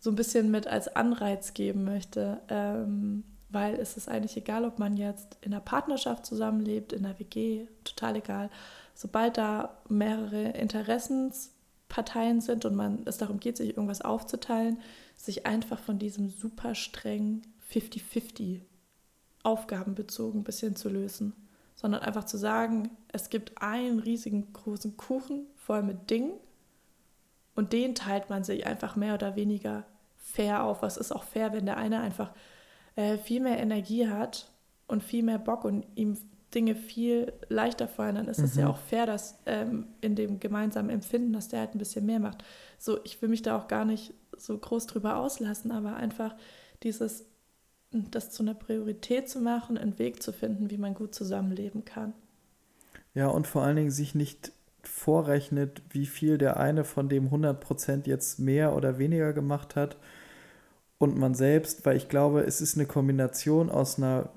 so 0.00 0.10
ein 0.10 0.16
bisschen 0.16 0.50
mit 0.50 0.66
als 0.66 0.88
Anreiz 0.96 1.54
geben 1.54 1.84
möchte. 1.84 2.40
Ähm, 2.48 3.24
weil 3.50 3.74
es 3.74 3.96
ist 3.96 4.08
eigentlich 4.08 4.36
egal, 4.36 4.64
ob 4.64 4.78
man 4.78 4.96
jetzt 4.96 5.36
in 5.40 5.52
einer 5.52 5.60
Partnerschaft 5.60 6.24
zusammenlebt, 6.24 6.92
in 6.92 7.04
einer 7.04 7.18
WG, 7.18 7.66
total 7.84 8.16
egal. 8.16 8.50
Sobald 8.94 9.36
da 9.38 9.76
mehrere 9.88 10.50
Interessensparteien 10.50 12.40
sind 12.40 12.64
und 12.64 12.76
man 12.76 13.02
es 13.06 13.18
darum 13.18 13.40
geht, 13.40 13.56
sich 13.56 13.70
irgendwas 13.70 14.02
aufzuteilen, 14.02 14.78
sich 15.16 15.46
einfach 15.46 15.80
von 15.80 15.98
diesem 15.98 16.30
super 16.30 16.74
streng 16.74 17.42
50-50 17.72 18.60
aufgabenbezogen 19.42 20.40
ein 20.40 20.44
bisschen 20.44 20.76
zu 20.76 20.88
lösen, 20.88 21.34
sondern 21.74 22.02
einfach 22.02 22.24
zu 22.24 22.36
sagen, 22.36 22.90
es 23.08 23.30
gibt 23.30 23.60
einen 23.60 23.98
riesigen 23.98 24.52
großen 24.52 24.96
Kuchen 24.96 25.46
voll 25.56 25.82
mit 25.82 26.10
Dingen 26.10 26.32
und 27.54 27.72
den 27.72 27.94
teilt 27.94 28.30
man 28.30 28.44
sich 28.44 28.66
einfach 28.66 28.96
mehr 28.96 29.14
oder 29.14 29.34
weniger 29.34 29.84
fair 30.32 30.64
auf. 30.64 30.82
Was 30.82 30.96
ist 30.96 31.12
auch 31.12 31.24
fair, 31.24 31.52
wenn 31.52 31.66
der 31.66 31.76
eine 31.76 32.00
einfach 32.00 32.32
äh, 32.96 33.16
viel 33.18 33.40
mehr 33.40 33.58
Energie 33.58 34.08
hat 34.08 34.50
und 34.86 35.02
viel 35.02 35.22
mehr 35.22 35.38
Bock 35.38 35.64
und 35.64 35.86
ihm 35.94 36.16
Dinge 36.54 36.74
viel 36.74 37.32
leichter 37.48 37.86
fallen, 37.86 38.16
dann 38.16 38.28
ist 38.28 38.38
mhm. 38.38 38.44
es 38.44 38.56
ja 38.56 38.68
auch 38.68 38.78
fair, 38.78 39.06
dass 39.06 39.38
ähm, 39.46 39.86
in 40.00 40.16
dem 40.16 40.40
gemeinsamen 40.40 40.90
Empfinden, 40.90 41.32
dass 41.32 41.48
der 41.48 41.60
halt 41.60 41.74
ein 41.74 41.78
bisschen 41.78 42.06
mehr 42.06 42.18
macht. 42.18 42.44
So, 42.78 42.98
ich 43.04 43.20
will 43.22 43.28
mich 43.28 43.42
da 43.42 43.56
auch 43.56 43.68
gar 43.68 43.84
nicht 43.84 44.14
so 44.36 44.56
groß 44.58 44.86
drüber 44.86 45.16
auslassen, 45.16 45.70
aber 45.70 45.96
einfach 45.96 46.34
dieses, 46.82 47.26
das 47.92 48.30
zu 48.30 48.42
einer 48.42 48.54
Priorität 48.54 49.28
zu 49.28 49.40
machen, 49.40 49.78
einen 49.78 49.98
Weg 49.98 50.22
zu 50.22 50.32
finden, 50.32 50.70
wie 50.70 50.78
man 50.78 50.94
gut 50.94 51.14
zusammenleben 51.14 51.84
kann. 51.84 52.14
Ja, 53.14 53.28
und 53.28 53.46
vor 53.46 53.62
allen 53.62 53.76
Dingen 53.76 53.90
sich 53.90 54.14
nicht 54.14 54.52
vorrechnet, 54.82 55.82
wie 55.90 56.06
viel 56.06 56.38
der 56.38 56.56
eine 56.56 56.84
von 56.84 57.08
dem 57.08 57.28
100% 57.28 58.08
jetzt 58.08 58.38
mehr 58.38 58.74
oder 58.74 58.98
weniger 58.98 59.32
gemacht 59.32 59.76
hat 59.76 59.96
und 61.00 61.16
man 61.16 61.34
selbst, 61.34 61.86
weil 61.86 61.96
ich 61.96 62.10
glaube, 62.10 62.42
es 62.42 62.60
ist 62.60 62.76
eine 62.76 62.84
Kombination 62.84 63.70
aus 63.70 63.96
einer 63.96 64.28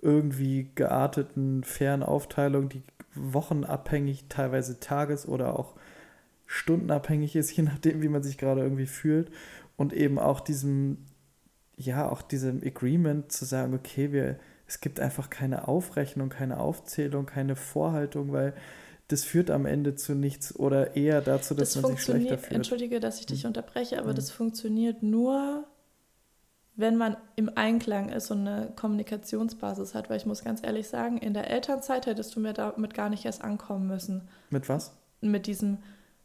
irgendwie 0.00 0.70
gearteten, 0.74 1.64
fairen 1.64 2.02
Aufteilung, 2.02 2.70
die 2.70 2.82
wochenabhängig, 3.14 4.24
teilweise 4.30 4.80
tages- 4.80 5.28
oder 5.28 5.58
auch 5.58 5.74
stundenabhängig 6.46 7.36
ist, 7.36 7.50
je 7.56 7.62
nachdem, 7.62 8.00
wie 8.00 8.08
man 8.08 8.22
sich 8.22 8.38
gerade 8.38 8.62
irgendwie 8.62 8.86
fühlt. 8.86 9.30
Und 9.76 9.92
eben 9.92 10.18
auch 10.18 10.40
diesem, 10.40 11.04
ja, 11.76 12.08
auch 12.08 12.22
diesem 12.22 12.62
Agreement 12.64 13.30
zu 13.30 13.44
sagen, 13.44 13.74
okay, 13.74 14.10
wir, 14.10 14.38
es 14.66 14.80
gibt 14.80 15.00
einfach 15.00 15.28
keine 15.28 15.68
Aufrechnung, 15.68 16.30
keine 16.30 16.58
Aufzählung, 16.58 17.26
keine 17.26 17.54
Vorhaltung, 17.54 18.32
weil 18.32 18.54
das 19.08 19.24
führt 19.24 19.50
am 19.50 19.66
Ende 19.66 19.94
zu 19.94 20.14
nichts 20.14 20.56
oder 20.56 20.96
eher 20.96 21.20
dazu, 21.20 21.54
dass 21.54 21.74
das 21.74 21.82
man 21.82 21.92
sich 21.92 22.02
schlechter 22.02 22.38
fühlt. 22.38 22.52
Entschuldige, 22.52 22.98
dass 22.98 23.20
ich 23.20 23.26
dich 23.26 23.42
hm. 23.42 23.48
unterbreche, 23.48 23.98
aber 23.98 24.12
mhm. 24.12 24.16
das 24.16 24.30
funktioniert 24.30 25.02
nur, 25.02 25.66
wenn 26.78 26.96
man 26.96 27.16
im 27.34 27.50
Einklang 27.56 28.08
ist 28.08 28.30
und 28.30 28.46
eine 28.46 28.72
Kommunikationsbasis 28.76 29.96
hat. 29.96 30.08
Weil 30.08 30.16
ich 30.16 30.26
muss 30.26 30.44
ganz 30.44 30.64
ehrlich 30.64 30.88
sagen, 30.88 31.18
in 31.18 31.34
der 31.34 31.50
Elternzeit 31.50 32.06
hättest 32.06 32.34
du 32.36 32.40
mir 32.40 32.52
damit 32.52 32.94
gar 32.94 33.10
nicht 33.10 33.24
erst 33.24 33.42
ankommen 33.42 33.88
müssen. 33.88 34.28
Mit 34.50 34.68
was? 34.68 34.92
Mit 35.20 35.48
diesem, 35.48 35.78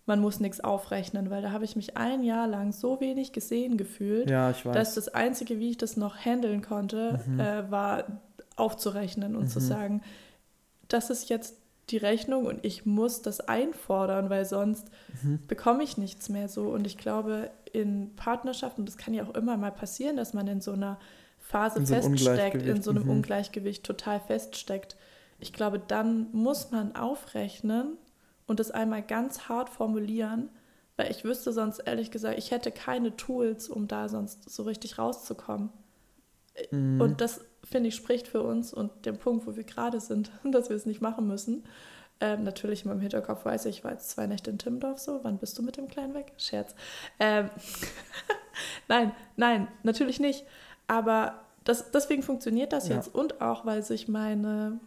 man 0.06 0.22
muss 0.22 0.40
nichts 0.40 0.60
aufrechnen, 0.60 1.32
weil 1.32 1.42
da 1.42 1.52
habe 1.52 1.66
ich 1.66 1.76
mich 1.76 1.98
ein 1.98 2.24
Jahr 2.24 2.48
lang 2.48 2.72
so 2.72 3.02
wenig 3.02 3.34
gesehen 3.34 3.78
gefühlt, 3.78 4.30
ja, 4.30 4.52
dass 4.52 4.94
das 4.94 5.10
Einzige, 5.10 5.58
wie 5.58 5.72
ich 5.72 5.78
das 5.78 5.98
noch 5.98 6.16
handeln 6.16 6.62
konnte, 6.62 7.20
mhm. 7.26 7.40
äh, 7.40 7.72
war 7.72 8.04
aufzurechnen 8.56 9.36
und 9.36 9.46
mhm. 9.46 9.50
zu 9.50 9.60
sagen, 9.60 10.02
das 10.88 11.10
ist 11.10 11.30
jetzt 11.30 11.56
die 11.90 11.98
Rechnung 11.98 12.46
und 12.46 12.64
ich 12.64 12.86
muss 12.86 13.22
das 13.22 13.42
einfordern, 13.42 14.30
weil 14.30 14.46
sonst 14.46 14.88
mhm. 15.22 15.40
bekomme 15.48 15.84
ich 15.84 15.98
nichts 15.98 16.30
mehr 16.30 16.48
so. 16.48 16.70
Und 16.70 16.88
ich 16.88 16.98
glaube, 16.98 17.52
in 17.74 18.16
Partnerschaften, 18.16 18.86
das 18.86 18.98
kann 18.98 19.14
ja 19.14 19.24
auch 19.24 19.36
immer 19.36 19.58
mal 19.58 19.72
passieren, 19.72 20.16
dass 20.16 20.34
man 20.34 20.48
in 20.48 20.62
so 20.62 20.72
einer 20.72 21.00
Phase 21.40 21.80
in 21.80 21.86
so 21.86 21.96
feststeckt, 21.96 22.66
in 22.66 22.82
so 22.82 22.92
einem 22.92 23.04
mhm. 23.04 23.10
Ungleichgewicht 23.10 23.84
total 23.84 24.20
feststeckt. 24.22 24.96
Ich 25.40 25.52
glaube, 25.52 25.80
dann 25.80 26.28
muss 26.32 26.72
man 26.72 26.96
aufrechnen 26.96 27.98
und 28.48 28.60
das 28.60 28.72
einmal 28.72 29.02
ganz 29.02 29.50
hart 29.50 29.70
formulieren, 29.70 30.50
weil 30.96 31.12
ich 31.12 31.26
wüsste 31.26 31.52
sonst 31.52 31.80
ehrlich 31.80 32.12
gesagt, 32.12 32.38
ich 32.38 32.52
hätte 32.52 32.72
keine 32.72 33.18
Tools, 33.18 33.68
um 33.68 33.88
da 33.88 34.08
sonst 34.08 34.50
so 34.50 34.64
richtig 34.64 34.98
rauszukommen. 34.98 35.70
Mhm. 36.72 37.02
Und 37.02 37.20
das, 37.20 37.42
finde 37.64 37.90
ich, 37.90 37.96
spricht 37.96 38.28
für 38.28 38.44
uns 38.44 38.74
und 38.74 39.06
den 39.06 39.18
Punkt, 39.18 39.48
wo 39.48 39.56
wir 39.56 39.64
gerade 39.64 40.00
sind, 40.00 40.32
dass 40.44 40.70
wir 40.70 40.76
es 40.76 40.86
nicht 40.86 41.02
machen 41.02 41.28
müssen. 41.28 41.64
Ähm, 42.20 42.44
natürlich 42.44 42.84
in 42.84 42.90
meinem 42.90 43.02
Hinterkopf 43.02 43.44
weiß 43.44 43.66
ich, 43.66 43.80
ich 43.80 43.84
war 43.84 43.92
jetzt 43.92 44.10
zwei 44.10 44.28
Nächte 44.28 44.52
in 44.52 44.58
Timmendorf 44.58 45.00
so, 45.00 45.20
wann 45.24 45.40
bist 45.40 45.58
du 45.58 45.64
mit 45.64 45.78
dem 45.78 45.88
Kleinen 45.88 46.14
weg? 46.14 46.32
Scherz. 46.38 46.76
Ähm, 47.20 47.50
nein, 48.88 49.12
nein, 49.36 49.68
natürlich 49.84 50.20
nicht. 50.20 50.46
Aber 50.88 51.42
das, 51.64 51.92
deswegen 51.92 52.24
funktioniert 52.24 52.74
das 52.74 52.88
ja. 52.88 52.96
jetzt 52.96 53.14
und 53.14 53.42
auch, 53.42 53.66
weil 53.66 53.84
sich 53.84 54.08
meine 54.08 54.80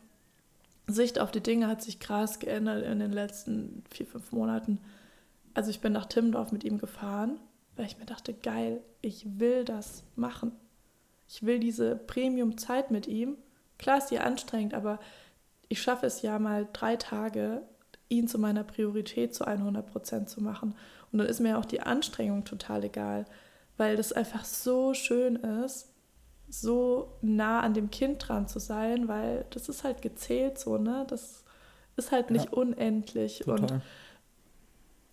Sicht 0.87 1.19
auf 1.19 1.31
die 1.31 1.43
Dinge 1.43 1.67
hat 1.67 1.83
sich 1.83 1.99
krass 1.99 2.39
geändert 2.39 2.85
in 2.85 3.01
den 3.01 3.13
letzten 3.13 3.83
vier, 3.91 4.07
fünf 4.07 4.31
Monaten. 4.33 4.79
Also 5.55 5.71
ich 5.71 5.81
bin 5.81 5.93
nach 5.93 6.07
Timmendorf 6.07 6.53
mit 6.53 6.65
ihm 6.65 6.79
gefahren, 6.79 7.41
weil 7.77 7.87
ich 7.87 7.99
mir 7.99 8.07
dachte, 8.07 8.35
geil, 8.35 8.83
ich 9.01 9.27
will 9.41 9.65
das 9.65 10.05
machen. 10.15 10.53
Ich 11.29 11.45
will 11.45 11.59
diese 11.59 11.97
Premium-Zeit 11.97 12.91
mit 12.91 13.07
ihm. 13.07 13.37
Klar 13.79 13.99
ist 13.99 14.09
die 14.09 14.19
anstrengend, 14.19 14.75
aber 14.75 14.99
ich 15.69 15.83
schaffe 15.83 16.07
es 16.07 16.23
ja 16.23 16.39
mal 16.39 16.69
drei 16.73 16.97
Tage, 16.97 17.63
ihn 18.09 18.29
zu 18.29 18.39
meiner 18.39 18.65
Priorität 18.65 19.35
zu 19.35 19.47
100 19.47 19.87
Prozent 19.87 20.31
zu 20.31 20.43
machen. 20.43 20.75
Und 21.13 21.19
dann 21.19 21.29
ist 21.29 21.41
mir 21.41 21.59
auch 21.59 21.65
die 21.65 21.81
Anstrengung 21.81 22.45
total 22.45 22.85
egal, 22.85 23.25
weil 23.77 23.97
das 23.97 24.13
einfach 24.13 24.45
so 24.45 24.95
schön 24.95 25.37
ist, 25.37 25.93
so 26.49 27.13
nah 27.23 27.61
an 27.61 27.75
dem 27.75 27.91
Kind 27.91 28.27
dran 28.27 28.47
zu 28.47 28.61
sein, 28.61 29.09
weil 29.09 29.47
das 29.51 29.69
ist 29.69 29.83
halt 29.83 30.03
gezählt 30.03 30.59
so, 30.59 30.79
ne? 30.79 31.05
Das 31.09 31.45
ist 31.97 32.13
halt 32.13 32.31
nicht 32.31 32.47
ja, 32.47 32.53
unendlich. 32.53 33.41
Total. 33.41 33.61
Und 33.61 33.83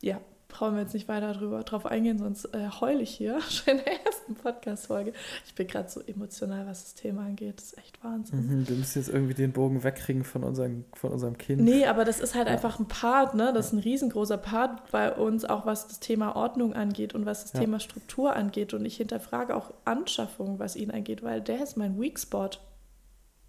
ja, 0.02 0.22
brauchen 0.54 0.76
wir 0.76 0.84
jetzt 0.84 0.94
nicht 0.94 1.08
weiter 1.08 1.34
drüber, 1.34 1.64
drauf 1.64 1.88
eingehen, 1.88 2.20
sonst 2.20 2.46
äh, 2.54 2.70
heule 2.80 3.02
ich 3.02 3.10
hier 3.10 3.42
schon 3.50 3.78
in 3.78 3.84
der 3.84 4.06
ersten 4.06 4.36
Podcast-Folge. 4.36 5.14
Ich 5.46 5.56
bin 5.56 5.68
gerade 5.68 5.90
so 5.90 6.00
emotional, 6.02 6.68
was 6.68 6.84
das 6.84 6.94
Thema 6.94 7.26
angeht. 7.26 7.58
Das 7.58 7.66
ist 7.66 7.78
echt 7.80 8.04
Wahnsinn. 8.04 8.48
Mhm, 8.48 8.70
wir 8.70 8.76
müssen 8.76 9.00
jetzt 9.00 9.10
irgendwie 9.10 9.34
den 9.34 9.52
Bogen 9.52 9.84
wegkriegen 9.84 10.24
von 10.24 10.44
unserem, 10.44 10.86
von 10.94 11.12
unserem 11.12 11.38
Kind. 11.40 11.62
Nee, 11.62 11.88
aber 11.88 12.06
das 12.06 12.20
ist 12.20 12.36
halt 12.36 12.48
ja. 12.48 12.54
einfach 12.54 12.80
ein 12.80 12.88
Part, 12.88 13.34
ne? 13.34 13.52
Das 13.54 13.68
ist 13.68 13.74
ein 13.74 13.80
riesengroßer 13.80 14.38
Part 14.38 14.92
bei 14.92 15.12
uns, 15.12 15.44
auch 15.44 15.66
was 15.66 15.88
das 15.88 16.00
Thema 16.00 16.36
Ordnung 16.36 16.74
angeht 16.74 17.16
und 17.16 17.26
was 17.26 17.44
das 17.44 17.54
ja. 17.54 17.62
Thema 17.62 17.80
Struktur 17.80 18.36
angeht. 18.36 18.76
Und 18.76 18.86
ich 18.86 18.98
hinterfrage 18.98 19.56
auch 19.56 19.74
Anschaffung, 19.86 20.60
was 20.60 20.76
ihn 20.76 20.92
angeht, 20.92 21.24
weil 21.24 21.42
der 21.42 21.64
ist 21.64 21.78
mein 21.78 22.00
Weak 22.00 22.20
Spot. 22.20 22.52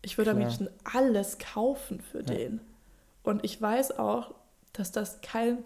Ich 0.01 0.17
würde 0.17 0.31
am 0.31 0.39
liebsten 0.39 0.69
alles 0.85 1.39
kaufen 1.39 2.01
für 2.01 2.21
ja. 2.21 2.35
den. 2.35 2.61
Und 3.23 3.45
ich 3.45 3.61
weiß 3.61 3.99
auch, 3.99 4.35
dass 4.75 4.93
das 4.93 5.21
kein, 5.23 5.59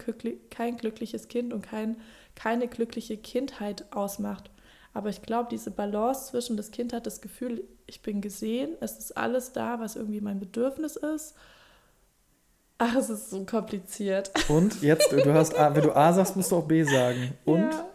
kein 0.49 0.77
glückliches 0.77 1.27
Kind 1.27 1.53
und 1.53 1.61
kein, 1.61 1.97
keine 2.35 2.67
glückliche 2.67 3.17
Kindheit 3.17 3.85
ausmacht. 3.91 4.49
Aber 4.93 5.09
ich 5.09 5.21
glaube, 5.21 5.49
diese 5.51 5.71
Balance 5.71 6.31
zwischen 6.31 6.57
das 6.57 6.71
Kind 6.71 6.93
hat 6.93 7.05
das 7.05 7.21
Gefühl, 7.21 7.63
ich 7.85 8.01
bin 8.01 8.21
gesehen, 8.21 8.71
es 8.79 8.97
ist 8.97 9.17
alles 9.17 9.51
da, 9.51 9.79
was 9.79 9.95
irgendwie 9.95 10.21
mein 10.21 10.39
Bedürfnis 10.39 10.95
ist. 10.95 11.35
Ach, 12.77 12.95
es 12.95 13.09
ist 13.09 13.29
so 13.29 13.43
kompliziert. 13.45 14.31
Und 14.47 14.81
jetzt, 14.81 15.11
du 15.11 15.33
hast 15.33 15.57
A, 15.57 15.75
wenn 15.75 15.83
du 15.83 15.95
A 15.95 16.13
sagst, 16.13 16.35
musst 16.35 16.51
du 16.51 16.57
auch 16.57 16.63
B 16.63 16.83
sagen. 16.83 17.33
Und 17.45 17.59
ja, 17.59 17.85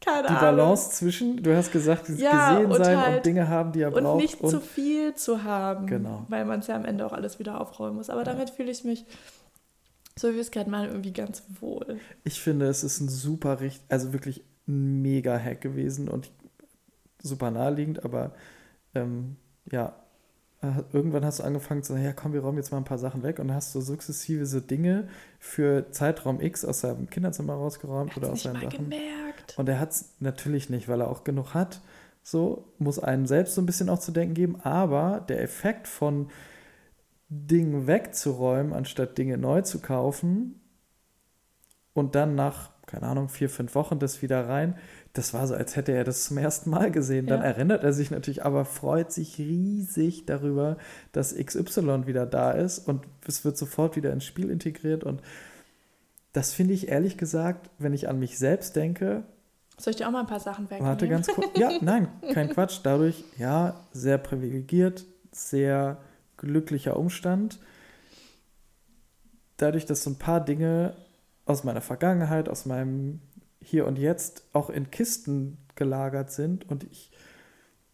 keine 0.00 0.28
die 0.28 0.34
Balance 0.34 0.82
Ahnung. 0.82 0.92
zwischen, 0.92 1.42
du 1.42 1.56
hast 1.56 1.72
gesagt, 1.72 2.08
ja, 2.10 2.58
gesehen 2.58 2.72
sein 2.72 2.94
und, 2.94 2.98
halt, 2.98 3.16
und 3.16 3.26
Dinge 3.26 3.48
haben, 3.48 3.72
die 3.72 3.80
er 3.80 3.94
und 3.94 4.02
braucht. 4.02 4.20
Nicht 4.20 4.40
und 4.40 4.52
nicht 4.52 4.52
zu 4.52 4.60
viel 4.60 5.14
zu 5.14 5.44
haben. 5.44 5.86
Genau. 5.86 6.26
Weil 6.28 6.44
man 6.44 6.60
es 6.60 6.66
ja 6.66 6.76
am 6.76 6.84
Ende 6.84 7.06
auch 7.06 7.12
alles 7.12 7.38
wieder 7.38 7.60
aufräumen 7.60 7.96
muss. 7.96 8.10
Aber 8.10 8.20
ja. 8.20 8.24
damit 8.24 8.50
fühle 8.50 8.70
ich 8.70 8.84
mich 8.84 9.06
so 10.18 10.34
wie 10.34 10.38
es 10.38 10.50
gerade 10.50 10.70
mal 10.70 10.88
irgendwie 10.88 11.12
ganz 11.12 11.42
wohl. 11.60 11.98
Ich 12.24 12.40
finde, 12.40 12.66
es 12.66 12.84
ist 12.84 13.00
ein 13.00 13.08
super, 13.08 13.58
also 13.88 14.12
wirklich 14.12 14.44
ein 14.68 15.02
mega 15.02 15.38
Hack 15.38 15.60
gewesen 15.60 16.08
und 16.08 16.30
super 17.20 17.50
naheliegend, 17.50 18.04
aber 18.04 18.34
ähm, 18.94 19.36
ja, 19.70 19.94
irgendwann 20.92 21.24
hast 21.24 21.40
du 21.40 21.42
angefangen 21.42 21.82
zu 21.82 21.92
sagen, 21.92 22.04
ja 22.04 22.12
komm, 22.12 22.32
wir 22.32 22.40
räumen 22.40 22.58
jetzt 22.58 22.70
mal 22.70 22.78
ein 22.78 22.84
paar 22.84 22.98
Sachen 22.98 23.22
weg 23.22 23.38
und 23.38 23.48
dann 23.48 23.56
hast 23.56 23.74
du 23.74 23.80
sukzessive 23.80 24.46
so 24.46 24.60
Dinge 24.60 25.08
für 25.40 25.90
Zeitraum 25.90 26.40
X 26.40 26.64
aus 26.64 26.80
seinem 26.80 27.10
Kinderzimmer 27.10 27.54
rausgeräumt 27.54 28.16
oder 28.16 28.30
aus 28.30 28.44
seinen 28.44 28.62
Sachen. 28.62 28.90
Gemerkt. 28.90 29.58
Und 29.58 29.68
er 29.68 29.80
hat 29.80 29.90
es 29.90 30.10
natürlich 30.20 30.70
nicht, 30.70 30.88
weil 30.88 31.00
er 31.00 31.10
auch 31.10 31.24
genug 31.24 31.54
hat. 31.54 31.80
So 32.22 32.64
muss 32.78 33.00
einem 33.00 33.26
selbst 33.26 33.56
so 33.56 33.60
ein 33.60 33.66
bisschen 33.66 33.88
auch 33.88 33.98
zu 33.98 34.12
denken 34.12 34.34
geben, 34.34 34.60
aber 34.62 35.24
der 35.28 35.42
Effekt 35.42 35.88
von 35.88 36.30
Dinge 37.32 37.86
wegzuräumen, 37.86 38.74
anstatt 38.74 39.16
Dinge 39.16 39.38
neu 39.38 39.62
zu 39.62 39.80
kaufen 39.80 40.60
und 41.94 42.14
dann 42.14 42.34
nach, 42.34 42.70
keine 42.86 43.06
Ahnung, 43.06 43.30
vier, 43.30 43.48
fünf 43.48 43.74
Wochen 43.74 43.98
das 43.98 44.20
wieder 44.20 44.48
rein, 44.48 44.76
das 45.14 45.32
war 45.32 45.46
so, 45.46 45.54
als 45.54 45.76
hätte 45.76 45.92
er 45.92 46.04
das 46.04 46.24
zum 46.24 46.38
ersten 46.38 46.70
Mal 46.70 46.90
gesehen. 46.90 47.26
Dann 47.26 47.40
ja. 47.40 47.46
erinnert 47.46 47.84
er 47.84 47.92
sich 47.92 48.10
natürlich, 48.10 48.44
aber 48.44 48.64
freut 48.64 49.12
sich 49.12 49.38
riesig 49.38 50.26
darüber, 50.26 50.76
dass 51.12 51.34
XY 51.34 52.06
wieder 52.06 52.26
da 52.26 52.50
ist 52.50 52.86
und 52.86 53.06
es 53.26 53.44
wird 53.44 53.56
sofort 53.56 53.96
wieder 53.96 54.12
ins 54.12 54.24
Spiel 54.24 54.50
integriert. 54.50 55.02
Und 55.02 55.22
das 56.32 56.52
finde 56.52 56.74
ich 56.74 56.88
ehrlich 56.88 57.16
gesagt, 57.16 57.70
wenn 57.78 57.94
ich 57.94 58.08
an 58.08 58.18
mich 58.18 58.38
selbst 58.38 58.76
denke. 58.76 59.22
Soll 59.78 59.92
ich 59.92 59.96
dir 59.96 60.06
auch 60.06 60.12
mal 60.12 60.20
ein 60.20 60.26
paar 60.26 60.40
Sachen 60.40 60.64
wegnehmen? 60.66 60.86
Warte 60.86 61.08
ganz 61.08 61.28
kurz. 61.28 61.58
Ja, 61.58 61.70
nein, 61.80 62.08
kein 62.32 62.48
Quatsch. 62.54 62.80
Dadurch, 62.82 63.24
ja, 63.38 63.80
sehr 63.92 64.18
privilegiert, 64.18 65.04
sehr 65.30 65.98
glücklicher 66.42 66.98
Umstand. 66.98 67.58
Dadurch, 69.56 69.86
dass 69.86 70.02
so 70.02 70.10
ein 70.10 70.18
paar 70.18 70.44
Dinge 70.44 70.94
aus 71.46 71.64
meiner 71.64 71.80
Vergangenheit, 71.80 72.48
aus 72.48 72.66
meinem 72.66 73.20
Hier 73.60 73.86
und 73.86 73.98
Jetzt 73.98 74.44
auch 74.52 74.70
in 74.70 74.90
Kisten 74.90 75.58
gelagert 75.74 76.30
sind 76.30 76.68
und 76.68 76.84
ich 76.84 77.10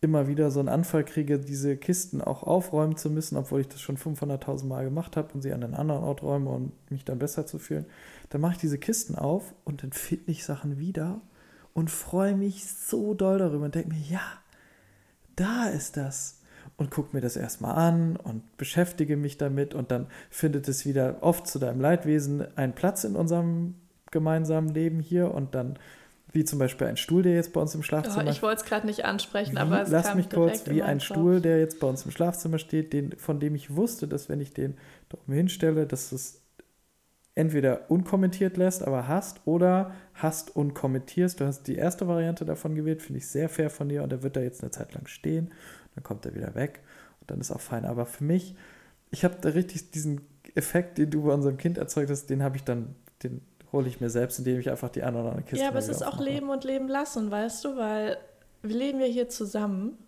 immer 0.01 0.29
wieder 0.29 0.51
so 0.51 0.61
einen 0.61 0.69
Anfall 0.69 1.05
kriege, 1.05 1.39
diese 1.39 1.77
Kisten 1.77 2.21
auch 2.21 2.45
aufräumen 2.45 2.97
zu 2.97 3.11
müssen, 3.11 3.37
obwohl 3.37 3.61
ich 3.61 3.69
das 3.69 3.81
schon 3.81 3.99
500.000 3.99 4.67
Mal 4.67 4.85
gemacht 4.85 5.17
habe 5.17 5.33
und 5.35 5.43
sie 5.43 5.53
an 5.53 5.65
einen 5.65 5.75
anderen 5.75 6.05
Ort 6.05 6.23
räume 6.23 6.51
und 6.51 6.73
mich 6.91 7.05
dann 7.05 7.19
besser 7.19 7.47
zu 7.47 7.59
fühlen, 7.59 7.85
dann 8.31 8.41
mache 8.41 8.53
ich 8.53 8.59
diese 8.59 8.79
Kisten 8.79 9.17
auf 9.17 9.55
und 9.65 9.83
dann 9.83 9.93
finde 9.93 10.31
ich 10.31 10.45
Sachen 10.45 10.79
wieder 10.79 11.21
und 11.75 11.91
freue 11.91 12.37
mich 12.37 12.67
so 12.67 13.15
doll 13.15 13.39
darüber 13.39 13.65
und 13.65 13.75
denke 13.75 13.91
mir, 13.91 14.01
ja, 14.01 14.23
da 15.35 15.67
ist 15.67 15.97
das 15.97 16.38
und 16.79 16.91
gucke 16.91 17.15
mir 17.15 17.21
das 17.21 17.37
erstmal 17.37 17.75
an 17.75 18.17
und 18.17 18.57
beschäftige 18.57 19.17
mich 19.17 19.37
damit 19.37 19.75
und 19.75 19.91
dann 19.91 20.07
findet 20.31 20.69
es 20.69 20.87
wieder 20.87 21.17
oft 21.21 21.47
zu 21.47 21.59
deinem 21.59 21.81
Leidwesen 21.81 22.47
einen 22.57 22.73
Platz 22.73 23.05
in 23.05 23.17
unserem 23.17 23.75
gemeinsamen 24.11 24.73
Leben 24.73 25.01
hier 25.01 25.35
und 25.35 25.55
dann 25.55 25.79
wie 26.33 26.45
zum 26.45 26.59
Beispiel 26.59 26.87
ein 26.87 26.97
Stuhl, 26.97 27.23
der 27.23 27.35
jetzt 27.35 27.53
bei 27.53 27.61
uns 27.61 27.75
im 27.75 27.83
Schlafzimmer 27.83 28.21
steht. 28.21 28.29
Oh, 28.29 28.31
ich 28.31 28.43
wollte 28.43 28.63
es 28.63 28.69
gerade 28.69 28.87
nicht 28.87 29.05
ansprechen, 29.05 29.57
wie, 29.57 29.59
aber 29.59 29.83
es 29.83 29.91
Lass 29.91 30.15
mich 30.15 30.31
kurz, 30.31 30.69
wie 30.69 30.83
ein 30.83 31.01
Stuhl, 31.01 31.41
der 31.41 31.59
jetzt 31.59 31.81
bei 31.81 31.87
uns 31.87 32.05
im 32.05 32.11
Schlafzimmer 32.11 32.59
steht, 32.59 32.93
den, 32.93 33.13
von 33.19 33.41
dem 33.41 33.55
ich 33.55 33.75
wusste, 33.75 34.07
dass 34.07 34.29
wenn 34.29 34.41
ich 34.41 34.53
den 34.53 34.77
da 35.09 35.19
oben 35.19 35.33
hinstelle, 35.33 35.87
dass 35.87 36.13
es 36.13 36.43
entweder 37.35 37.91
unkommentiert 37.91 38.57
lässt, 38.57 38.87
aber 38.87 39.09
hast, 39.09 39.41
oder 39.47 39.95
hast 40.15 40.55
und 40.55 40.75
kommentierst. 40.75 41.41
Du 41.41 41.47
hast 41.47 41.63
die 41.65 41.77
erste 41.77 42.07
Variante 42.07 42.45
davon 42.45 42.75
gewählt, 42.75 43.01
finde 43.01 43.19
ich 43.19 43.27
sehr 43.27 43.49
fair 43.49 43.71
von 43.71 43.89
dir 43.89 44.03
und 44.03 44.11
der 44.11 44.23
wird 44.23 44.37
da 44.37 44.41
jetzt 44.41 44.63
eine 44.63 44.71
Zeit 44.71 44.93
lang 44.95 45.07
stehen 45.07 45.51
dann 45.99 46.05
kommt 46.05 46.25
er 46.27 46.35
wieder 46.35 46.55
weg 46.55 46.81
und 47.21 47.31
dann 47.31 47.41
ist 47.41 47.51
auch 47.51 47.61
fein. 47.61 47.85
Aber 47.85 48.07
für 48.07 48.25
mich, 48.25 48.55
ich 49.11 49.25
habe 49.25 49.37
da 49.41 49.51
richtig 49.51 49.91
diesen 49.91 50.21
Effekt, 50.55 50.99
den 50.99 51.11
du 51.11 51.25
bei 51.25 51.35
unserem 51.35 51.57
Kind 51.57 51.77
erzeugt 51.77 52.11
hast, 52.11 52.27
den 52.27 52.43
habe 52.43 52.57
ich 52.57 52.65
dann, 52.65 52.95
den 53.23 53.43
hole 53.73 53.89
ich 53.89 54.01
mir 54.01 54.09
selbst, 54.09 54.39
indem 54.39 54.61
ich 54.61 54.71
einfach 54.71 54.89
die 54.89 55.03
eine 55.03 55.19
oder 55.19 55.31
andere 55.31 55.45
Kiste 55.45 55.65
Ja, 55.65 55.69
aber 55.69 55.79
es 55.79 55.89
ist 55.89 56.03
auch 56.03 56.21
Leben 56.21 56.49
und 56.51 56.65
Leben 56.65 56.89
lassen, 56.89 57.31
weißt 57.31 57.65
du, 57.65 57.77
weil 57.77 58.17
wir 58.63 58.77
leben 58.77 59.01
ja 59.01 59.07
hier 59.07 59.29
zusammen 59.29 59.99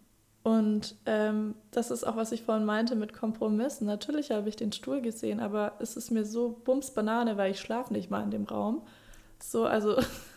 und 0.43 0.95
ähm, 1.07 1.55
das 1.71 1.91
ist 1.91 2.05
auch, 2.05 2.17
was 2.17 2.33
ich 2.33 2.43
vorhin 2.43 2.65
meinte 2.65 2.97
mit 2.97 3.13
Kompromissen. 3.13 3.87
Natürlich 3.87 4.31
habe 4.31 4.49
ich 4.49 4.57
den 4.57 4.73
Stuhl 4.73 5.03
gesehen, 5.03 5.41
aber 5.41 5.73
es 5.81 5.97
ist 5.97 6.11
mir 6.11 6.25
so 6.25 6.61
bums 6.65 6.93
Banane, 6.93 7.37
weil 7.37 7.51
ich 7.51 7.61
schlafe 7.61 7.93
nicht 7.93 8.11
mal 8.11 8.23
in 8.23 8.31
dem 8.31 8.45
Raum. 8.45 8.83
So, 9.43 9.65
also 9.65 9.97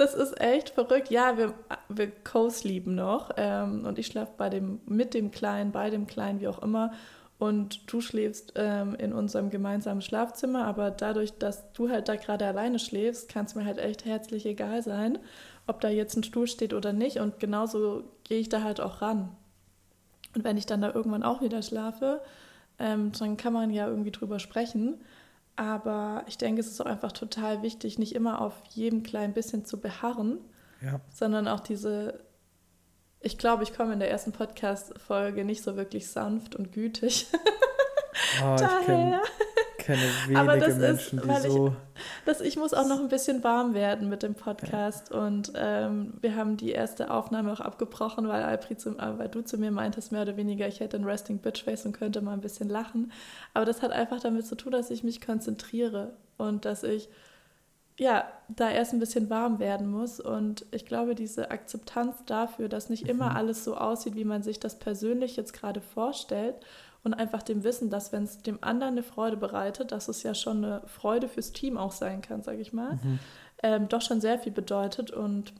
Das 0.00 0.14
ist 0.14 0.40
echt 0.40 0.70
verrückt. 0.70 1.10
Ja, 1.10 1.36
wir, 1.36 1.52
wir 1.90 2.10
co-sleepen 2.10 2.94
noch 2.94 3.32
ähm, 3.36 3.84
und 3.84 3.98
ich 3.98 4.06
schlafe 4.06 4.32
bei 4.38 4.48
dem, 4.48 4.80
mit 4.86 5.12
dem 5.12 5.30
Kleinen, 5.30 5.72
bei 5.72 5.90
dem 5.90 6.06
Kleinen, 6.06 6.40
wie 6.40 6.48
auch 6.48 6.62
immer. 6.62 6.94
Und 7.38 7.92
du 7.92 8.00
schläfst 8.00 8.54
ähm, 8.56 8.94
in 8.94 9.12
unserem 9.12 9.50
gemeinsamen 9.50 10.00
Schlafzimmer, 10.00 10.64
aber 10.64 10.90
dadurch, 10.90 11.36
dass 11.36 11.70
du 11.74 11.90
halt 11.90 12.08
da 12.08 12.16
gerade 12.16 12.46
alleine 12.46 12.78
schläfst, 12.78 13.28
kann 13.28 13.44
es 13.44 13.54
mir 13.54 13.66
halt 13.66 13.76
echt 13.76 14.06
herzlich 14.06 14.46
egal 14.46 14.82
sein, 14.82 15.18
ob 15.66 15.82
da 15.82 15.90
jetzt 15.90 16.16
ein 16.16 16.24
Stuhl 16.24 16.46
steht 16.46 16.72
oder 16.72 16.94
nicht. 16.94 17.18
Und 17.18 17.38
genauso 17.38 18.04
gehe 18.24 18.40
ich 18.40 18.48
da 18.48 18.62
halt 18.62 18.80
auch 18.80 19.02
ran. 19.02 19.28
Und 20.34 20.44
wenn 20.44 20.56
ich 20.56 20.64
dann 20.64 20.80
da 20.80 20.94
irgendwann 20.94 21.24
auch 21.24 21.42
wieder 21.42 21.60
schlafe, 21.60 22.22
ähm, 22.78 23.12
dann 23.18 23.36
kann 23.36 23.52
man 23.52 23.70
ja 23.70 23.86
irgendwie 23.86 24.12
drüber 24.12 24.38
sprechen. 24.38 24.98
Aber 25.60 26.24
ich 26.26 26.38
denke, 26.38 26.62
es 26.62 26.68
ist 26.68 26.80
auch 26.80 26.86
einfach 26.86 27.12
total 27.12 27.60
wichtig, 27.60 27.98
nicht 27.98 28.14
immer 28.14 28.40
auf 28.40 28.54
jedem 28.70 29.02
kleinen 29.02 29.34
bisschen 29.34 29.66
zu 29.66 29.78
beharren, 29.78 30.38
ja. 30.80 31.02
sondern 31.12 31.48
auch 31.48 31.60
diese, 31.60 32.24
ich 33.20 33.36
glaube, 33.36 33.62
ich 33.62 33.74
komme 33.74 33.92
in 33.92 33.98
der 33.98 34.10
ersten 34.10 34.32
Podcast-Folge 34.32 35.44
nicht 35.44 35.62
so 35.62 35.76
wirklich 35.76 36.08
sanft 36.08 36.56
und 36.56 36.72
gütig. 36.72 37.26
Oh, 38.42 38.56
Daher 38.58 39.22
kenne 39.80 40.00
wenige 40.26 40.40
Aber 40.40 40.56
das 40.56 40.76
Menschen, 40.76 41.18
ist, 41.18 41.28
weil 41.28 41.42
die 41.42 41.48
so. 41.48 41.68
Ich, 41.68 42.02
das, 42.26 42.40
ich 42.40 42.56
muss 42.56 42.72
auch 42.72 42.86
noch 42.86 43.00
ein 43.00 43.08
bisschen 43.08 43.42
warm 43.44 43.74
werden 43.74 44.08
mit 44.08 44.22
dem 44.22 44.34
Podcast. 44.34 45.10
Ja. 45.10 45.26
Und 45.26 45.52
ähm, 45.56 46.14
wir 46.20 46.36
haben 46.36 46.56
die 46.56 46.70
erste 46.70 47.10
Aufnahme 47.10 47.52
auch 47.52 47.60
abgebrochen, 47.60 48.28
weil, 48.28 48.42
Alpri 48.42 48.76
zu, 48.76 48.90
äh, 48.98 49.18
weil 49.18 49.28
du 49.28 49.42
zu 49.42 49.58
mir 49.58 49.70
meintest, 49.70 50.12
mehr 50.12 50.22
oder 50.22 50.36
weniger, 50.36 50.68
ich 50.68 50.80
hätte 50.80 50.96
ein 50.96 51.04
Resting 51.04 51.38
Bitch 51.38 51.64
Face 51.64 51.84
und 51.84 51.92
könnte 51.92 52.20
mal 52.20 52.32
ein 52.32 52.40
bisschen 52.40 52.68
lachen. 52.68 53.12
Aber 53.54 53.64
das 53.64 53.82
hat 53.82 53.92
einfach 53.92 54.20
damit 54.20 54.46
zu 54.46 54.54
tun, 54.54 54.72
dass 54.72 54.90
ich 54.90 55.02
mich 55.02 55.20
konzentriere 55.20 56.12
und 56.38 56.64
dass 56.64 56.82
ich 56.82 57.08
ja, 58.00 58.24
da 58.48 58.70
erst 58.70 58.94
ein 58.94 58.98
bisschen 58.98 59.28
warm 59.28 59.58
werden 59.58 59.90
muss. 59.90 60.20
Und 60.20 60.64
ich 60.70 60.86
glaube, 60.86 61.14
diese 61.14 61.50
Akzeptanz 61.50 62.24
dafür, 62.24 62.70
dass 62.70 62.88
nicht 62.88 63.06
immer 63.06 63.28
mhm. 63.28 63.36
alles 63.36 63.62
so 63.62 63.76
aussieht, 63.76 64.14
wie 64.14 64.24
man 64.24 64.42
sich 64.42 64.58
das 64.58 64.78
persönlich 64.78 65.36
jetzt 65.36 65.52
gerade 65.52 65.82
vorstellt 65.82 66.54
und 67.02 67.14
einfach 67.14 67.42
dem 67.42 67.64
Wissen, 67.64 67.90
dass 67.90 68.12
wenn 68.12 68.24
es 68.24 68.42
dem 68.42 68.58
anderen 68.62 68.94
eine 68.94 69.02
Freude 69.02 69.36
bereitet, 69.36 69.92
dass 69.92 70.08
es 70.08 70.22
ja 70.22 70.34
schon 70.34 70.64
eine 70.64 70.82
Freude 70.86 71.28
fürs 71.28 71.52
Team 71.52 71.76
auch 71.78 71.92
sein 71.92 72.20
kann, 72.20 72.42
sage 72.42 72.60
ich 72.60 72.72
mal, 72.72 72.94
mhm. 73.02 73.18
ähm, 73.62 73.88
doch 73.88 74.02
schon 74.02 74.20
sehr 74.20 74.38
viel 74.38 74.52
bedeutet 74.52 75.10
und 75.10 75.54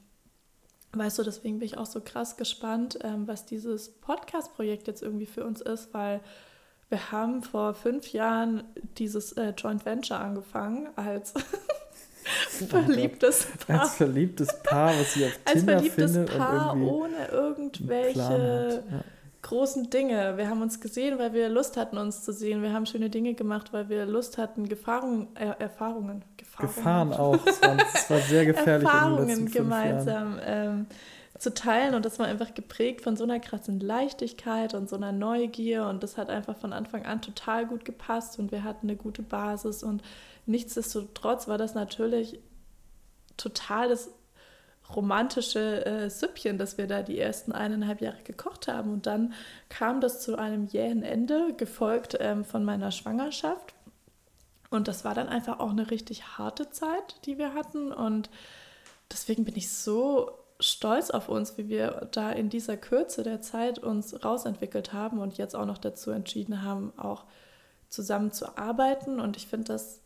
weißt 0.93 1.19
du, 1.19 1.23
deswegen 1.23 1.59
bin 1.59 1.67
ich 1.67 1.79
auch 1.79 1.87
so 1.87 2.01
krass 2.01 2.37
gespannt, 2.37 2.99
ähm, 3.03 3.27
was 3.27 3.47
dieses 3.47 3.91
Podcast-Projekt 3.91 4.87
jetzt 4.87 5.03
irgendwie 5.03 5.27
für 5.27 5.45
uns 5.45 5.61
ist, 5.61 5.95
weil 5.95 6.21
wir 6.89 7.13
haben 7.13 7.43
vor 7.43 7.75
fünf 7.75 8.13
Jahren 8.13 8.65
dieses 8.99 9.33
äh, 9.33 9.55
Joint 9.57 9.87
Venture 9.87 10.19
angefangen 10.19 10.89
als 10.97 11.33
verliebtes 12.69 13.47
Paar. 13.67 13.83
Als 13.83 13.95
verliebtes 13.95 14.49
Paar, 14.65 14.89
was 14.99 15.15
sie 15.15 15.25
auf 15.25 15.33
Tinder 15.45 15.75
Als 15.75 15.85
verliebtes 15.87 16.13
findet 16.13 16.37
Paar 16.37 16.77
ohne 16.77 17.29
irgendwelche 17.31 18.83
großen 19.43 19.91
Dinge. 19.91 20.37
Wir 20.37 20.49
haben 20.49 20.63
uns 20.63 20.81
gesehen, 20.81 21.19
weil 21.19 21.33
wir 21.33 21.49
Lust 21.49 21.77
hatten, 21.77 21.99
uns 21.99 22.23
zu 22.23 22.33
sehen. 22.33 22.63
Wir 22.63 22.73
haben 22.73 22.87
schöne 22.87 23.11
Dinge 23.11 23.35
gemacht, 23.35 23.73
weil 23.73 23.89
wir 23.89 24.07
Lust 24.07 24.39
hatten, 24.39 24.69
Gefahren, 24.69 25.29
äh, 25.35 25.55
Erfahrungen, 25.59 26.25
Gefahrungen. 26.37 26.75
Gefahren 26.75 27.13
auch. 27.13 27.47
Es 27.47 27.63
war, 27.63 27.77
es 27.95 28.11
war 28.11 28.19
sehr 28.21 28.47
gefährlich. 28.47 28.87
Erfahrungen 28.87 29.51
gemeinsam 29.51 30.39
ähm, 30.45 30.87
zu 31.39 31.55
teilen. 31.55 31.95
Und 31.95 32.05
das 32.05 32.19
war 32.19 32.27
einfach 32.27 32.55
geprägt 32.55 33.01
von 33.01 33.17
so 33.17 33.25
einer 33.25 33.41
krassen 33.41 33.81
Leichtigkeit 33.81 34.75
und 34.75 34.89
so 34.89 34.97
einer 34.97 35.13
Neugier. 35.13 35.87
Und 35.87 36.03
das 36.03 36.19
hat 36.19 36.29
einfach 36.29 36.57
von 36.57 36.73
Anfang 36.73 37.07
an 37.07 37.23
total 37.23 37.67
gut 37.67 37.85
gepasst. 37.85 38.39
Und 38.39 38.53
wir 38.53 38.63
hatten 38.63 38.89
eine 38.89 38.97
gute 38.97 39.23
Basis. 39.23 39.83
Und 39.83 40.03
nichtsdestotrotz 40.45 41.49
war 41.49 41.57
das 41.57 41.75
natürlich 41.75 42.41
total 43.39 43.89
das 43.89 44.11
romantische 44.95 45.85
äh, 45.85 46.11
Süppchen, 46.11 46.59
das 46.59 46.79
wir 46.79 46.87
da 46.87 47.03
die 47.03 47.19
ersten 47.19 47.53
eineinhalb 47.53 48.01
Jahre 48.01 48.23
gekocht 48.25 48.69
haben. 48.69 48.93
Und 48.93 49.07
dann 49.07 49.33
kam 49.69 50.01
das 50.01 50.21
zu 50.21 50.37
einem 50.37 50.67
jähen 50.67 51.03
Ende, 51.03 51.55
gefolgt 51.57 52.17
ähm, 52.21 52.45
von 52.45 52.65
meiner 52.65 52.91
Schwangerschaft. 52.91 53.75
Und 54.71 54.89
das 54.89 55.05
war 55.05 55.15
dann 55.15 55.29
einfach 55.29 55.61
auch 55.61 55.71
eine 55.71 55.91
richtig 55.91 56.39
harte 56.39 56.71
Zeit, 56.71 57.17
die 57.27 57.39
wir 57.39 57.55
hatten. 57.55 57.93
Und 57.93 58.31
deswegen 59.11 59.45
bin 59.45 59.57
ich 59.57 59.73
so 59.73 60.31
stolz 60.61 61.11
auf 61.11 61.29
uns, 61.29 61.59
wie 61.59 61.69
wir 61.69 62.09
da 62.13 62.31
in 62.31 62.51
dieser 62.51 62.77
Kürze 62.77 63.23
der 63.23 63.41
Zeit 63.41 63.79
uns 63.79 64.25
rausentwickelt 64.25 64.93
haben 64.93 65.19
und 65.19 65.39
jetzt 65.39 65.57
auch 65.57 65.67
noch 65.67 65.79
dazu 65.79 66.11
entschieden 66.11 66.63
haben, 66.63 66.93
auch 66.97 67.25
zusammen 67.89 68.33
zu 68.33 68.57
arbeiten. 68.57 69.19
Und 69.21 69.37
ich 69.37 69.47
finde 69.47 69.73
das 69.73 70.01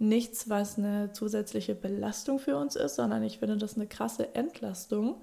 nichts, 0.00 0.48
was 0.48 0.78
eine 0.78 1.12
zusätzliche 1.12 1.74
Belastung 1.74 2.38
für 2.38 2.56
uns 2.56 2.74
ist, 2.74 2.96
sondern 2.96 3.22
ich 3.22 3.38
finde 3.38 3.58
das 3.58 3.76
eine 3.76 3.86
krasse 3.86 4.34
Entlastung, 4.34 5.20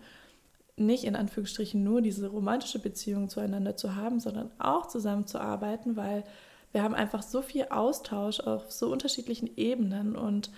nicht 0.75 1.03
in 1.03 1.15
Anführungsstrichen 1.15 1.83
nur 1.83 2.01
diese 2.01 2.27
romantische 2.27 2.77
Beziehung 2.77 3.27
zueinander 3.27 3.75
zu 3.75 3.95
haben, 3.95 4.19
sondern 4.19 4.51
auch 4.59 4.85
zusammenzuarbeiten, 4.85 5.95
weil 5.95 6.23
wir 6.71 6.83
haben 6.83 6.93
einfach 6.93 7.23
so 7.23 7.41
viel 7.41 7.65
Austausch 7.69 8.39
auf 8.39 8.71
so 8.71 8.91
unterschiedlichen 8.91 9.49
Ebenen 9.57 10.15
und 10.15 10.51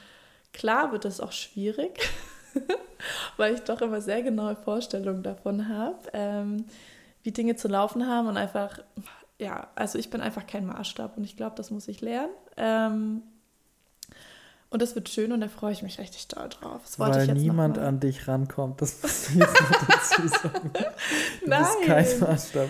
klar 0.52 0.92
wird 0.92 1.06
es 1.06 1.22
auch 1.22 1.32
schwierig, 1.32 2.10
weil 3.38 3.54
ich 3.54 3.62
doch 3.62 3.82
immer 3.82 4.02
sehr 4.02 4.22
genaue 4.22 4.58
Vorstellungen 4.58 5.24
davon 5.24 5.70
habe, 5.70 5.98
ähm, 6.12 6.66
wie 7.24 7.32
Dinge 7.32 7.56
zu 7.56 7.70
laufen 7.70 8.06
haben 8.06 8.28
und 8.28 8.36
einfach, 8.36 8.80
ja, 9.38 9.70
also 9.76 9.98
ich 9.98 10.10
bin 10.10 10.20
einfach 10.20 10.46
kein 10.46 10.66
Maßstab 10.66 11.16
und 11.16 11.24
ich 11.24 11.38
glaube, 11.38 11.56
das 11.56 11.72
muss 11.72 11.88
ich 11.88 12.02
lernen. 12.02 12.34
Ähm, 12.58 13.24
und 14.72 14.84
das 14.84 14.94
wird 14.94 15.10
schön 15.10 15.32
und 15.32 15.42
da 15.42 15.48
freue 15.48 15.72
ich 15.72 15.82
mich 15.82 15.98
richtig 15.98 16.28
doll 16.28 16.48
drauf. 16.48 16.82
Das 16.84 17.00
Weil 17.00 17.28
niemand 17.34 17.80
an 17.80 18.00
dich 18.00 18.28
rankommt, 18.28 18.82
das 18.82 19.02
muss 19.02 19.30
ich 19.30 19.36
jetzt 19.38 19.62
noch 19.62 19.88
dazu 19.88 20.28
sagen. 20.28 20.72
Du 21.42 21.50
Nein. 21.50 21.64
bist 21.64 21.88
kein 21.88 22.20
Maßstab. 22.20 22.70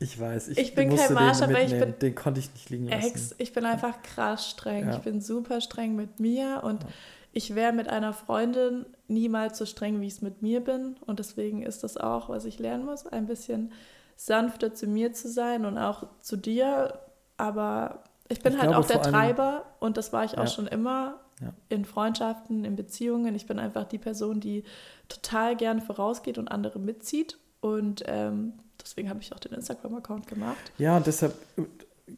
Ich 0.00 0.18
weiß, 0.18 0.48
ich, 0.48 0.58
ich 0.58 0.74
bin 0.74 0.96
kein 0.96 1.12
Maßstab, 1.12 1.52
weil 1.52 1.72
ich 1.72 1.78
bin. 1.78 1.94
Den 2.00 2.14
konnte 2.16 2.40
ich 2.40 2.52
nicht 2.52 2.70
liegen 2.70 2.88
lassen. 2.88 3.06
Ex, 3.06 3.34
ich 3.38 3.52
bin 3.52 3.66
einfach 3.66 4.02
krass 4.02 4.50
streng. 4.50 4.88
Ja. 4.88 4.96
Ich 4.96 5.02
bin 5.02 5.20
super 5.20 5.60
streng 5.60 5.94
mit 5.94 6.18
mir 6.18 6.62
und 6.64 6.82
ja. 6.82 6.88
ich 7.32 7.54
wäre 7.54 7.72
mit 7.72 7.88
einer 7.88 8.12
Freundin 8.12 8.86
niemals 9.06 9.58
so 9.58 9.66
streng, 9.66 10.00
wie 10.00 10.08
ich 10.08 10.14
es 10.14 10.22
mit 10.22 10.42
mir 10.42 10.60
bin. 10.60 10.96
Und 11.06 11.20
deswegen 11.20 11.62
ist 11.62 11.84
das 11.84 11.96
auch, 11.96 12.28
was 12.30 12.46
ich 12.46 12.58
lernen 12.58 12.84
muss, 12.84 13.06
ein 13.06 13.26
bisschen 13.26 13.70
sanfter 14.16 14.74
zu 14.74 14.88
mir 14.88 15.12
zu 15.12 15.30
sein 15.30 15.64
und 15.66 15.78
auch 15.78 16.08
zu 16.20 16.36
dir. 16.36 16.98
Aber 17.36 18.02
ich 18.28 18.42
bin 18.42 18.52
ich 18.52 18.58
halt 18.58 18.70
glaube, 18.70 18.84
auch 18.84 18.88
der 18.88 19.02
Treiber 19.02 19.64
und 19.80 19.96
das 19.96 20.12
war 20.12 20.24
ich 20.24 20.32
auch 20.32 20.44
ja. 20.44 20.46
schon 20.46 20.66
immer 20.66 21.20
ja. 21.40 21.52
in 21.68 21.84
Freundschaften, 21.84 22.64
in 22.64 22.76
Beziehungen. 22.76 23.34
Ich 23.34 23.46
bin 23.46 23.58
einfach 23.58 23.84
die 23.84 23.98
Person, 23.98 24.40
die 24.40 24.64
total 25.08 25.56
gerne 25.56 25.80
vorausgeht 25.80 26.38
und 26.38 26.48
andere 26.48 26.78
mitzieht. 26.78 27.38
Und 27.60 28.04
ähm, 28.06 28.54
deswegen 28.80 29.08
habe 29.08 29.20
ich 29.20 29.32
auch 29.32 29.38
den 29.38 29.52
Instagram-Account 29.52 30.26
gemacht. 30.26 30.72
Ja, 30.78 30.96
und 30.96 31.06
deshalb, 31.06 31.34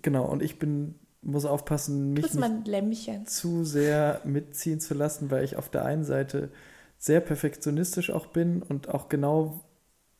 genau, 0.03 0.27
und 0.27 0.43
ich 0.43 0.59
bin, 0.59 0.97
muss 1.23 1.45
aufpassen, 1.45 2.13
mich 2.13 2.35
nicht 2.35 3.31
zu 3.31 3.65
sehr 3.65 4.21
mitziehen 4.25 4.81
zu 4.81 4.95
lassen, 4.95 5.31
weil 5.31 5.45
ich 5.45 5.57
auf 5.57 5.69
der 5.69 5.85
einen 5.85 6.05
Seite 6.05 6.51
sehr 6.99 7.21
perfektionistisch 7.21 8.11
auch 8.11 8.27
bin 8.27 8.63
und 8.63 8.89
auch 8.89 9.09
genau 9.09 9.65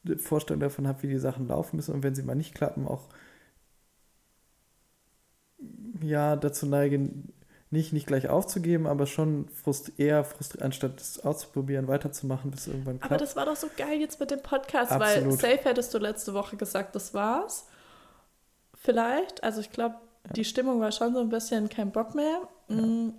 eine 0.05 0.19
Vorstellung 0.19 0.61
davon 0.61 0.87
habe, 0.87 1.03
wie 1.03 1.09
die 1.09 1.19
Sachen 1.19 1.47
laufen 1.49 1.77
müssen 1.77 1.95
und 1.95 2.03
wenn 2.03 2.15
sie 2.15 2.23
mal 2.23 2.35
nicht 2.35 2.55
klappen, 2.55 2.87
auch 2.87 3.09
ja 6.03 6.37
dazu 6.37 6.67
neigen, 6.67 7.33
nicht, 7.71 7.93
nicht 7.93 8.07
gleich 8.07 8.29
aufzugeben, 8.29 8.87
aber 8.87 9.07
schon 9.07 9.49
frust 9.49 9.93
eher 9.99 10.25
frustriert, 10.25 10.65
anstatt 10.65 11.01
es 11.01 11.21
auszuprobieren, 11.25 11.87
weiterzumachen, 11.87 12.51
bis 12.51 12.67
irgendwann 12.67 12.99
klappt. 12.99 13.13
Aber 13.13 13.19
das 13.19 13.37
war 13.37 13.47
doch 13.47 13.57
so 13.57 13.69
geil 13.77 14.01
jetzt 14.01 14.19
mit 14.19 14.31
dem 14.31 14.43
Podcast, 14.43 14.91
Absolut. 14.91 15.27
weil 15.27 15.33
safe 15.33 15.69
hättest 15.69 15.95
du 15.95 15.99
letzte 15.99 16.35
Woche 16.35 16.57
gesagt, 16.57 16.97
das 16.97 17.15
war's. 17.15 17.67
Vielleicht. 18.75 19.45
Also 19.45 19.61
ich 19.61 19.71
glaube, 19.71 19.97
ja. 20.27 20.33
die 20.33 20.45
Stimmung 20.45 20.81
war 20.81 20.91
schon 20.91 21.15
so 21.15 21.21
ein 21.21 21.29
bisschen 21.29 21.69
kein 21.69 21.93
Bock 21.93 22.15
mehr. 22.15 22.41
Ja. 22.69 22.77
Mm. 22.77 23.15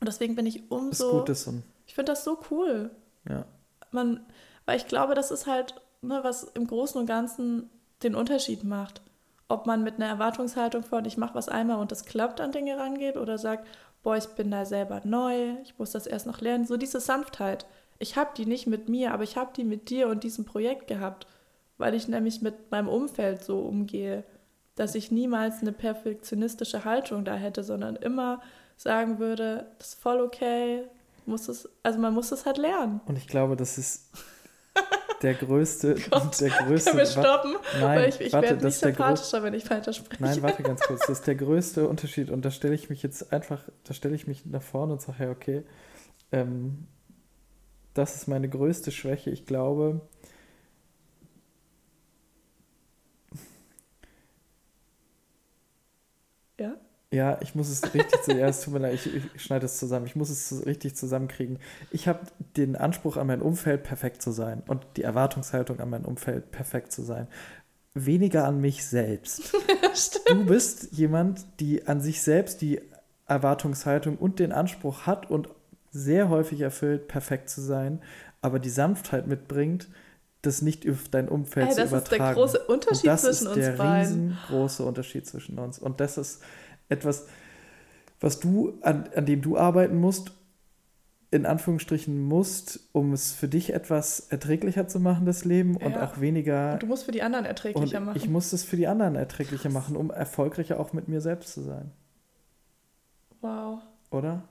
Und 0.00 0.08
deswegen 0.08 0.34
bin 0.34 0.46
ich 0.46 0.68
umso. 0.70 1.06
Ist 1.06 1.12
gut, 1.12 1.28
ist 1.28 1.44
so. 1.44 1.54
Ich 1.86 1.94
finde 1.94 2.10
das 2.12 2.24
so 2.24 2.40
cool. 2.50 2.90
Ja. 3.28 3.44
Man, 3.92 4.26
weil 4.66 4.76
ich 4.76 4.88
glaube, 4.88 5.14
das 5.14 5.30
ist 5.30 5.46
halt, 5.46 5.80
ne, 6.00 6.18
was 6.24 6.42
im 6.42 6.66
Großen 6.66 7.00
und 7.00 7.06
Ganzen 7.06 7.70
den 8.02 8.16
Unterschied 8.16 8.64
macht 8.64 9.02
ob 9.52 9.66
man 9.66 9.82
mit 9.84 9.96
einer 9.96 10.06
Erwartungshaltung 10.06 10.82
von, 10.82 11.04
ich 11.04 11.18
mache 11.18 11.34
was 11.34 11.48
einmal 11.48 11.78
und 11.78 11.92
das 11.92 12.06
klappt 12.06 12.40
an 12.40 12.52
Dinge 12.52 12.78
rangeht 12.78 13.16
oder 13.16 13.36
sagt, 13.36 13.66
boah, 14.02 14.16
ich 14.16 14.26
bin 14.28 14.50
da 14.50 14.64
selber 14.64 15.02
neu, 15.04 15.52
ich 15.62 15.78
muss 15.78 15.92
das 15.92 16.06
erst 16.06 16.26
noch 16.26 16.40
lernen. 16.40 16.66
So 16.66 16.76
diese 16.76 17.00
Sanftheit. 17.00 17.66
Ich 17.98 18.16
habe 18.16 18.30
die 18.36 18.46
nicht 18.46 18.66
mit 18.66 18.88
mir, 18.88 19.12
aber 19.12 19.24
ich 19.24 19.36
habe 19.36 19.52
die 19.54 19.64
mit 19.64 19.90
dir 19.90 20.08
und 20.08 20.24
diesem 20.24 20.44
Projekt 20.44 20.86
gehabt, 20.86 21.26
weil 21.78 21.94
ich 21.94 22.08
nämlich 22.08 22.42
mit 22.42 22.70
meinem 22.70 22.88
Umfeld 22.88 23.44
so 23.44 23.60
umgehe, 23.60 24.24
dass 24.74 24.94
ich 24.94 25.12
niemals 25.12 25.60
eine 25.60 25.72
perfektionistische 25.72 26.84
Haltung 26.84 27.24
da 27.24 27.34
hätte, 27.34 27.62
sondern 27.62 27.96
immer 27.96 28.40
sagen 28.76 29.18
würde, 29.18 29.66
das 29.78 29.88
ist 29.88 30.00
voll 30.00 30.20
okay, 30.20 30.84
muss 31.26 31.48
es, 31.48 31.68
also 31.82 31.98
man 31.98 32.14
muss 32.14 32.32
es 32.32 32.46
halt 32.46 32.56
lernen. 32.56 33.00
Und 33.04 33.18
ich 33.18 33.28
glaube, 33.28 33.54
das 33.54 33.78
ist 33.78 34.10
der 35.22 35.34
größte. 35.34 35.94
Gott, 36.10 36.40
der 36.40 36.50
größte 36.50 36.90
können 36.90 36.98
wir 36.98 37.06
stoppen? 37.06 37.56
Nein, 37.80 38.08
ich, 38.08 38.20
ich 38.20 38.32
werde 38.32 38.64
nicht 38.64 38.76
sympathischer, 38.76 39.42
wenn 39.42 39.54
ich 39.54 39.68
weiter 39.70 39.92
spreche. 39.92 40.22
Nein, 40.22 40.42
warte 40.42 40.62
ganz 40.62 40.80
kurz. 40.86 41.00
Das 41.00 41.18
ist 41.18 41.26
der 41.26 41.34
größte 41.34 41.88
Unterschied. 41.88 42.30
Und 42.30 42.44
da 42.44 42.50
stelle 42.50 42.74
ich 42.74 42.90
mich 42.90 43.02
jetzt 43.02 43.32
einfach, 43.32 43.62
da 43.84 43.94
stelle 43.94 44.14
ich 44.14 44.26
mich 44.26 44.46
nach 44.46 44.62
vorne 44.62 44.94
und 44.94 45.02
sage, 45.02 45.24
ja, 45.24 45.30
okay, 45.30 45.62
ähm, 46.32 46.86
das 47.94 48.16
ist 48.16 48.28
meine 48.28 48.48
größte 48.48 48.90
Schwäche. 48.90 49.30
Ich 49.30 49.46
glaube, 49.46 50.00
ja? 57.12 57.38
Ich 57.40 57.54
muss 57.54 57.68
es 57.68 57.94
richtig, 57.94 58.22
zu, 58.22 58.32
ja, 58.32 58.48
es 58.48 58.62
tut 58.62 58.74
mir 58.74 58.80
leid, 58.80 58.94
ich, 58.94 59.06
ich 59.34 59.42
schneide 59.42 59.66
es 59.66 59.78
zusammen. 59.78 60.06
Ich 60.06 60.16
muss 60.16 60.30
es 60.30 60.66
richtig 60.66 60.96
zusammenkriegen. 60.96 61.58
Ich 61.90 62.08
habe 62.08 62.20
den 62.56 62.76
Anspruch 62.76 63.16
an 63.16 63.26
mein 63.26 63.42
Umfeld, 63.42 63.82
perfekt 63.84 64.22
zu 64.22 64.32
sein 64.32 64.62
und 64.66 64.84
die 64.96 65.02
Erwartungshaltung 65.02 65.80
an 65.80 65.90
mein 65.90 66.04
Umfeld, 66.04 66.50
perfekt 66.50 66.92
zu 66.92 67.02
sein. 67.02 67.28
Weniger 67.94 68.46
an 68.46 68.60
mich 68.60 68.86
selbst. 68.86 69.54
du 70.26 70.46
bist 70.46 70.92
jemand, 70.92 71.44
die 71.60 71.86
an 71.86 72.00
sich 72.00 72.22
selbst 72.22 72.62
die 72.62 72.80
Erwartungshaltung 73.26 74.16
und 74.16 74.38
den 74.38 74.52
Anspruch 74.52 75.06
hat 75.06 75.30
und 75.30 75.48
sehr 75.90 76.28
häufig 76.30 76.60
erfüllt, 76.62 77.06
perfekt 77.06 77.50
zu 77.50 77.60
sein, 77.60 78.00
aber 78.40 78.58
die 78.58 78.70
Sanftheit 78.70 79.26
mitbringt, 79.26 79.88
das 80.42 80.60
nicht 80.60 80.88
auf 80.88 81.08
dein 81.08 81.28
Umfeld 81.28 81.68
hey, 81.68 81.74
zu 81.74 81.82
übertragen. 81.84 82.34
Das 82.34 82.54
ist 82.54 82.58
der 82.58 82.66
große 82.66 82.66
Unterschied 82.66 83.18
zwischen 83.18 83.46
uns 83.46 83.56
beiden. 83.56 83.58
Das 83.58 83.68
ist 83.68 83.78
der 83.78 84.00
riesengroße 84.00 84.84
Unterschied 84.84 85.26
zwischen 85.26 85.58
uns. 85.58 85.78
Und 85.78 86.00
das 86.00 86.18
ist 86.18 86.42
etwas, 86.92 87.26
was 88.20 88.40
du, 88.40 88.78
an, 88.82 89.08
an 89.14 89.26
dem 89.26 89.42
du 89.42 89.56
arbeiten 89.56 89.96
musst, 89.96 90.32
in 91.32 91.46
Anführungsstrichen 91.46 92.20
musst, 92.20 92.80
um 92.92 93.14
es 93.14 93.32
für 93.32 93.48
dich 93.48 93.72
etwas 93.72 94.20
erträglicher 94.20 94.86
zu 94.86 95.00
machen, 95.00 95.24
das 95.24 95.46
Leben, 95.46 95.78
ja. 95.80 95.86
und 95.86 95.96
auch 95.96 96.20
weniger. 96.20 96.74
Und 96.74 96.82
du 96.82 96.86
musst 96.86 97.04
für 97.04 97.10
die 97.10 97.22
anderen 97.22 97.46
erträglicher 97.46 98.00
machen. 98.00 98.16
Ich 98.16 98.28
muss 98.28 98.52
es 98.52 98.64
für 98.64 98.76
die 98.76 98.86
anderen 98.86 99.16
erträglicher 99.16 99.62
Krass. 99.62 99.72
machen, 99.72 99.96
um 99.96 100.10
erfolgreicher 100.10 100.78
auch 100.78 100.92
mit 100.92 101.08
mir 101.08 101.22
selbst 101.22 101.54
zu 101.54 101.62
sein. 101.62 101.90
Wow. 103.40 103.80
Oder? 104.10 104.42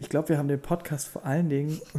Ich 0.00 0.08
glaube, 0.08 0.30
wir 0.30 0.38
haben 0.38 0.48
den 0.48 0.60
Podcast 0.60 1.08
vor 1.08 1.24
allen 1.24 1.48
Dingen. 1.48 1.80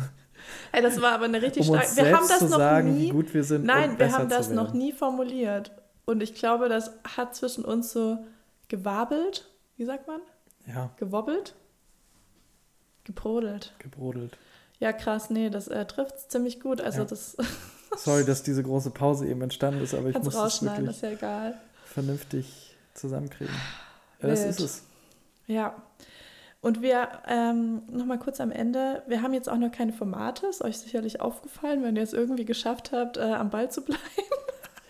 Hey, 0.72 0.84
das 0.84 1.02
war 1.02 1.14
aber 1.14 1.26
eine 1.26 1.42
richtig 1.42 1.68
um 1.68 1.76
starke. 1.76 1.96
Wir 1.96 2.16
haben 2.16 2.28
das 2.28 2.42
noch 2.42 2.58
sagen, 2.58 2.94
nie. 2.94 3.08
Wie 3.08 3.10
gut 3.10 3.34
wir 3.34 3.44
sind. 3.44 3.66
Nein, 3.66 3.98
wir 3.98 4.12
haben 4.12 4.30
das 4.30 4.50
noch 4.50 4.74
nie 4.74 4.92
formuliert. 4.92 5.72
Und 6.06 6.22
ich 6.22 6.36
glaube, 6.36 6.70
das 6.70 6.92
hat 7.18 7.34
zwischen 7.34 7.66
uns 7.66 7.92
so 7.92 8.20
gewabelt 8.68 9.50
wie 9.78 9.86
sagt 9.86 10.08
man? 10.08 10.22
Ja. 10.68 10.92
Gewobbelt? 10.98 11.56
Gebrodelt. 13.04 13.74
Gebrodelt. 13.80 14.38
Ja, 14.80 14.92
krass, 14.92 15.30
nee, 15.30 15.50
das 15.50 15.68
äh, 15.68 15.86
trifft 15.86 16.16
es 16.16 16.28
ziemlich 16.28 16.60
gut. 16.60 16.82
Also 16.82 17.00
ja. 17.00 17.06
das. 17.06 17.38
Sorry, 17.98 18.26
dass 18.26 18.44
diese 18.44 18.64
große 18.64 18.92
Pause 18.92 19.28
eben 19.28 19.42
entstanden 19.42 19.82
ist, 19.82 19.94
aber 19.94 20.08
ich 20.08 20.14
Kannst 20.14 20.26
muss 20.26 20.36
rausschneiden, 20.36 20.86
das 20.86 20.98
ist 20.98 21.02
ja 21.02 21.12
egal. 21.12 21.58
vernünftig 21.86 22.76
zusammenkriegen. 22.94 23.54
Ja, 24.22 24.28
das 24.28 24.44
ist 24.44 24.60
es. 24.60 24.84
Ja. 25.48 25.76
Und 26.62 26.82
wir, 26.82 27.08
ähm, 27.28 27.84
nochmal 27.92 28.18
kurz 28.18 28.42
am 28.42 28.52
Ende, 28.52 29.04
wir 29.08 29.22
haben 29.22 29.34
jetzt 29.34 29.48
auch 29.48 29.58
noch 29.58 29.72
keine 29.72 29.94
Formate, 29.94 30.48
ist 30.48 30.64
euch 30.64 30.80
sicherlich 30.80 31.22
aufgefallen, 31.22 31.84
wenn 31.84 31.96
ihr 31.96 32.02
es 32.02 32.12
irgendwie 32.12 32.44
geschafft 32.44 32.92
habt, 32.92 33.18
äh, 33.18 33.22
am 33.22 33.52
Ball 33.52 33.70
zu 33.70 33.84
bleiben. 33.84 34.02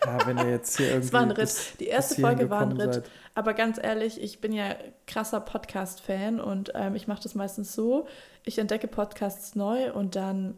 Ja, 0.06 0.26
wenn 0.26 0.38
ihr 0.38 0.50
jetzt 0.50 0.76
hier 0.76 0.86
irgendwie. 0.88 1.06
Es 1.06 1.12
war 1.12 1.22
ein 1.22 1.30
Ritt. 1.32 1.80
Die 1.80 1.88
erste 1.88 2.20
Folge 2.20 2.48
war 2.48 2.62
ein 2.62 2.72
Ritt. 2.72 2.94
Seid. 2.94 3.10
Aber 3.34 3.54
ganz 3.54 3.78
ehrlich, 3.82 4.20
ich 4.22 4.40
bin 4.40 4.52
ja 4.52 4.76
krasser 5.06 5.40
Podcast-Fan 5.40 6.40
und 6.40 6.72
ähm, 6.74 6.94
ich 6.94 7.08
mache 7.08 7.22
das 7.22 7.34
meistens 7.34 7.74
so: 7.74 8.06
ich 8.44 8.58
entdecke 8.58 8.86
Podcasts 8.86 9.54
neu 9.56 9.92
und 9.92 10.16
dann 10.16 10.54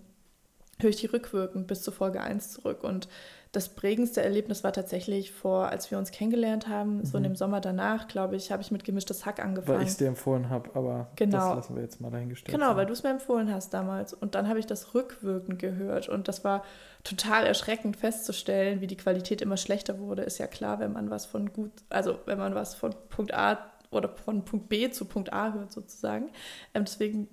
höre 0.81 0.91
ich 0.91 0.97
die 0.97 1.07
rückwirkend 1.07 1.67
bis 1.67 1.83
zur 1.83 1.93
Folge 1.93 2.21
1 2.21 2.53
zurück. 2.53 2.85
Und 2.85 3.09
das 3.53 3.71
prägendste 3.71 4.23
Erlebnis 4.23 4.63
war 4.63 4.73
tatsächlich 4.73 5.33
vor, 5.33 5.69
als 5.69 5.91
wir 5.91 5.97
uns 5.97 6.11
kennengelernt 6.11 6.69
haben, 6.69 6.99
mhm. 6.99 7.05
so 7.05 7.17
in 7.17 7.23
mhm. 7.23 7.29
dem 7.29 7.37
Sommer 7.37 7.61
danach, 7.61 8.07
glaube 8.07 8.37
ich, 8.37 8.53
habe 8.53 8.63
ich 8.63 8.71
mit 8.71 8.85
gemischtes 8.85 9.25
Hack 9.25 9.43
angefangen. 9.43 9.79
Weil 9.79 9.85
ich 9.85 9.91
es 9.91 9.97
dir 9.97 10.09
empfohlen 10.09 10.51
habe, 10.51 10.71
aber 10.75 11.09
genau. 11.17 11.39
das 11.39 11.57
lassen 11.57 11.77
wir 11.77 11.83
jetzt 11.83 12.01
mal 12.01 12.11
dahingestellt. 12.11 12.55
Genau, 12.55 12.69
sein. 12.69 12.77
weil 12.77 12.87
du 12.87 12.93
es 12.93 13.03
mir 13.03 13.11
empfohlen 13.11 13.53
hast 13.53 13.73
damals. 13.73 14.13
Und 14.13 14.35
dann 14.35 14.49
habe 14.49 14.59
ich 14.59 14.67
das 14.67 14.95
rückwirkend 14.95 15.59
gehört 15.59 16.09
und 16.09 16.29
das 16.29 16.45
war 16.45 16.63
total 17.05 17.47
erschreckend 17.47 17.97
festzustellen, 17.97 18.81
wie 18.81 18.87
die 18.87 18.97
Qualität 18.97 19.41
immer 19.41 19.57
schlechter 19.57 19.99
wurde. 19.99 20.23
Ist 20.23 20.39
ja 20.39 20.47
klar, 20.47 20.79
wenn 20.79 20.93
man 20.93 21.11
was 21.11 21.25
von 21.25 21.53
gut, 21.53 21.73
also 21.89 22.19
wenn 22.27 22.39
man 22.39 22.55
was 22.55 22.75
von 22.75 22.95
Punkt 23.09 23.33
A 23.33 23.59
oder 23.91 24.11
von 24.11 24.45
Punkt 24.45 24.69
B 24.69 24.91
zu 24.91 25.07
Punkt 25.07 25.33
A 25.33 25.55
hört 25.55 25.73
sozusagen. 25.73 26.27
Ähm, 26.75 26.85
deswegen 26.85 27.29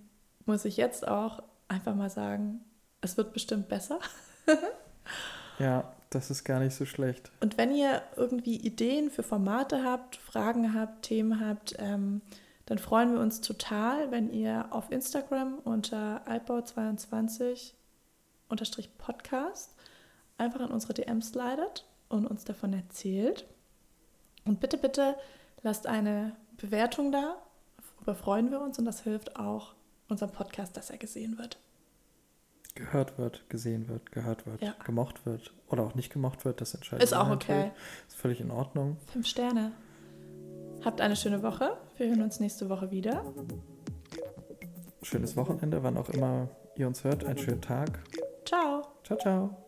muss 0.46 0.64
ich 0.64 0.78
jetzt 0.78 1.08
auch 1.08 1.44
einfach 1.68 1.96
mal 1.96 2.10
sagen, 2.10 2.62
es 3.02 3.18
wird 3.18 3.34
bestimmt 3.34 3.68
besser. 3.68 4.00
ja, 5.60 5.92
das 6.16 6.32
ist 6.32 6.44
gar 6.44 6.60
nicht 6.60 6.76
so 6.76 6.86
schlecht. 6.86 7.32
Und 7.42 7.58
wenn 7.58 7.76
ihr 7.76 8.02
irgendwie 8.16 8.56
Ideen 8.56 9.10
für 9.12 9.24
Formate 9.24 9.84
habt, 9.84 10.16
Fragen 10.16 10.74
habt, 10.74 11.04
Themen 11.04 11.46
habt, 11.46 11.76
ähm, 11.78 12.22
dann 12.66 12.80
freuen 12.80 13.14
wir 13.14 13.20
uns 13.20 13.42
total, 13.42 14.10
wenn 14.12 14.32
ihr 14.32 14.68
auf 14.72 14.92
Instagram 14.92 15.60
unter 15.60 16.26
altbau22 16.28 17.74
unterstrich 18.50 18.98
Podcast 18.98 19.76
einfach 20.38 20.62
in 20.62 20.72
unsere 20.72 20.94
DMs 20.94 21.30
slidet 21.30 21.86
und 22.10 22.26
uns 22.26 22.44
davon 22.44 22.74
erzählt. 22.74 23.46
Und 24.46 24.60
bitte, 24.60 24.78
bitte 24.78 25.16
lasst 25.62 25.86
eine 25.88 26.36
Bewertung 26.58 27.12
da. 27.12 27.36
Darüber 27.98 28.16
freuen 28.16 28.52
wir 28.52 28.62
uns 28.62 28.80
und 28.80 28.86
das 28.86 29.02
hilft 29.02 29.36
auch 29.36 29.74
unserem 30.08 30.32
Podcast, 30.32 30.78
dass 30.78 30.90
er 30.90 30.98
gesehen 30.98 31.38
wird 31.38 31.60
gehört 32.76 33.18
wird, 33.18 33.50
gesehen 33.50 33.88
wird, 33.88 34.12
gehört 34.12 34.46
wird, 34.46 34.62
ja. 34.62 34.76
gemocht 34.84 35.26
wird 35.26 35.54
oder 35.68 35.84
auch 35.84 35.96
nicht 35.96 36.12
gemocht 36.12 36.46
wird, 36.46 36.62
das 36.62 36.74
entscheidet 36.74 37.04
Ist 37.04 37.14
auch 37.14 37.30
okay. 37.30 37.72
Ist 38.08 38.18
völlig 38.18 38.42
in 38.42 38.52
Ordnung. 38.52 38.98
Fünf 39.08 39.28
Sterne. 39.28 39.72
Habt 40.84 41.02
eine 41.02 41.16
schöne 41.16 41.42
Woche. 41.42 41.78
Wir 41.98 42.10
hören 42.10 42.22
uns 42.22 42.40
nächste 42.40 42.70
Woche 42.70 42.92
wieder. 42.92 43.24
Schönes 45.02 45.36
Wochenende, 45.36 45.82
wann 45.84 45.98
auch 45.98 46.10
immer 46.10 46.50
ihr 46.76 46.88
uns 46.88 47.04
hört. 47.04 47.24
Einen 47.24 47.38
schönen 47.38 47.62
Tag. 47.62 48.00
Ciao. 48.46 48.84
Ciao, 49.04 49.18
ciao. 49.18 49.65